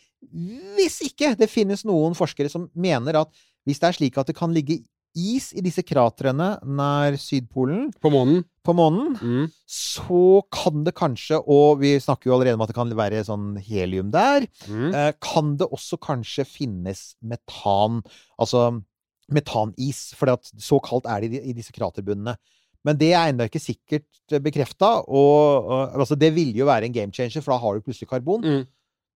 Hvis 0.77 0.95
ikke 1.05 1.35
det 1.37 1.49
finnes 1.51 1.83
noen 1.85 2.15
forskere 2.17 2.49
som 2.49 2.63
mener 2.73 3.19
at 3.19 3.29
hvis 3.67 3.81
det 3.81 3.91
er 3.91 3.97
slik 3.97 4.17
at 4.17 4.31
det 4.31 4.33
kan 4.37 4.53
ligge 4.53 4.79
is 5.15 5.51
i 5.53 5.61
disse 5.61 5.83
kratrene 5.83 6.53
nær 6.63 7.17
Sydpolen 7.19 7.89
På 8.01 8.09
månen. 8.13 8.43
på 8.63 8.73
månen, 8.77 9.17
Mm. 9.19 9.51
så 9.67 10.41
kan 10.51 10.83
det 10.83 10.93
kanskje, 10.95 11.41
og 11.47 11.79
vi 11.81 11.95
snakker 11.99 12.29
jo 12.29 12.33
allerede 12.37 12.53
om 12.55 12.61
at 12.61 12.67
det 12.69 12.75
kan 12.75 12.89
være 12.89 13.23
sånn 13.25 13.57
helium 13.59 14.11
der, 14.11 14.47
Mm. 14.69 14.93
eh, 14.93 15.11
kan 15.19 15.57
det 15.57 15.67
også 15.67 15.97
kanskje 15.99 16.45
finnes 16.45 17.15
metan, 17.23 18.01
altså 18.39 18.83
metanis, 19.31 20.13
for 20.15 20.27
så 20.59 20.79
kaldt 20.83 21.05
er 21.07 21.21
det 21.21 21.43
i, 21.45 21.53
disse 21.53 21.71
kraterbunnene. 21.71 22.35
Men 22.83 22.97
det 22.97 23.11
er 23.13 23.31
ennå 23.31 23.45
ikke 23.47 23.61
sikkert 23.61 24.41
bekrefta, 24.41 25.03
og, 25.07 25.65
og 25.69 25.99
altså 26.01 26.17
det 26.17 26.33
ville 26.33 26.53
jo 26.57 26.65
være 26.65 26.85
en 26.85 26.91
game 26.95 27.11
changer, 27.13 27.41
for 27.43 27.53
da 27.53 27.59
har 27.61 27.75
du 27.77 27.81
plutselig 27.85 28.09
karbon. 28.09 28.41
Mm. 28.41 28.65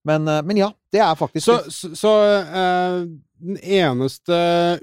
Men, 0.06 0.28
eh, 0.30 0.42
men 0.46 0.60
ja, 0.60 0.70
det 0.94 1.02
er 1.02 1.16
faktisk 1.18 1.46
Så, 1.48 1.58
så, 1.74 1.90
så 1.98 2.14
eh, 2.40 2.98
den 3.46 3.58
eneste 3.60 4.38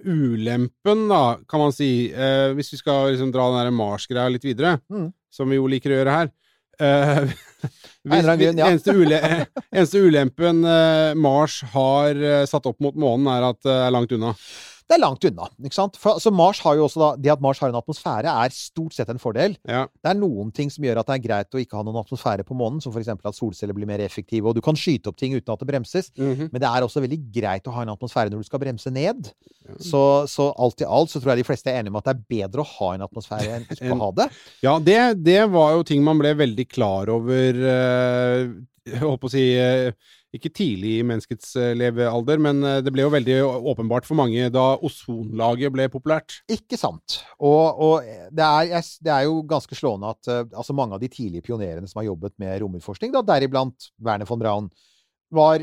ulempen, 0.04 1.06
da, 1.10 1.38
kan 1.48 1.62
man 1.62 1.72
si, 1.74 2.10
eh, 2.12 2.50
hvis 2.56 2.72
vi 2.74 2.80
skal 2.82 3.12
liksom 3.14 3.32
dra 3.34 3.46
den 3.62 3.74
Mars-greia 3.78 4.30
litt 4.34 4.44
videre, 4.46 4.78
Mm. 4.90 5.12
som 5.32 5.48
vi 5.48 5.56
jo 5.56 5.68
liker 5.70 5.94
å 5.94 6.00
gjøre 6.00 6.16
her 6.18 6.32
eh, 6.82 7.32
eller 8.04 8.32
annen 8.34 8.42
grunn, 8.42 8.60
ja. 8.60 8.68
eneste, 8.72 8.92
ule, 8.98 9.20
eneste 9.72 10.02
ulempen 10.02 10.60
Mars 11.22 11.60
har 11.72 12.18
satt 12.50 12.66
opp 12.66 12.80
mot 12.82 12.98
månen, 12.98 13.30
er 13.30 13.46
at 13.52 13.60
det 13.62 13.78
er 13.86 13.94
langt 13.94 14.12
unna. 14.12 14.34
Det 14.88 14.96
er 14.96 15.00
langt 15.02 15.24
unna. 15.24 15.46
ikke 15.64 15.76
sant? 15.76 15.96
For, 16.00 16.18
så 16.20 16.32
Mars 16.34 16.58
har 16.64 16.76
jo 16.76 16.84
også 16.88 17.00
da, 17.00 17.08
Det 17.16 17.30
at 17.32 17.40
Mars 17.44 17.60
har 17.62 17.70
en 17.72 17.78
atmosfære, 17.78 18.28
er 18.44 18.52
stort 18.56 18.92
sett 18.96 19.08
en 19.12 19.20
fordel. 19.22 19.54
Ja. 19.68 19.86
Det 20.02 20.10
er 20.12 20.18
noen 20.18 20.50
ting 20.52 20.70
som 20.72 20.84
gjør 20.84 21.00
at 21.00 21.08
det 21.08 21.16
er 21.18 21.24
greit 21.28 21.56
å 21.56 21.62
ikke 21.62 21.78
ha 21.78 21.84
noen 21.86 22.00
atmosfære 22.02 22.44
på 22.48 22.56
månen, 22.58 22.80
som 22.84 22.92
f.eks. 22.92 23.08
at 23.14 23.38
solceller 23.38 23.76
blir 23.76 23.88
mer 23.88 24.02
effektive, 24.04 24.48
og 24.50 24.56
du 24.58 24.60
kan 24.64 24.76
skyte 24.78 25.08
opp 25.12 25.16
ting 25.20 25.36
uten 25.36 25.52
at 25.54 25.62
det 25.62 25.68
bremses. 25.70 26.10
Mhm. 26.18 26.50
Men 26.52 26.60
det 26.64 26.68
er 26.68 26.86
også 26.86 27.02
veldig 27.04 27.20
greit 27.34 27.68
å 27.70 27.76
ha 27.76 27.86
en 27.86 27.94
atmosfære 27.94 28.32
når 28.32 28.42
du 28.44 28.48
skal 28.50 28.62
bremse 28.62 28.92
ned. 28.92 29.30
Så, 29.78 30.02
så 30.28 30.48
alt 30.58 30.82
i 30.82 30.88
alt 30.88 31.12
så 31.12 31.20
tror 31.22 31.32
jeg 31.32 31.44
de 31.44 31.46
fleste 31.48 31.70
er 31.70 31.78
enige 31.80 31.94
om 31.94 32.00
at 32.00 32.08
det 32.10 32.16
er 32.16 32.24
bedre 32.34 32.64
å 32.64 32.70
ha 32.74 32.88
en 32.96 33.04
atmosfære 33.06 33.54
enn 33.56 33.68
ikke 33.70 33.94
å 33.94 34.00
ha 34.04 34.10
det. 34.18 34.26
Ja, 34.66 34.74
det, 34.82 34.98
det 35.22 35.38
var 35.54 35.76
jo 35.78 35.86
ting 35.86 36.02
man 36.04 36.18
ble 36.20 36.34
veldig 36.42 36.66
klar 36.72 37.12
over 37.14 37.62
Øh, 37.62 38.50
Jeg 38.88 38.98
på 38.98 39.28
å 39.28 39.30
si 39.30 39.42
eh, 39.54 39.92
Ikke 40.32 40.48
tidlig 40.48 40.94
i 40.96 41.04
menneskets 41.04 41.50
eh, 41.60 41.74
levealder, 41.76 42.40
men 42.40 42.62
eh, 42.64 42.78
det 42.84 42.92
ble 42.94 43.04
jo 43.04 43.12
veldig 43.12 43.34
åpenbart 43.72 44.06
for 44.08 44.16
mange 44.16 44.46
da 44.52 44.64
ozonlaget 44.80 45.74
ble 45.74 45.88
populært. 45.92 46.38
Ikke 46.52 46.78
sant. 46.80 47.18
Og, 47.36 47.82
og 47.84 48.06
det, 48.32 48.46
er, 48.46 48.86
det 49.04 49.12
er 49.12 49.26
jo 49.28 49.42
ganske 49.48 49.76
slående 49.76 50.14
at 50.14 50.32
eh, 50.32 50.46
altså 50.48 50.76
mange 50.76 50.96
av 50.96 51.02
de 51.02 51.10
tidlige 51.12 51.44
pionerene 51.44 51.90
som 51.90 52.00
har 52.00 52.08
jobbet 52.08 52.38
med 52.40 52.62
romutforskning, 52.64 53.12
deriblant 53.28 53.92
Werner 54.00 54.28
von 54.28 54.40
Braun, 54.40 54.72
var 55.32 55.62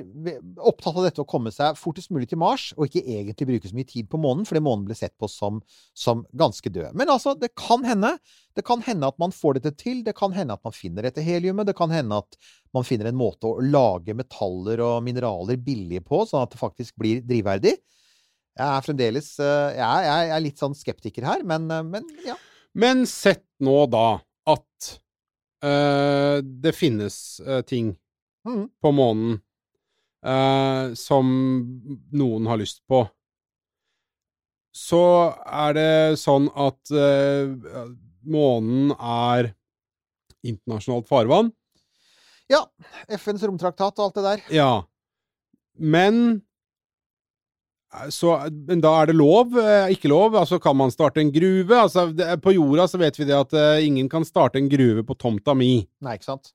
opptatt 0.65 0.97
av 0.97 1.05
dette 1.05 1.21
å 1.21 1.27
komme 1.29 1.51
seg 1.53 1.77
fortest 1.77 2.09
mulig 2.13 2.29
til 2.31 2.39
Mars, 2.41 2.69
og 2.75 2.87
ikke 2.87 3.03
egentlig 3.05 3.47
bruke 3.51 3.69
så 3.69 3.77
mye 3.77 3.89
tid 3.89 4.09
på 4.09 4.19
månen, 4.21 4.47
fordi 4.49 4.63
månen 4.65 4.87
ble 4.87 4.97
sett 4.97 5.13
på 5.21 5.29
som, 5.29 5.59
som 5.97 6.23
ganske 6.37 6.71
død. 6.73 6.95
Men 6.97 7.11
altså, 7.13 7.35
det 7.37 7.51
kan 7.59 7.85
hende. 7.85 8.15
Det 8.57 8.65
kan 8.67 8.81
hende 8.83 9.11
at 9.11 9.19
man 9.21 9.33
får 9.35 9.59
dette 9.59 9.75
til. 9.79 10.01
Det 10.05 10.15
kan 10.17 10.33
hende 10.35 10.57
at 10.57 10.65
man 10.65 10.75
finner 10.75 11.05
dette 11.05 11.23
heliumet. 11.23 11.69
Det 11.69 11.77
kan 11.77 11.93
hende 11.93 12.17
at 12.23 12.39
man 12.75 12.87
finner 12.87 13.11
en 13.11 13.19
måte 13.19 13.49
å 13.49 13.61
lage 13.63 14.15
metaller 14.17 14.81
og 14.85 15.03
mineraler 15.05 15.61
billig 15.61 16.01
på, 16.07 16.25
sånn 16.29 16.43
at 16.47 16.53
det 16.55 16.61
faktisk 16.61 16.97
blir 16.99 17.21
drivverdig. 17.25 17.77
Jeg 18.59 18.67
er 18.67 18.83
fremdeles 18.83 19.27
eh, 19.39 19.77
jeg 19.77 19.85
er, 19.85 20.05
jeg 20.27 20.31
er 20.35 20.43
litt 20.43 20.61
sånn 20.61 20.75
skeptiker 20.75 21.27
her, 21.29 21.45
men, 21.47 21.69
eh, 21.71 21.85
men 21.85 22.09
ja. 22.25 22.35
Men 22.77 23.05
sett 23.09 23.45
nå 23.65 23.83
da 23.89 24.19
at 24.49 24.89
øh, 25.65 26.39
det 26.43 26.73
finnes 26.77 27.39
øh, 27.45 27.63
ting 27.65 27.93
mm. 28.47 28.65
på 28.81 28.91
månen 28.93 29.39
eh, 30.25 30.91
som 30.99 31.31
noen 32.11 32.49
har 32.49 32.59
lyst 32.61 32.83
på. 32.89 33.05
Så 34.75 35.03
er 35.45 35.73
det 35.75 35.93
sånn 36.21 36.47
at 36.55 36.91
eh, 36.93 37.49
månen 38.29 38.93
er 38.95 39.53
internasjonalt 40.45 41.09
farvann. 41.09 41.49
ja. 42.49 42.63
FNs 43.09 43.43
romtraktat 43.45 43.99
og 43.99 44.05
alt 44.07 44.19
det 44.19 44.27
der. 44.27 44.45
Ja. 44.53 44.71
Men 45.79 46.41
eh, 47.93 48.07
så, 48.13 48.35
men 48.51 48.83
da 48.83 48.93
er 49.01 49.11
det 49.11 49.17
lov, 49.17 49.57
eh, 49.59 49.91
ikke 49.95 50.11
lov? 50.11 50.37
Altså, 50.37 50.61
kan 50.61 50.77
man 50.77 50.93
starte 50.93 51.21
en 51.23 51.33
gruve? 51.33 51.75
Altså, 51.75 52.09
det, 52.13 52.29
på 52.43 52.55
jorda 52.55 52.87
så 52.87 53.01
vet 53.01 53.19
vi 53.19 53.27
det 53.29 53.37
at 53.37 53.55
uh, 53.57 53.83
ingen 53.83 54.09
kan 54.11 54.27
starte 54.27 54.61
en 54.61 54.69
gruve 54.71 55.03
på 55.05 55.17
tomta 55.17 55.57
mi. 55.57 55.73
Nei, 56.05 56.17
ikke 56.19 56.31
sant? 56.31 56.53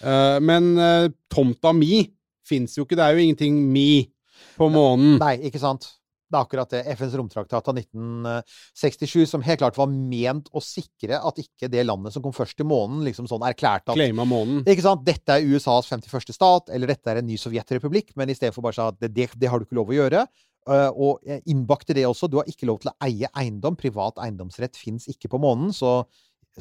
Uh, 0.00 0.40
men 0.42 0.72
uh, 0.80 1.12
tomta 1.32 1.74
mi 1.76 2.06
fins 2.50 2.76
jo 2.78 2.86
ikke, 2.86 2.98
det 2.98 3.06
er 3.06 3.16
jo 3.16 3.24
ingenting 3.24 3.62
mi 3.70 4.10
på 4.58 4.68
månen. 4.72 5.16
Nei, 5.20 5.36
ikke 5.48 5.62
sant? 5.62 5.88
Det 6.30 6.38
er 6.38 6.44
akkurat 6.44 6.70
det. 6.70 6.80
FNs 6.94 7.14
romtraktat 7.18 7.68
av 7.72 7.78
1967 7.80 9.24
som 9.26 9.42
helt 9.42 9.58
klart 9.58 9.78
var 9.78 9.88
ment 9.90 10.46
å 10.54 10.62
sikre 10.62 11.18
at 11.18 11.40
ikke 11.42 11.66
det 11.72 11.82
landet 11.88 12.14
som 12.14 12.22
kom 12.22 12.34
først 12.34 12.54
til 12.60 12.68
månen, 12.70 13.00
liksom 13.06 13.26
sånn 13.30 13.42
erklærte 13.48 13.90
at 13.90 13.98
Claima 13.98 14.26
månen. 14.28 14.62
Ikke 14.62 14.84
sant? 14.84 15.02
Dette 15.06 15.40
er 15.40 15.48
USAs 15.50 15.90
51. 15.90 16.30
stat, 16.36 16.70
eller 16.70 16.92
dette 16.92 17.10
er 17.10 17.18
en 17.18 17.26
ny 17.26 17.38
sovjetrepublikk, 17.40 18.14
men 18.20 18.30
i 18.30 18.38
stedet 18.38 18.54
for 18.54 18.62
bare 18.66 18.78
sa 18.78 18.92
at 18.92 19.00
det, 19.02 19.10
det, 19.16 19.32
det 19.42 19.50
har 19.50 19.58
du 19.58 19.66
ikke 19.66 19.80
lov 19.80 19.90
å 19.90 19.98
gjøre. 19.98 20.22
Uh, 20.68 20.90
og 20.92 21.22
innbakt 21.24 21.48
innbakte 21.50 21.94
det 21.96 22.04
også. 22.06 22.28
Du 22.30 22.36
har 22.38 22.48
ikke 22.50 22.68
lov 22.68 22.82
til 22.82 22.92
å 22.92 22.96
eie 23.02 23.30
eiendom. 23.40 23.74
Privat 23.80 24.20
eiendomsrett 24.22 24.78
fins 24.78 25.08
ikke 25.10 25.32
på 25.32 25.40
månen. 25.42 25.72
Så 25.74 26.04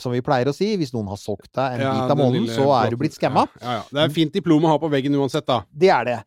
som 0.02 0.14
vi 0.14 0.22
pleier 0.26 0.50
å 0.50 0.54
si, 0.56 0.72
hvis 0.80 0.93
noen 0.95 1.08
har 1.12 1.20
solgt 1.20 1.52
deg 1.56 1.78
en 1.78 1.84
Ja, 1.86 1.91
bit 1.95 2.14
av 2.14 2.20
månen, 2.20 2.47
så 2.52 2.68
er 2.78 2.89
du 2.93 2.97
blitt 3.00 3.18
skamma. 3.18 3.45
Ja. 3.62 3.82
Det 3.91 4.06
er 4.06 4.14
fint 4.16 4.34
diplom 4.36 4.66
å 4.66 4.72
ha 4.74 4.80
på 4.82 4.89
veggen 4.91 5.16
uansett, 5.20 5.45
da. 5.47 5.62
Det 5.70 5.91
er 5.93 6.08
det. 6.10 6.18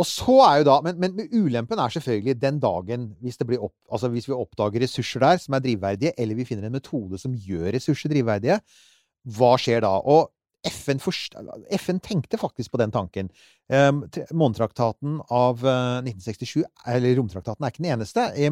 Og 0.00 0.06
så 0.06 0.36
er 0.46 0.60
jo 0.60 0.66
da 0.68 0.76
Men, 0.86 0.98
men 1.02 1.16
ulempen 1.34 1.80
er 1.82 1.92
selvfølgelig 1.92 2.36
den 2.40 2.60
dagen 2.62 3.08
hvis, 3.20 3.36
det 3.40 3.46
blir 3.48 3.62
opp, 3.66 3.74
altså 3.90 4.08
hvis 4.12 4.28
vi 4.30 4.36
oppdager 4.36 4.80
ressurser 4.84 5.20
der 5.24 5.40
som 5.42 5.54
er 5.58 5.64
drivverdige, 5.64 6.12
eller 6.16 6.38
vi 6.38 6.46
finner 6.48 6.68
en 6.68 6.76
metode 6.78 7.18
som 7.20 7.34
gjør 7.34 7.72
ressurser 7.76 8.12
drivverdige, 8.12 8.60
hva 9.36 9.54
skjer 9.60 9.82
da? 9.84 9.96
Og 10.00 10.30
FN, 10.68 10.98
forst- 11.00 11.36
FN 11.80 11.98
tenkte 12.04 12.36
faktisk 12.36 12.72
på 12.74 12.78
den 12.82 12.92
tanken. 12.92 13.30
Um, 13.72 14.02
Månetraktaten 14.36 15.18
av 15.32 15.62
uh, 15.64 16.00
1967, 16.04 16.64
eller 16.86 17.16
romtraktaten, 17.16 17.64
er 17.64 17.72
ikke 17.72 17.84
den 17.84 17.94
eneste. 17.94 18.26
I, 18.36 18.50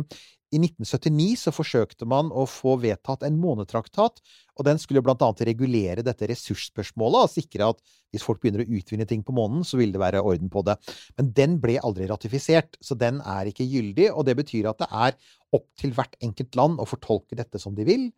I 0.49 0.57
1979 0.57 1.35
så 1.43 1.53
forsøkte 1.53 2.07
man 2.09 2.31
å 2.33 2.47
få 2.49 2.79
vedtatt 2.81 3.27
en 3.27 3.37
månetraktat, 3.37 4.23
og 4.57 4.65
den 4.65 4.81
skulle 4.81 5.03
blant 5.05 5.21
annet 5.25 5.43
regulere 5.51 6.05
dette 6.07 6.29
ressursspørsmålet 6.31 7.27
og 7.27 7.33
sikre 7.35 7.69
at 7.75 7.83
hvis 8.15 8.25
folk 8.25 8.41
begynner 8.41 8.65
å 8.65 8.79
utvinne 8.79 9.05
ting 9.09 9.21
på 9.27 9.35
månen, 9.37 9.61
så 9.67 9.77
vil 9.81 9.93
det 9.93 10.01
være 10.01 10.23
orden 10.25 10.49
på 10.53 10.63
det. 10.65 10.79
Men 11.21 11.29
den 11.37 11.59
ble 11.61 11.77
aldri 11.85 12.09
ratifisert, 12.09 12.81
så 12.81 12.97
den 12.97 13.21
er 13.21 13.51
ikke 13.51 13.69
gyldig, 13.69 14.09
og 14.15 14.25
det 14.25 14.39
betyr 14.41 14.71
at 14.73 14.81
det 14.81 14.89
er 14.89 15.19
opp 15.59 15.69
til 15.81 15.93
hvert 15.97 16.17
enkelt 16.25 16.57
land 16.57 16.81
å 16.81 16.89
fortolke 16.89 17.37
dette 17.37 17.61
som 17.61 17.77
de 17.77 17.85
vil. 17.89 18.09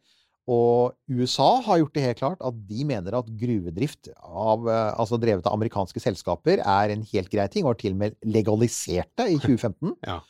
Og 0.50 0.94
USA 1.12 1.60
har 1.66 1.82
gjort 1.82 1.94
det 1.98 2.06
helt 2.06 2.22
klart 2.22 2.40
at 2.46 2.56
de 2.70 2.86
mener 2.88 3.14
at 3.18 3.28
gruvedrift 3.42 4.08
av, 4.16 4.64
eh, 4.70 4.88
altså 4.98 5.18
drevet 5.20 5.46
av 5.46 5.54
amerikanske 5.58 6.00
selskaper 6.02 6.62
er 6.62 6.94
en 6.94 7.04
helt 7.12 7.30
grei 7.30 7.46
ting, 7.52 7.66
og 7.66 7.74
har 7.74 7.82
til 7.82 7.94
og 7.94 8.04
med 8.06 8.16
legalisert 8.26 9.10
det 9.20 9.32
i 9.34 9.38
2015. 9.44 9.98
Ja. 10.06 10.20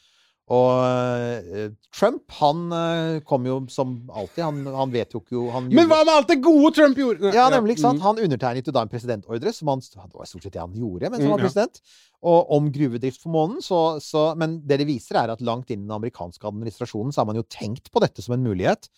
Og 0.51 0.81
eh, 0.83 1.69
Trump, 1.95 2.25
han 2.41 2.63
eh, 2.75 3.21
kom 3.27 3.45
jo 3.47 3.61
som 3.71 3.93
alltid. 4.11 4.43
Han, 4.43 4.65
han 4.75 4.91
vedtok 4.91 5.31
jo 5.31 5.45
han 5.55 5.69
Men 5.71 5.87
hva 5.91 6.01
med 6.03 6.11
alt 6.17 6.33
det 6.33 6.41
gode 6.43 6.73
Trump 6.75 6.99
gjorde? 6.99 7.31
ja, 7.37 7.45
nemlig. 7.55 7.77
ikke 7.77 7.85
sant? 7.85 8.01
Mm. 8.01 8.07
Han 8.09 8.23
undertegnet 8.25 8.67
jo 8.67 8.75
da 8.75 8.83
en 8.83 8.91
presidentordre, 8.91 9.53
som 9.55 9.71
han, 9.71 9.85
det 9.85 10.19
var 10.19 10.27
stort 10.27 10.49
sett 10.49 10.57
det 10.57 10.65
han 10.65 10.75
gjorde 10.75 11.07
mens 11.07 11.23
han 11.23 11.31
Mm, 11.31 11.37
var 11.37 11.45
president, 11.45 11.79
og 12.27 12.51
om 12.57 12.67
gruvedrift 12.75 13.23
på 13.23 13.31
månen. 13.31 13.63
Så, 13.63 13.79
så, 14.03 14.25
men 14.41 14.59
det 14.67 14.81
det 14.83 14.89
viser, 14.91 15.21
er 15.23 15.37
at 15.37 15.45
langt 15.47 15.71
inn 15.71 15.85
i 15.85 15.87
den 15.87 15.95
amerikanske 15.95 16.51
administrasjonen 16.51 17.15
så 17.15 17.23
har 17.23 17.31
man 17.31 17.39
jo 17.39 17.47
tenkt 17.47 17.93
på 17.95 18.03
dette 18.03 18.25
som 18.25 18.35
en 18.35 18.43
mulighet. 18.43 18.91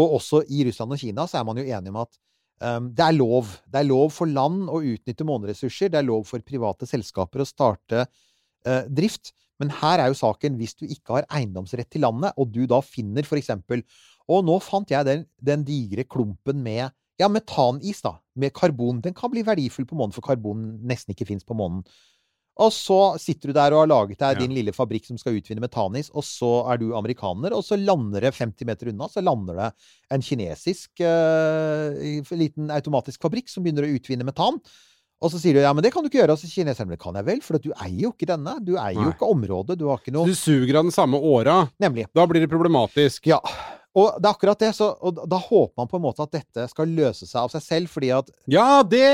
Og 0.00 0.16
også 0.16 0.46
i 0.48 0.64
Russland 0.64 0.96
og 0.96 1.00
Kina 1.00 1.28
så 1.28 1.42
er 1.42 1.48
man 1.48 1.60
jo 1.60 1.66
enige 1.66 1.92
om 1.92 2.00
at 2.06 2.16
um, 2.64 2.88
det 2.96 3.04
er 3.04 3.16
lov. 3.16 3.52
Det 3.68 3.82
er 3.82 3.88
lov 3.88 4.12
for 4.16 4.32
land 4.32 4.68
å 4.72 4.80
utnytte 4.80 5.28
måneressurser. 5.28 5.92
Det 5.92 6.00
er 6.00 6.08
lov 6.08 6.24
for 6.28 6.44
private 6.44 6.88
selskaper 6.88 7.44
å 7.44 7.48
starte 7.48 8.06
uh, 8.06 8.84
drift. 8.88 9.34
Men 9.62 9.72
her 9.80 10.02
er 10.02 10.12
jo 10.12 10.18
saken 10.18 10.58
hvis 10.60 10.76
du 10.76 10.84
ikke 10.86 11.18
har 11.18 11.28
eiendomsrett 11.38 11.88
til 11.92 12.04
landet, 12.04 12.36
og 12.36 12.52
du 12.52 12.64
da 12.68 12.82
finner 12.84 13.26
for 13.28 13.40
eksempel 13.40 13.84
Og 14.28 14.42
nå 14.42 14.56
fant 14.58 14.90
jeg 14.90 15.06
den, 15.06 15.20
den 15.38 15.62
digre 15.62 16.02
klumpen 16.02 16.58
med 16.64 16.90
ja, 17.16 17.28
metanis, 17.32 18.02
da. 18.02 18.16
Med 18.36 18.52
karbon. 18.52 18.98
Den 19.00 19.14
kan 19.16 19.30
bli 19.32 19.44
verdifull 19.46 19.86
på 19.88 19.96
månen, 19.96 20.12
for 20.12 20.24
karbon 20.26 20.66
nesten 20.84 21.14
ikke 21.14 21.28
fins 21.30 21.46
på 21.46 21.54
månen. 21.56 21.84
Og 22.56 22.72
så 22.72 22.98
sitter 23.20 23.50
du 23.50 23.56
der 23.56 23.74
og 23.76 23.82
har 23.82 23.90
laget 23.90 24.18
deg 24.18 24.36
Ja. 24.36 24.40
din 24.40 24.54
lille 24.56 24.72
fabrikk 24.72 25.04
som 25.06 25.18
skal 25.20 25.36
utvinne 25.36 25.60
metanis, 25.60 26.08
og 26.10 26.24
så 26.24 26.64
er 26.72 26.78
du 26.80 26.94
amerikaner, 26.96 27.52
og 27.52 27.62
så 27.64 27.76
lander 27.76 28.20
det 28.24 28.34
50 28.34 28.64
meter 28.64 28.88
unna, 28.92 29.08
så 29.12 29.20
lander 29.20 29.54
det 29.60 29.72
en 30.10 30.22
kinesisk 30.24 31.04
uh, 31.04 32.36
liten 32.36 32.70
automatisk 32.72 33.20
fabrikk 33.20 33.52
som 33.52 33.62
begynner 33.62 33.84
å 33.84 33.92
utvinne 33.92 34.24
metan. 34.24 34.60
Og 35.24 35.30
så 35.32 35.38
sier 35.40 35.56
du 35.56 35.62
ja, 35.62 35.70
men 35.72 35.80
det 35.84 35.92
kan 35.94 36.04
du 36.04 36.10
ikke 36.10 36.18
gjøre. 36.20 36.34
Og 36.36 36.40
så 36.42 36.48
sier 36.48 36.64
kineserne 36.66 36.92
det 36.92 37.00
kan 37.00 37.16
jeg 37.16 37.24
vel, 37.24 37.38
for 37.44 37.56
du 37.62 37.70
eier 37.72 38.02
jo 38.04 38.10
ikke 38.12 38.28
denne. 38.28 38.58
Du 38.64 38.74
eier 38.76 38.98
jo 39.00 39.12
ikke 39.14 39.30
området. 39.32 39.78
Du 39.80 39.86
har 39.88 40.02
ikke 40.02 40.12
noe 40.12 40.28
Du 40.28 40.36
suger 40.36 40.76
av 40.76 40.84
den 40.88 40.92
samme 40.94 41.16
åra. 41.16 41.62
Nemlig. 41.82 42.04
Da 42.16 42.26
blir 42.28 42.44
det 42.44 42.50
problematisk. 42.52 43.24
Ja. 43.30 43.40
Og 43.96 44.18
det 44.20 44.28
er 44.28 44.34
akkurat 44.34 44.60
det. 44.60 44.74
Så, 44.76 44.90
og 45.00 45.22
da 45.24 45.38
håper 45.40 45.72
man 45.80 45.88
på 45.88 45.96
en 45.96 46.04
måte 46.04 46.26
at 46.26 46.34
dette 46.36 46.66
skal 46.68 46.90
løse 46.92 47.24
seg 47.24 47.38
av 47.46 47.54
seg 47.54 47.64
selv, 47.64 47.88
fordi 47.94 48.10
at 48.12 48.28
Ja, 48.52 48.82
det, 48.84 49.06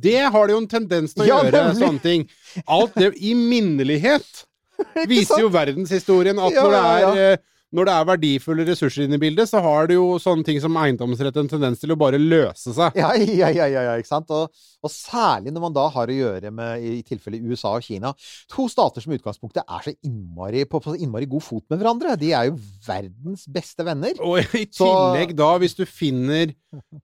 det 0.00 0.22
har 0.32 0.48
det 0.48 0.56
jo 0.56 0.62
en 0.62 0.70
tendens 0.70 1.12
til 1.12 1.26
å 1.26 1.28
Ja, 1.28 1.42
gjøre, 1.44 1.64
nemlig. 1.68 1.82
sånne 1.84 2.04
ting. 2.06 2.24
Alt 2.64 2.96
det 2.96 3.10
i 3.20 3.34
minnelighet 3.36 4.46
viser 5.12 5.44
jo 5.44 5.52
verdenshistorien 5.52 6.40
at 6.40 6.56
Ja, 6.56 6.64
når, 6.64 6.72
det 6.72 6.80
ja, 6.80 7.12
er, 7.12 7.36
eh, 7.36 7.44
når 7.76 7.84
det 7.84 7.92
er 7.94 8.06
verdifulle 8.08 8.64
ressurser 8.64 9.04
inne 9.04 9.18
i 9.18 9.20
bildet, 9.20 9.48
så 9.50 9.60
har 9.60 9.88
det 9.90 9.98
jo 9.98 10.14
sånne 10.22 10.46
ting 10.46 10.56
som 10.62 10.76
eiendomsrett 10.80 11.36
en 11.36 11.50
tendens 11.50 11.82
til 11.82 11.92
å 11.92 11.98
bare 12.00 12.16
løse 12.20 12.72
seg. 12.72 12.96
Ja, 12.96 13.10
ja, 13.18 13.50
ja, 13.52 13.66
ja, 13.68 13.96
ikke 14.00 14.08
sant? 14.08 14.30
Og, 14.32 14.48
og 14.80 14.92
særlig 14.92 15.52
når 15.52 15.64
man 15.66 15.76
da 15.76 15.84
har 15.92 16.08
å 16.08 16.16
gjøre 16.16 16.52
med, 16.54 16.80
i 16.88 17.02
tilfelle 17.04 17.42
USA 17.44 17.74
og 17.76 17.84
Kina, 17.84 18.14
to 18.48 18.64
stater 18.72 19.04
som 19.04 19.12
i 19.12 19.18
utgangspunktet 19.20 19.64
er 19.68 19.84
så 19.84 19.92
innmari, 20.08 20.64
på, 20.64 20.80
på 20.80 20.94
så 20.94 21.00
innmari 21.04 21.28
god 21.28 21.44
fot 21.44 21.66
med 21.68 21.82
hverandre. 21.82 22.16
De 22.20 22.32
er 22.32 22.48
jo 22.48 22.56
verdens 22.88 23.44
beste 23.52 23.84
venner. 23.84 24.16
Og 24.24 24.40
i 24.56 24.64
Så- 24.72 24.88
tillegg 24.88 25.36
da, 25.36 25.50
hvis 25.60 25.76
du 25.76 25.84
finner 25.88 26.54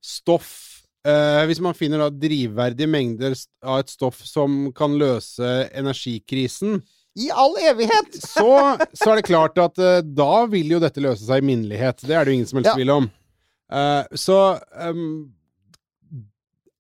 stoff 0.03 0.55
Uh, 1.05 1.45
Hvis 1.45 1.59
man 1.61 1.75
finner 1.77 2.01
da 2.01 2.07
drivverdige 2.09 2.89
mengder 2.89 3.35
av 3.61 3.83
et 3.83 3.91
stoff 3.93 4.23
som 4.25 4.71
kan 4.73 4.95
løse 4.97 5.51
energikrisen, 5.77 6.79
I 7.15 7.31
all 7.31 7.55
evighet! 7.63 8.17
så, 8.35 8.49
så 8.97 9.13
er 9.13 9.21
det 9.21 9.29
klart 9.29 9.59
at 9.63 9.79
uh, 9.79 10.01
da 10.03 10.45
vil 10.51 10.75
jo 10.77 10.83
dette 10.83 11.03
løse 11.03 11.27
seg 11.27 11.43
i 11.43 11.49
minnelighet. 11.53 12.03
Det 12.03 12.17
er 12.17 12.27
det 12.27 12.35
jo 12.35 12.41
ingen 12.41 12.51
som 12.51 12.61
helst 12.61 12.73
Ja. 12.73 12.77
tvil 12.79 12.95
om. 12.95 13.09
Uh, 13.73 14.03
så 14.19 14.39
um, 14.77 15.33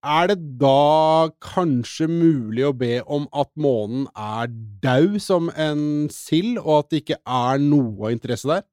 er 0.05 0.28
det 0.28 0.37
da 0.61 1.30
kanskje 1.43 2.09
mulig 2.11 2.66
å 2.68 2.74
be 2.76 2.99
om 3.07 3.24
at 3.32 3.49
månen 3.57 4.05
er 4.12 4.51
daud 4.85 5.16
som 5.22 5.49
en 5.57 6.11
sild, 6.12 6.59
og 6.61 6.82
at 6.82 6.91
det 6.93 7.03
ikke 7.05 7.20
er 7.24 7.62
noe 7.62 8.12
interesse 8.12 8.51
der? 8.51 8.66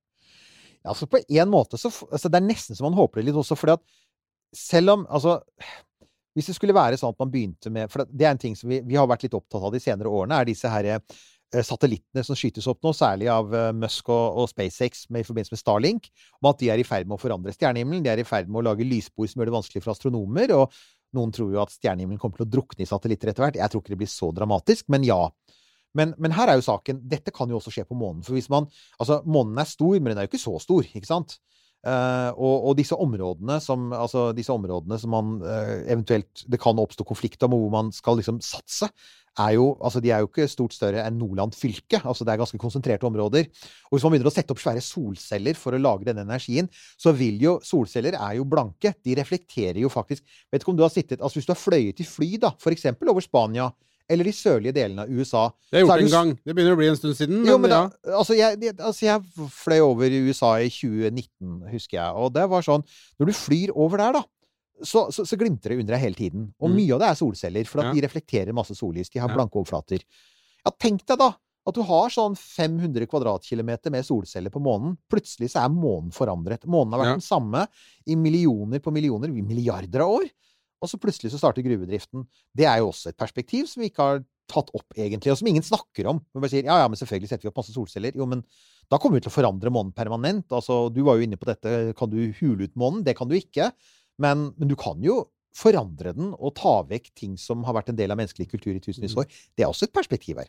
Ja, 0.82 0.92
altså 0.92 1.08
på 1.08 1.22
en 1.22 1.52
måte 1.54 1.78
så 1.78 1.92
altså 2.10 2.26
Det 2.26 2.40
er 2.40 2.48
nesten 2.48 2.74
så 2.74 2.82
man 2.82 2.96
håper 2.98 3.22
det 3.22 3.28
litt 3.28 3.38
også, 3.38 3.54
fordi 3.54 3.76
at 3.78 3.84
selv 4.58 4.96
om 4.96 5.04
Altså 5.14 5.36
Hvis 6.34 6.48
det 6.50 6.56
skulle 6.58 6.74
være 6.74 6.98
sånn 6.98 7.14
at 7.14 7.20
man 7.22 7.30
begynte 7.30 7.70
med 7.70 7.92
For 7.92 8.02
det 8.02 8.18
det 8.18 8.26
er 8.26 8.34
en 8.34 8.42
ting 8.42 8.56
som 8.58 8.72
vi, 8.72 8.80
vi 8.82 8.98
har 8.98 9.06
vært 9.06 9.28
litt 9.28 9.38
opptatt 9.38 9.62
av 9.62 9.76
de 9.76 9.82
senere 9.84 10.10
årene, 10.10 10.40
er 10.42 10.50
disse 10.50 10.72
her 10.74 10.90
eh, 10.90 11.20
satellittene 11.68 12.24
som 12.24 12.38
skytes 12.40 12.68
opp 12.72 12.80
nå, 12.86 12.94
særlig 12.96 13.28
av 13.34 13.52
eh, 13.56 13.72
Musk 13.76 14.10
og, 14.14 14.40
og 14.40 14.50
SpaceX 14.52 15.06
med, 15.10 15.26
i 15.26 15.28
forbindelse 15.28 15.56
med 15.56 15.62
Starlink, 15.62 16.10
om 16.40 16.52
at 16.54 16.62
de 16.62 16.72
er 16.72 16.80
i 16.80 16.88
ferd 16.88 17.10
med 17.10 17.18
å 17.18 17.22
forandre 17.22 17.54
stjernehimmelen. 17.56 18.06
De 18.06 18.14
er 18.14 18.24
i 18.24 18.28
ferd 18.28 18.48
med 18.48 18.62
å 18.62 18.68
lage 18.70 18.88
lysspor 18.88 19.28
som 19.28 19.42
gjør 19.42 19.52
det 19.52 19.58
vanskelig 19.58 19.84
for 19.84 19.94
astronomer. 19.96 20.56
og 20.56 20.72
noen 21.18 21.34
tror 21.36 21.52
jo 21.52 21.60
at 21.60 21.74
stjernehimmelen 21.76 22.20
kommer 22.22 22.40
til 22.40 22.48
å 22.48 22.54
drukne 22.54 22.86
i 22.86 22.88
satellitter 22.88 23.32
etter 23.32 23.44
hvert. 23.44 23.60
Jeg 23.60 23.72
tror 23.72 23.84
ikke 23.84 23.94
det 23.94 24.00
blir 24.00 24.12
så 24.12 24.32
dramatisk, 24.36 24.88
men 24.94 25.04
ja. 25.04 25.20
Men, 25.98 26.14
men 26.24 26.32
her 26.32 26.48
er 26.48 26.56
jo 26.56 26.64
saken 26.64 27.02
Dette 27.12 27.34
kan 27.36 27.50
jo 27.52 27.58
også 27.58 27.74
skje 27.76 27.84
på 27.90 27.98
månen. 28.00 28.22
For 28.24 28.38
hvis 28.38 28.48
man 28.48 28.70
Altså, 28.96 29.20
månen 29.28 29.60
er 29.60 29.68
stor, 29.68 29.98
men 29.98 30.14
den 30.14 30.22
er 30.22 30.28
jo 30.28 30.32
ikke 30.32 30.40
så 30.46 30.56
stor, 30.64 30.88
ikke 30.88 31.10
sant? 31.10 31.36
Eh, 31.82 32.32
og, 32.38 32.68
og 32.70 32.76
disse 32.78 32.94
områdene 32.94 33.56
som 33.58 33.88
Altså, 33.98 34.28
disse 34.38 34.54
områdene 34.54 35.00
som 35.02 35.10
man 35.16 35.32
uh, 35.42 35.80
eventuelt 35.90 36.44
Det 36.46 36.60
kan 36.62 36.78
oppstå 36.78 37.08
konflikt 37.10 37.42
om, 37.42 37.56
hvor 37.56 37.72
man 37.74 37.90
skal 37.90 38.20
liksom 38.20 38.38
satse, 38.46 38.86
er 39.42 39.56
jo 39.56 39.72
Altså, 39.82 39.98
de 40.04 40.12
er 40.14 40.22
jo 40.22 40.30
ikke 40.30 40.46
stort 40.52 40.76
større 40.76 41.02
enn 41.08 41.18
Nordland 41.18 41.56
fylke. 41.58 41.98
Altså, 42.04 42.28
det 42.28 42.36
er 42.36 42.42
ganske 42.44 42.62
konsentrerte 42.62 43.08
områder. 43.10 43.50
Og 43.90 43.98
hvis 43.98 44.06
man 44.06 44.14
begynner 44.14 44.30
å 44.30 44.36
sette 44.36 44.54
opp 44.54 44.62
svære 44.62 44.84
solceller 44.86 45.58
for 45.58 45.74
å 45.74 45.82
lage 45.82 46.06
denne 46.06 46.28
energien, 46.28 46.70
så 47.02 47.16
vil 47.18 47.42
jo 47.42 47.58
Solceller 47.66 48.20
er 48.20 48.38
jo 48.38 48.46
blanke. 48.46 48.94
De 49.02 49.18
reflekterer 49.18 49.82
jo 49.82 49.90
faktisk 49.90 50.22
Vet 50.52 50.62
ikke 50.62 50.76
om 50.76 50.78
du 50.78 50.86
har 50.86 50.94
sittet 50.94 51.22
Altså, 51.22 51.40
hvis 51.40 51.50
du 51.50 51.56
har 51.56 51.64
fløyet 51.64 52.04
i 52.04 52.06
fly, 52.06 52.36
da, 52.46 52.54
eksempel 52.76 53.10
over 53.10 53.26
Spania, 53.26 53.72
eller 54.12 54.28
de 54.28 54.34
sørlige 54.36 54.74
delene 54.76 55.06
av 55.06 55.10
USA 55.10 55.46
Det 55.72 55.80
har 55.80 55.80
jeg 55.80 55.82
er 55.82 55.88
gjort 55.88 56.02
det 56.02 56.06
en 56.06 56.16
gang. 56.18 56.34
Det 56.46 56.56
begynner 56.58 56.76
å 56.76 56.80
bli 56.82 56.90
en 56.92 57.00
stund 57.00 57.16
siden, 57.18 57.40
men, 57.42 57.50
jo, 57.52 57.58
men 57.64 57.72
da, 57.74 57.80
ja. 57.88 58.18
altså, 58.20 58.36
jeg, 58.38 58.74
altså 58.76 59.06
jeg 59.08 59.50
fløy 59.62 59.80
over 59.86 60.06
i 60.12 60.22
USA 60.28 60.52
i 60.60 60.70
2019, 60.70 61.58
husker 61.72 61.98
jeg, 62.02 62.12
og 62.26 62.34
det 62.36 62.46
var 62.52 62.66
sånn 62.68 62.84
Når 63.20 63.32
du 63.32 63.34
flyr 63.40 63.74
over 63.76 64.04
der, 64.04 64.20
da, 64.20 64.24
så, 64.84 65.06
så, 65.14 65.24
så 65.30 65.38
glimter 65.38 65.70
det 65.76 65.80
under 65.84 65.94
deg 65.96 66.02
hele 66.08 66.18
tiden. 66.18 66.48
Og 66.60 66.70
Mm. 66.72 66.76
mye 66.80 66.94
av 66.96 67.00
det 67.04 67.08
er 67.12 67.18
solceller, 67.20 67.68
for 67.70 67.84
Ja. 67.84 67.92
de 67.94 68.02
reflekterer 68.02 68.54
masse 68.58 68.74
sollys. 68.74 69.10
De 69.14 69.20
har 69.22 69.30
blanke 69.30 69.54
overflater. 69.62 70.02
Ja, 70.66 70.72
tenk 70.74 71.06
deg 71.06 71.20
da 71.22 71.32
at 71.68 71.76
du 71.78 71.84
har 71.86 72.10
sånn 72.10 72.34
500 72.34 73.06
kvadratkilometer 73.06 73.92
med 73.94 74.02
solceller 74.08 74.50
på 74.50 74.58
månen. 74.60 74.96
Plutselig 75.14 75.52
så 75.54 75.62
er 75.62 75.70
månen 75.70 76.10
forandret. 76.12 76.66
Månen 76.66 76.94
har 76.96 77.04
vært 77.04 77.12
Ja. 77.12 77.18
den 77.20 77.22
samme 77.22 77.68
i 78.10 78.16
millioner 78.18 78.80
på 78.82 78.92
millioner, 78.92 79.30
i 79.30 79.44
milliarder 79.46 80.02
av 80.02 80.10
år. 80.18 80.26
Og 80.82 80.90
så 80.90 81.00
plutselig 81.02 81.32
så 81.34 81.40
starter 81.42 81.66
gruvedriften. 81.66 82.26
Det 82.58 82.66
er 82.66 82.82
jo 82.82 82.90
også 82.90 83.12
et 83.12 83.20
perspektiv 83.20 83.68
som 83.70 83.84
vi 83.84 83.92
ikke 83.92 84.08
har 84.08 84.24
tatt 84.52 84.72
opp, 84.76 84.88
egentlig, 84.98 85.32
og 85.32 85.40
som 85.40 85.48
ingen 85.48 85.66
snakker 85.66 86.10
om. 86.12 86.20
Man 86.34 86.44
bare 86.44 86.52
sier 86.52 86.68
ja, 86.68 86.80
ja, 86.82 86.88
men 86.92 87.00
selvfølgelig 87.00 87.30
setter 87.32 87.48
vi 87.48 87.52
opp 87.52 87.62
masse 87.62 87.76
solceller. 87.76 88.18
Jo, 88.18 88.28
men 88.28 88.42
da 88.92 89.00
kommer 89.00 89.20
vi 89.20 89.26
til 89.26 89.32
å 89.32 89.36
forandre 89.36 89.72
månen 89.74 89.94
permanent. 89.96 90.48
Altså, 90.52 90.84
du 90.92 91.04
var 91.08 91.18
jo 91.18 91.28
inne 91.28 91.40
på 91.40 91.48
dette, 91.48 91.94
kan 91.98 92.12
du 92.12 92.20
hule 92.42 92.68
ut 92.68 92.80
månen? 92.80 93.06
Det 93.08 93.16
kan 93.20 93.30
du 93.30 93.38
ikke. 93.38 93.70
Men, 94.22 94.50
men 94.58 94.72
du 94.72 94.76
kan 94.80 95.00
jo 95.06 95.22
forandre 95.56 96.14
den 96.16 96.32
og 96.32 96.54
ta 96.56 96.78
vekk 96.88 97.10
ting 97.18 97.34
som 97.40 97.66
har 97.68 97.76
vært 97.76 97.92
en 97.92 97.98
del 97.98 98.14
av 98.14 98.20
menneskelig 98.20 98.48
kultur 98.52 98.72
i 98.74 98.82
tusenvis 98.84 99.16
av 99.18 99.24
år. 99.24 99.40
Det 99.58 99.66
er 99.66 99.72
også 99.72 99.88
et 99.88 99.94
perspektiv 99.96 100.40
her. 100.40 100.48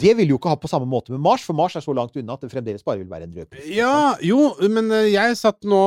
Det 0.00 0.14
vil 0.18 0.30
jo 0.30 0.38
ikke 0.38 0.52
ha 0.52 0.58
på 0.60 0.70
samme 0.70 0.86
måte 0.90 1.14
med 1.14 1.22
Mars, 1.24 1.42
for 1.46 1.58
Mars 1.58 1.74
er 1.78 1.84
så 1.84 1.94
langt 1.96 2.14
unna 2.20 2.36
at 2.36 2.44
det 2.44 2.52
fremdeles 2.52 2.86
bare 2.86 3.02
vil 3.02 3.10
være 3.10 3.28
en 3.28 3.34
rød. 3.34 3.58
Ja, 3.74 4.14
jo, 4.22 4.52
men 4.70 4.92
eh, 4.94 5.10
jeg 5.14 5.38
satt 5.40 5.66
nå, 5.66 5.82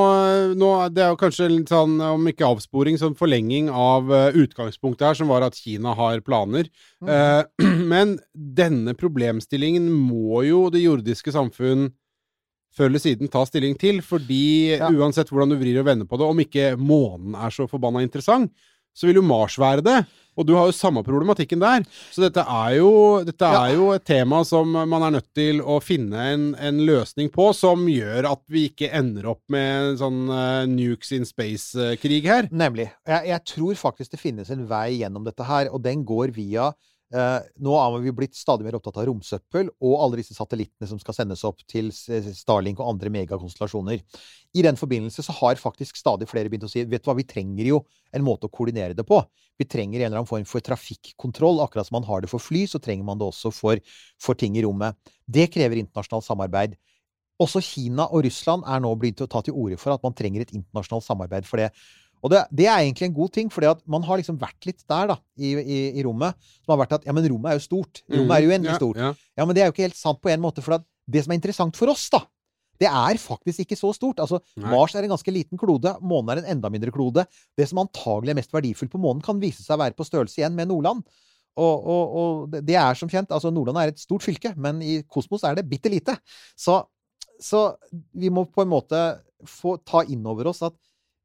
nå 0.58 0.72
Det 0.94 1.04
er 1.04 1.14
jo 1.14 1.20
kanskje 1.20 1.50
litt 1.52 1.72
sånn, 1.72 1.96
om 2.04 2.28
ikke 2.30 2.48
avsporing, 2.48 3.00
sånn 3.00 3.18
forlenging 3.18 3.72
av 3.72 4.12
eh, 4.14 4.42
utgangspunktet 4.44 5.08
her, 5.10 5.20
som 5.22 5.32
var 5.32 5.48
at 5.48 5.58
Kina 5.58 5.96
har 5.98 6.24
planer. 6.26 6.68
Mm. 7.04 7.14
Eh, 7.14 7.70
men 7.94 8.18
denne 8.34 8.98
problemstillingen 8.98 9.88
må 9.92 10.44
jo 10.48 10.68
det 10.74 10.84
jordiske 10.84 11.34
samfunn 11.36 11.90
før 12.78 12.92
eller 12.92 13.02
siden 13.04 13.32
ta 13.34 13.42
stilling 13.50 13.76
til, 13.82 14.02
fordi 14.06 14.78
Ja. 14.78 14.90
uansett 14.94 15.30
hvordan 15.34 15.50
du 15.52 15.58
vrir 15.60 15.80
og 15.82 15.90
vender 15.90 16.06
på 16.08 16.18
det, 16.20 16.30
om 16.30 16.40
ikke 16.46 16.72
månen 16.78 17.36
er 17.36 17.50
så 17.54 17.68
forbanna 17.70 18.04
interessant, 18.06 18.52
så 18.98 19.06
vil 19.10 19.20
jo 19.20 19.28
Mars 19.28 19.58
være 19.62 19.84
det. 19.86 20.06
Og 20.38 20.46
du 20.46 20.54
har 20.54 20.68
jo 20.70 20.74
samme 20.78 21.02
problematikken 21.02 21.58
der. 21.60 21.82
Så 22.14 22.22
dette 22.22 22.44
er 22.46 22.76
jo, 22.78 23.24
dette 23.26 23.42
er 23.42 23.72
jo 23.74 23.88
et 23.96 24.04
tema 24.06 24.44
som 24.46 24.70
man 24.70 25.02
er 25.02 25.16
nødt 25.16 25.32
til 25.34 25.62
å 25.66 25.80
finne 25.82 26.14
en, 26.34 26.44
en 26.62 26.82
løsning 26.86 27.32
på, 27.34 27.48
som 27.58 27.88
gjør 27.90 28.30
at 28.30 28.44
vi 28.48 28.68
ikke 28.70 28.92
ender 28.94 29.32
opp 29.34 29.42
med 29.50 29.94
en 29.94 29.98
sånn 29.98 30.20
uh, 30.30 30.66
nukes 30.70 31.12
in 31.18 31.26
space-krig 31.26 32.30
her. 32.30 32.50
Nemlig. 32.54 32.92
Jeg, 33.10 33.32
jeg 33.32 33.46
tror 33.50 33.82
faktisk 33.82 34.14
det 34.14 34.22
finnes 34.22 34.54
en 34.54 34.68
vei 34.70 35.00
gjennom 35.00 35.26
dette 35.26 35.46
her, 35.50 35.72
og 35.74 35.82
den 35.82 36.06
går 36.06 36.34
via 36.38 36.70
Eh, 36.70 36.97
nå 37.08 37.74
er 37.80 37.94
vi 38.04 38.12
blitt 38.12 38.36
stadig 38.36 38.66
mer 38.66 38.76
opptatt 38.76 38.98
av 39.00 39.06
romsøppel 39.08 39.70
og 39.72 39.94
alle 40.04 40.20
disse 40.20 40.36
satellittene 40.36 40.90
som 40.90 41.00
skal 41.00 41.16
sendes 41.16 41.44
opp 41.48 41.62
til 41.70 41.88
Starlink 41.94 42.82
og 42.82 42.90
andre 42.92 43.12
megakonstellasjoner. 43.16 44.02
I 44.58 44.66
den 44.66 44.80
forbindelse 44.80 45.24
så 45.24 45.36
har 45.40 45.62
faktisk 45.62 46.00
stadig 46.00 46.28
flere 46.28 46.52
begynt 46.52 46.68
å 46.68 46.72
si 46.72 46.84
vet 46.84 47.06
du 47.06 47.08
hva, 47.08 47.16
vi 47.16 47.28
trenger 47.28 47.70
jo 47.70 47.80
en 48.12 48.26
måte 48.28 48.50
å 48.50 48.52
koordinere 48.52 48.98
det 48.98 49.06
på. 49.08 49.22
Vi 49.58 49.68
trenger 49.70 50.02
en 50.02 50.10
eller 50.10 50.22
annen 50.22 50.30
form 50.30 50.48
for 50.48 50.64
trafikkontroll. 50.64 51.62
Akkurat 51.64 51.88
som 51.88 51.98
man 52.00 52.08
har 52.10 52.22
det 52.22 52.32
for 52.32 52.44
fly, 52.44 52.66
så 52.68 52.82
trenger 52.84 53.08
man 53.08 53.22
det 53.22 53.30
også 53.30 53.54
for, 53.56 53.80
for 54.22 54.38
ting 54.38 54.58
i 54.60 54.66
rommet. 54.66 54.98
Det 55.26 55.48
krever 55.54 55.80
internasjonalt 55.80 56.28
samarbeid. 56.28 56.76
Også 57.42 57.62
Kina 57.62 58.08
og 58.10 58.26
Russland 58.26 58.66
er 58.66 58.82
nå 58.82 58.92
begynt 58.98 59.22
å 59.22 59.30
ta 59.30 59.44
til 59.46 59.56
orde 59.58 59.78
for 59.80 59.94
at 59.94 60.04
man 60.04 60.16
trenger 60.18 60.44
et 60.44 60.54
internasjonalt 60.58 61.06
samarbeid 61.06 61.48
for 61.48 61.62
det. 61.62 61.72
Og 62.26 62.32
det, 62.34 62.42
det, 62.50 62.66
er 62.66 62.82
egentlig 62.82 63.08
en 63.08 63.18
god 63.18 63.34
ting, 63.36 63.50
for 63.54 63.66
man 63.86 64.06
har 64.08 64.20
liksom 64.20 64.40
vært 64.42 64.66
litt 64.66 64.82
der 64.90 65.12
da, 65.14 65.18
i, 65.38 65.54
i, 65.54 65.78
i, 66.00 66.06
rommet. 66.06 66.38
Som 66.64 66.74
har 66.74 66.82
vært 66.82 66.98
at 66.98 67.06
ja, 67.08 67.14
men 67.16 67.28
rommet 67.30 67.52
er 67.52 67.60
jo 67.60 67.66
stort. 67.68 68.02
Rommet 68.10 68.38
er 68.38 68.46
jo 68.46 68.54
uendelig 68.54 68.74
ja, 68.74 68.80
stort. 68.82 68.98
ja. 69.02 69.12
Ja, 69.38 69.46
men 69.46 69.56
det 69.56 69.64
er 69.64 69.70
jo 69.70 69.76
ikke 69.76 69.86
helt 69.86 70.00
sant 70.00 70.22
på 70.24 70.32
en 70.34 70.42
måte. 70.44 70.64
For 70.66 70.82
det 70.82 71.24
som 71.24 71.34
er 71.34 71.40
interessant 71.40 71.78
for 71.78 71.94
oss, 71.94 72.08
da, 72.14 72.24
det 72.82 72.90
er 72.90 73.20
faktisk 73.22 73.64
ikke 73.64 73.78
så 73.78 73.92
stort. 73.96 74.20
Altså, 74.24 74.42
Nei. 74.58 74.72
Mars 74.74 74.96
er 74.98 75.06
en 75.06 75.14
ganske 75.14 75.34
liten 75.34 75.62
klode. 75.62 75.94
Månen 76.02 76.34
er 76.34 76.42
en 76.42 76.52
enda 76.58 76.72
mindre 76.74 76.94
klode. 76.94 77.26
Det 77.58 77.70
som 77.70 77.82
antagelig 77.82 78.34
er 78.34 78.40
mest 78.42 78.54
verdifullt 78.54 78.94
på 78.94 79.02
månen, 79.02 79.24
kan 79.26 79.40
vise 79.42 79.64
seg 79.64 79.78
å 79.78 79.84
være 79.86 79.98
på 79.98 80.06
størrelse 80.08 80.42
igjen 80.42 80.58
med 80.58 80.70
Nordland. 80.72 81.06
Og, 81.58 81.88
og, 81.90 82.18
og 82.22 82.52
det- 82.54 82.66
det 82.68 82.76
er 82.78 82.94
som 82.98 83.10
kjent 83.10 83.32
altså 83.34 83.50
Nordland 83.54 83.80
er 83.82 83.94
et 83.94 84.02
stort 84.02 84.22
fylke, 84.26 84.54
men 84.58 84.82
i 84.86 85.00
kosmos 85.10 85.46
er 85.48 85.58
det 85.58 85.66
bitte 85.70 85.90
lite. 85.90 86.14
Så, 86.54 86.84
så 87.42 87.72
vi 88.14 88.30
må 88.30 88.46
på 88.46 88.62
en 88.62 88.70
måte 88.70 89.02
få 89.46 89.78
ta 89.86 90.04
inn 90.06 90.26
over 90.26 90.52
oss 90.54 90.62
at 90.66 90.78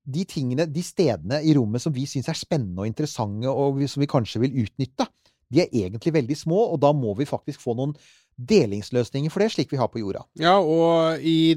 de 0.03 0.25
tingene, 0.27 0.67
de 0.67 0.83
stedene 0.85 1.41
i 1.47 1.55
rommet 1.57 1.83
som 1.83 1.95
vi 1.95 2.07
syns 2.11 2.31
er 2.31 2.39
spennende 2.39 2.83
og 2.83 2.91
interessante, 2.91 3.51
og 3.51 3.83
som 3.91 4.03
vi 4.03 4.11
kanskje 4.11 4.43
vil 4.43 4.65
utnytte, 4.65 5.07
de 5.53 5.63
er 5.63 5.77
egentlig 5.85 6.15
veldig 6.17 6.39
små, 6.39 6.65
og 6.73 6.81
da 6.83 6.91
må 6.97 7.13
vi 7.19 7.29
faktisk 7.29 7.63
få 7.63 7.77
noen 7.79 7.93
delingsløsninger 8.41 9.33
for 9.33 9.45
det, 9.45 9.53
slik 9.53 9.73
vi 9.73 9.81
har 9.81 9.91
på 9.93 10.01
jorda. 10.01 10.25
Ja, 10.41 10.57
og 10.59 11.21
i 11.21 11.55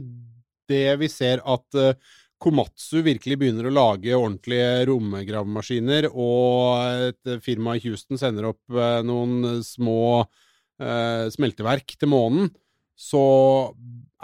det 0.70 0.88
vi 1.00 1.10
ser 1.12 1.42
at 1.48 1.80
eh, 1.80 1.96
Komatsu 2.42 3.00
virkelig 3.06 3.38
begynner 3.40 3.70
å 3.70 3.74
lage 3.74 4.18
ordentlige 4.18 4.84
romgravemaskiner, 4.90 6.10
og 6.12 7.08
et 7.08 7.38
firma 7.46 7.78
i 7.78 7.84
Houston 7.86 8.20
sender 8.20 8.52
opp 8.52 8.76
eh, 8.76 9.00
noen 9.08 9.64
små 9.66 10.26
eh, 10.26 11.32
smelteverk 11.34 11.96
til 11.96 12.12
månen, 12.12 12.52
så 12.96 13.24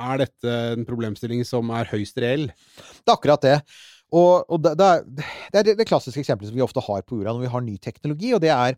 er 0.02 0.22
dette 0.24 0.58
en 0.76 0.86
problemstilling 0.88 1.44
som 1.48 1.72
er 1.76 1.90
høyst 1.92 2.20
reell. 2.22 2.50
Det 2.52 3.08
er 3.08 3.16
akkurat 3.16 3.48
det. 3.48 3.58
Og, 4.12 4.44
og 4.52 4.60
det, 4.64 4.74
det, 4.80 4.88
er, 4.88 5.30
det 5.54 5.62
er 5.62 5.78
det, 5.80 5.88
klassiske 5.88 6.20
eksempelet 6.20 6.52
som 6.52 6.58
vi 6.58 6.66
ofte 6.66 6.84
har 6.84 7.06
på 7.08 7.20
jorda 7.20 7.32
når 7.32 7.46
vi 7.46 7.54
har 7.54 7.64
ny 7.64 7.78
teknologi, 7.80 8.34
og 8.36 8.42
det 8.44 8.52
er 8.52 8.76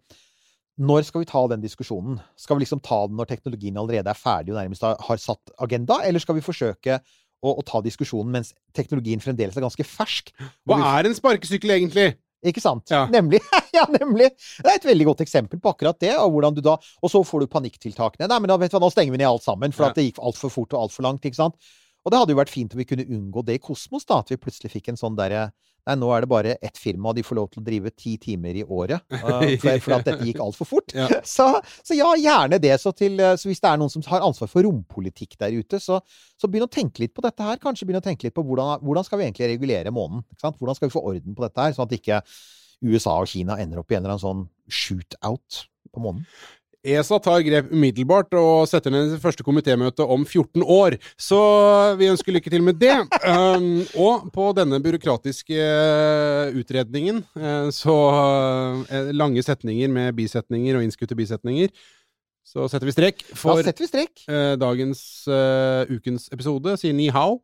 når 0.84 1.05
skal 1.05 1.21
vi 1.21 1.29
ta 1.29 1.41
den 1.51 1.61
diskusjonen? 1.61 2.17
Skal 2.39 2.57
vi 2.57 2.63
liksom 2.63 2.81
ta 2.86 3.03
den 3.05 3.17
når 3.19 3.29
teknologien 3.29 3.77
allerede 3.77 4.09
er 4.09 4.17
ferdig 4.17 4.53
og 4.53 4.59
nærmest 4.59 4.86
har, 4.86 5.21
satt 5.21 5.53
agenda, 5.61 5.99
eller 6.05 6.21
skal 6.21 6.38
vi 6.38 6.45
forsøke 6.45 6.97
å, 6.97 7.53
å 7.53 7.65
ta 7.65 7.81
diskusjonen 7.86 8.34
mens 8.34 8.53
teknologien 8.73 9.21
fremdeles 9.21 9.57
er 9.57 9.65
ganske 9.65 9.86
fersk? 9.86 10.34
Hva 10.69 10.79
er 10.95 11.09
en 11.09 11.17
sparkesykkel 11.17 11.75
egentlig? 11.77 12.13
Ikke 12.43 12.61
sant? 12.63 12.89
Ja. 12.91 13.05
Nemlig. 13.11 13.39
ja, 13.77 13.86
nemlig. 13.93 14.34
Det 14.59 14.67
er 14.67 14.79
et 14.81 14.88
veldig 14.88 15.05
godt 15.13 15.23
eksempel 15.23 15.61
på 15.63 15.71
akkurat 15.71 15.99
det. 16.03 16.11
Og 16.19 16.34
hvordan 16.36 16.57
du 16.57 16.59
da 16.65 16.75
Og 16.75 17.11
så 17.11 17.21
får 17.23 17.45
du 17.45 17.53
panikktiltakene. 17.53 18.27
Nei, 18.27 18.39
men 18.43 18.51
da 18.51 18.57
vet 18.59 18.73
du 18.73 18.75
hva, 18.75 18.84
nå 18.84 18.91
stenger 18.91 19.15
vi 19.15 19.21
ned 19.21 19.29
alt 19.29 19.45
sammen, 19.45 19.71
for 19.75 19.88
Ja. 19.88 19.93
at 19.93 19.99
det 19.99 20.09
gikk 20.09 20.19
altfor 20.19 20.51
fort 20.51 20.75
og 20.75 20.81
altfor 20.81 21.07
langt. 21.07 21.23
ikke 21.23 21.39
sant? 21.39 21.55
Og 22.04 22.12
det 22.12 22.20
hadde 22.20 22.36
jo 22.36 22.39
vært 22.39 22.51
fint 22.51 22.74
om 22.76 22.82
vi 22.82 22.88
kunne 22.88 23.08
unngå 23.08 23.43
det 23.47 23.58
i 23.58 23.64
kosmos, 23.64 24.06
da. 24.08 24.20
At 24.24 24.32
vi 24.34 24.39
plutselig 24.39 24.74
fikk 24.74 24.91
en 24.91 24.99
sånn 24.99 25.20
derre 25.20 25.51
Nei, 25.84 25.97
nå 25.99 26.08
er 26.16 26.24
det 26.24 26.30
bare 26.32 26.51
ett 26.64 26.78
firma, 26.80 27.10
og 27.12 27.18
de 27.18 27.26
får 27.28 27.36
lov 27.36 27.47
til 27.51 27.60
å 27.60 27.66
drive 27.66 27.91
ti 27.99 28.14
timer 28.16 28.56
i 28.56 28.62
året. 28.64 29.04
uh, 29.12 29.41
for, 29.60 29.82
for 29.84 29.95
at 29.97 30.06
dette 30.08 30.28
gikk 30.30 30.39
altfor 30.39 30.70
fort. 30.70 30.93
Ja. 31.01 31.10
Så, 31.34 31.49
så 31.84 31.97
ja, 31.97 32.08
gjerne 32.16 32.60
det. 32.64 32.72
Så, 32.80 32.93
til, 32.95 33.18
uh, 33.20 33.34
så 33.36 33.49
hvis 33.49 33.60
det 33.60 33.68
er 33.68 33.82
noen 33.82 33.91
som 33.91 34.06
har 34.08 34.24
ansvar 34.24 34.47
for 34.47 34.64
rompolitikk 34.64 35.36
der 35.41 35.58
ute, 35.58 35.82
så, 35.84 35.99
så 36.39 36.47
begynn 36.47 36.70
å 36.70 36.72
tenke 36.72 37.04
litt 37.04 37.12
på 37.12 37.24
dette 37.26 37.43
her. 37.43 37.60
Kanskje 37.60 37.89
begynn 37.89 37.99
å 37.99 38.06
tenke 38.06 38.30
litt 38.30 38.36
på 38.38 38.45
hvordan, 38.47 38.80
hvordan 38.80 39.08
skal 39.08 39.20
vi 39.20 39.28
egentlig 39.28 39.51
regulere 39.51 39.91
månen? 39.91 40.24
Hvordan 40.39 40.80
skal 40.80 40.88
vi 40.88 40.95
få 40.95 41.04
orden 41.12 41.36
på 41.36 41.43
dette 41.43 41.68
her, 41.68 41.76
sånn 41.76 41.89
at 41.89 41.97
ikke 41.99 42.24
USA 42.88 43.18
og 43.20 43.28
Kina 43.34 43.60
ender 43.60 43.84
opp 43.84 43.91
i 43.91 43.99
en 43.99 44.06
eller 44.06 44.16
annen 44.16 44.24
sånn 44.24 44.47
shootout 44.72 45.66
på 45.91 46.06
månen? 46.06 46.24
ESA 46.84 47.17
tar 47.23 47.43
grep 47.45 47.69
umiddelbart 47.71 48.36
og 48.36 48.67
setter 48.67 48.91
ned 48.91 49.13
sitt 49.13 49.23
første 49.23 49.45
komitémøte 49.45 50.03
om 50.03 50.25
14 50.27 50.65
år. 50.67 50.97
Så 51.15 51.39
vi 51.99 52.09
ønsker 52.11 52.36
lykke 52.36 52.51
til 52.51 52.65
med 52.65 52.79
det. 52.81 52.95
Um, 53.23 53.86
og 53.97 54.25
på 54.36 54.49
denne 54.55 54.77
byråkratiske 54.84 55.55
eh, 55.55 56.57
utredningen, 56.59 57.21
eh, 57.39 57.69
så 57.73 57.95
eh, 58.84 59.11
lange 59.15 59.41
setninger 59.45 59.89
med 59.89 60.11
bisetninger 60.17 60.75
og 60.77 60.84
innskutte 60.84 61.15
bisetninger, 61.17 61.71
så 62.43 62.67
setter 62.69 62.89
vi 62.89 62.95
strek 62.95 63.23
for 63.31 63.63
vi 63.63 63.88
strek. 63.88 64.25
dagens 64.59 65.23
uh, 65.31 65.88
ukens 65.89 66.27
episode. 66.36 66.75
Sier 66.81 66.93
ni 66.93 67.07
hao. 67.13 67.39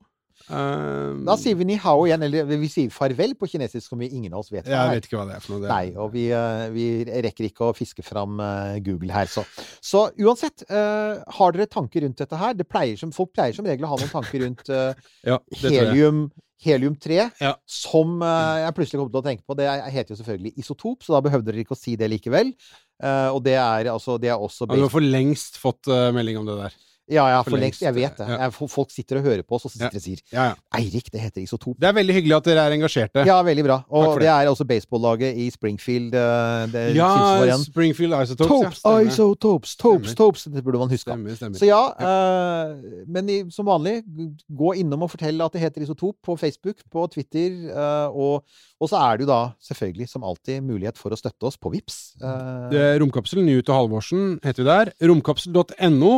Um, 0.49 1.23
Da 1.27 1.35
sier 1.37 1.55
vi 1.59 1.65
ni 1.69 1.75
hao 1.77 2.05
igjen, 2.07 2.23
eller 2.25 2.47
vi 2.49 2.67
sier 2.71 2.89
farvel 2.93 3.35
på 3.37 3.47
kinesisk, 3.51 3.85
som 3.91 3.99
vi, 4.01 4.09
ingen 4.17 4.33
av 4.33 4.39
oss 4.41 4.49
vet 4.51 4.65
hva 4.65 4.71
Jeg 4.87 4.95
vet 4.97 5.07
ikke 5.09 5.19
hva 5.19 5.27
det 5.29 5.35
er 5.37 5.43
for 5.45 5.53
noe. 5.53 5.61
Det. 5.61 5.69
Nei, 5.69 5.93
og 6.01 6.11
vi, 6.15 6.25
eh, 6.33 6.65
vi 6.73 6.87
rekker 7.27 7.47
ikke 7.49 7.69
å 7.69 7.75
fiske 7.77 8.03
fram 8.05 8.39
eh, 8.41 8.79
Google 8.85 9.13
her, 9.13 9.29
så. 9.29 9.45
Så 9.81 10.07
uansett, 10.17 10.65
uh, 10.71 11.21
har 11.37 11.53
dere 11.55 11.69
tanker 11.69 12.01
rundt 12.07 12.17
dette 12.23 12.35
her? 12.41 12.53
Det 12.57 12.67
pleier 12.69 12.97
som, 12.97 13.11
folk 13.15 13.31
pleier 13.37 13.53
som 13.53 13.65
regel 13.69 13.85
å 13.85 13.93
ha 13.93 14.01
noen 14.01 14.13
tanker 14.13 14.45
rundt 14.47 14.69
uh, 14.73 14.93
Ja, 15.29 15.37
jeg. 15.53 15.71
helium, 15.77 16.25
helium-3, 16.65 17.21
Ja. 17.39 17.53
som 17.69 18.17
uh, 18.25 18.57
jeg 18.65 18.73
plutselig 18.75 18.99
kom 19.03 19.11
til 19.13 19.21
å 19.21 19.25
tenke 19.29 19.45
på. 19.47 19.55
Det 19.55 19.69
er- 19.69 19.85
heter 19.93 20.15
jo 20.15 20.19
selvfølgelig 20.23 20.53
isotop, 20.65 21.03
så 21.05 21.15
da 21.15 21.21
behøvde 21.29 21.51
dere 21.53 21.63
ikke 21.63 21.77
å 21.77 21.79
si 21.79 21.95
det 21.95 22.09
likevel. 22.11 22.51
Uh, 22.99 23.29
og 23.31 23.43
det 23.45 23.53
er, 23.55 23.87
altså, 23.93 24.17
det 24.19 24.27
er 24.33 24.35
også 24.41 24.65
Ja, 24.67 24.75
du 24.75 24.81
har 24.83 24.91
for 24.91 25.05
lengst 25.05 25.55
fått 25.61 25.87
uh, 25.87 26.09
melding 26.11 26.41
om 26.41 26.49
det 26.49 26.57
der. 26.65 26.73
Ja, 27.09 27.25
ja, 27.33 27.41
for 27.43 27.57
lengst. 27.57 27.81
Jeg 27.81 27.93
vet 27.95 28.17
det. 28.17 28.27
ja. 28.29 28.49
Folk 28.53 28.91
sitter 28.93 29.17
og 29.17 29.23
hører 29.25 29.41
på 29.43 29.55
oss, 29.57 29.65
og 29.65 29.71
så 29.71 29.79
sitter 29.79 29.97
og 29.97 30.03
sier 30.03 30.19
Ja, 30.31 30.43
ja. 30.51 30.55
Eirik, 30.77 31.09
det 31.11 31.21
heter 31.23 31.41
isotop. 31.41 31.75
Det 31.79 31.87
er 31.89 31.93
veldig 31.97 32.13
hyggelig 32.19 32.35
at 32.37 32.49
dere 32.49 32.65
er 32.69 32.75
engasjerte. 32.77 33.25
Ja, 33.25 33.41
veldig 33.43 33.63
bra. 33.65 33.77
Og 33.89 34.19
det. 34.19 34.27
det 34.27 34.29
er 34.33 34.49
også 34.51 34.67
baseballaget 34.69 35.35
i 35.41 35.49
Springfield. 35.49 36.13
eh, 36.13 36.67
Det 36.69 36.95
Ja. 36.95 37.57
Springfield 37.57 38.13
Isotopes. 38.21 38.49
Topes, 38.49 38.81
ja, 38.85 38.99
isotopes, 39.09 39.75
topes, 39.75 40.15
topes. 40.15 40.43
Det 40.53 40.63
burde 40.63 40.77
man 40.79 40.89
huske. 40.89 41.09
Stemmer, 41.09 41.35
stemmer. 41.35 41.57
Så 41.57 41.65
ja, 41.65 41.81
uh, 41.97 43.03
men 43.07 43.29
i, 43.29 43.39
som 43.51 43.65
vanlig, 43.65 44.03
gå 44.49 44.73
innom 44.77 45.03
og 45.03 45.11
fortell 45.11 45.41
at 45.41 45.51
det 45.53 45.61
heter 45.61 45.81
Isotop 45.85 46.15
på 46.25 46.37
Facebook, 46.37 46.77
på 46.91 47.07
Twitter, 47.11 47.49
uh, 47.73 48.09
og, 48.13 48.43
og 48.79 48.89
så 48.89 48.97
er 49.01 49.17
det 49.17 49.25
jo 49.27 49.31
da 49.33 49.41
selvfølgelig, 49.65 50.09
som 50.09 50.23
alltid, 50.23 50.61
mulighet 50.63 50.97
for 50.97 51.09
å 51.09 51.17
støtte 51.19 51.43
oss 51.49 51.57
på 51.57 51.71
VIPS. 51.73 51.99
Uh, 52.21 52.69
Det 52.69 52.79
er 52.79 52.99
Romkapsel, 53.01 53.41
Newt 53.45 53.69
og 53.69 53.75
Halvorsen 53.81 54.39
heter 54.43 54.63
vi 54.63 54.69
der. 54.69 54.91
Romkapsel.no. 55.09 56.13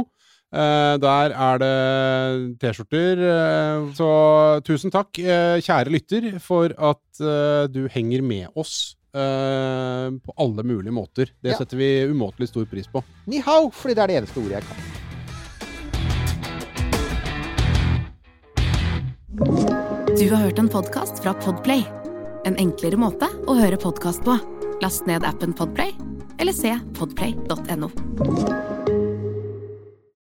Eh, 0.52 0.96
der 1.00 1.32
er 1.32 1.62
det 1.62 2.60
T-skjorter. 2.60 3.22
Uh, 3.24 3.92
så 3.96 4.10
tusen 4.68 4.92
takk, 4.92 5.16
uh, 5.24 5.58
kjære 5.64 5.94
lytter, 5.94 6.40
for 6.44 6.74
at 6.76 7.22
du 7.72 7.86
henger 7.92 8.22
med 8.26 8.48
oss 8.58 8.96
eh, 9.14 10.08
på 10.24 10.34
alle 10.40 10.64
mulige 10.64 10.94
måter. 10.96 11.26
Det 11.44 11.52
Ja. 11.52 11.58
setter 11.58 11.78
vi 11.78 12.06
umåtelig 12.10 12.48
stor 12.48 12.66
pris 12.66 12.88
på. 12.88 13.04
Ni 13.28 13.38
hao, 13.40 13.70
fordi 13.70 13.94
det 13.96 14.04
er 14.04 14.08
det 14.08 14.18
eneste 14.22 14.40
ordet 14.40 14.52
jeg 14.52 14.64
kan. 14.64 14.78
Du 20.18 20.30
har 20.30 20.44
hørt 20.44 20.60
en 20.60 20.70
podkast 20.70 21.24
fra 21.24 21.34
Podplay. 21.34 21.84
En 22.46 22.56
enklere 22.58 22.98
måte 22.98 23.28
å 23.48 23.56
høre 23.60 23.78
podkast 23.78 24.24
på. 24.26 24.38
Last 24.82 25.06
ned 25.06 25.24
appen 25.24 25.54
Podplay, 25.54 25.94
eller 26.40 26.54
se 26.54 26.74
podplay.no. 26.98 28.91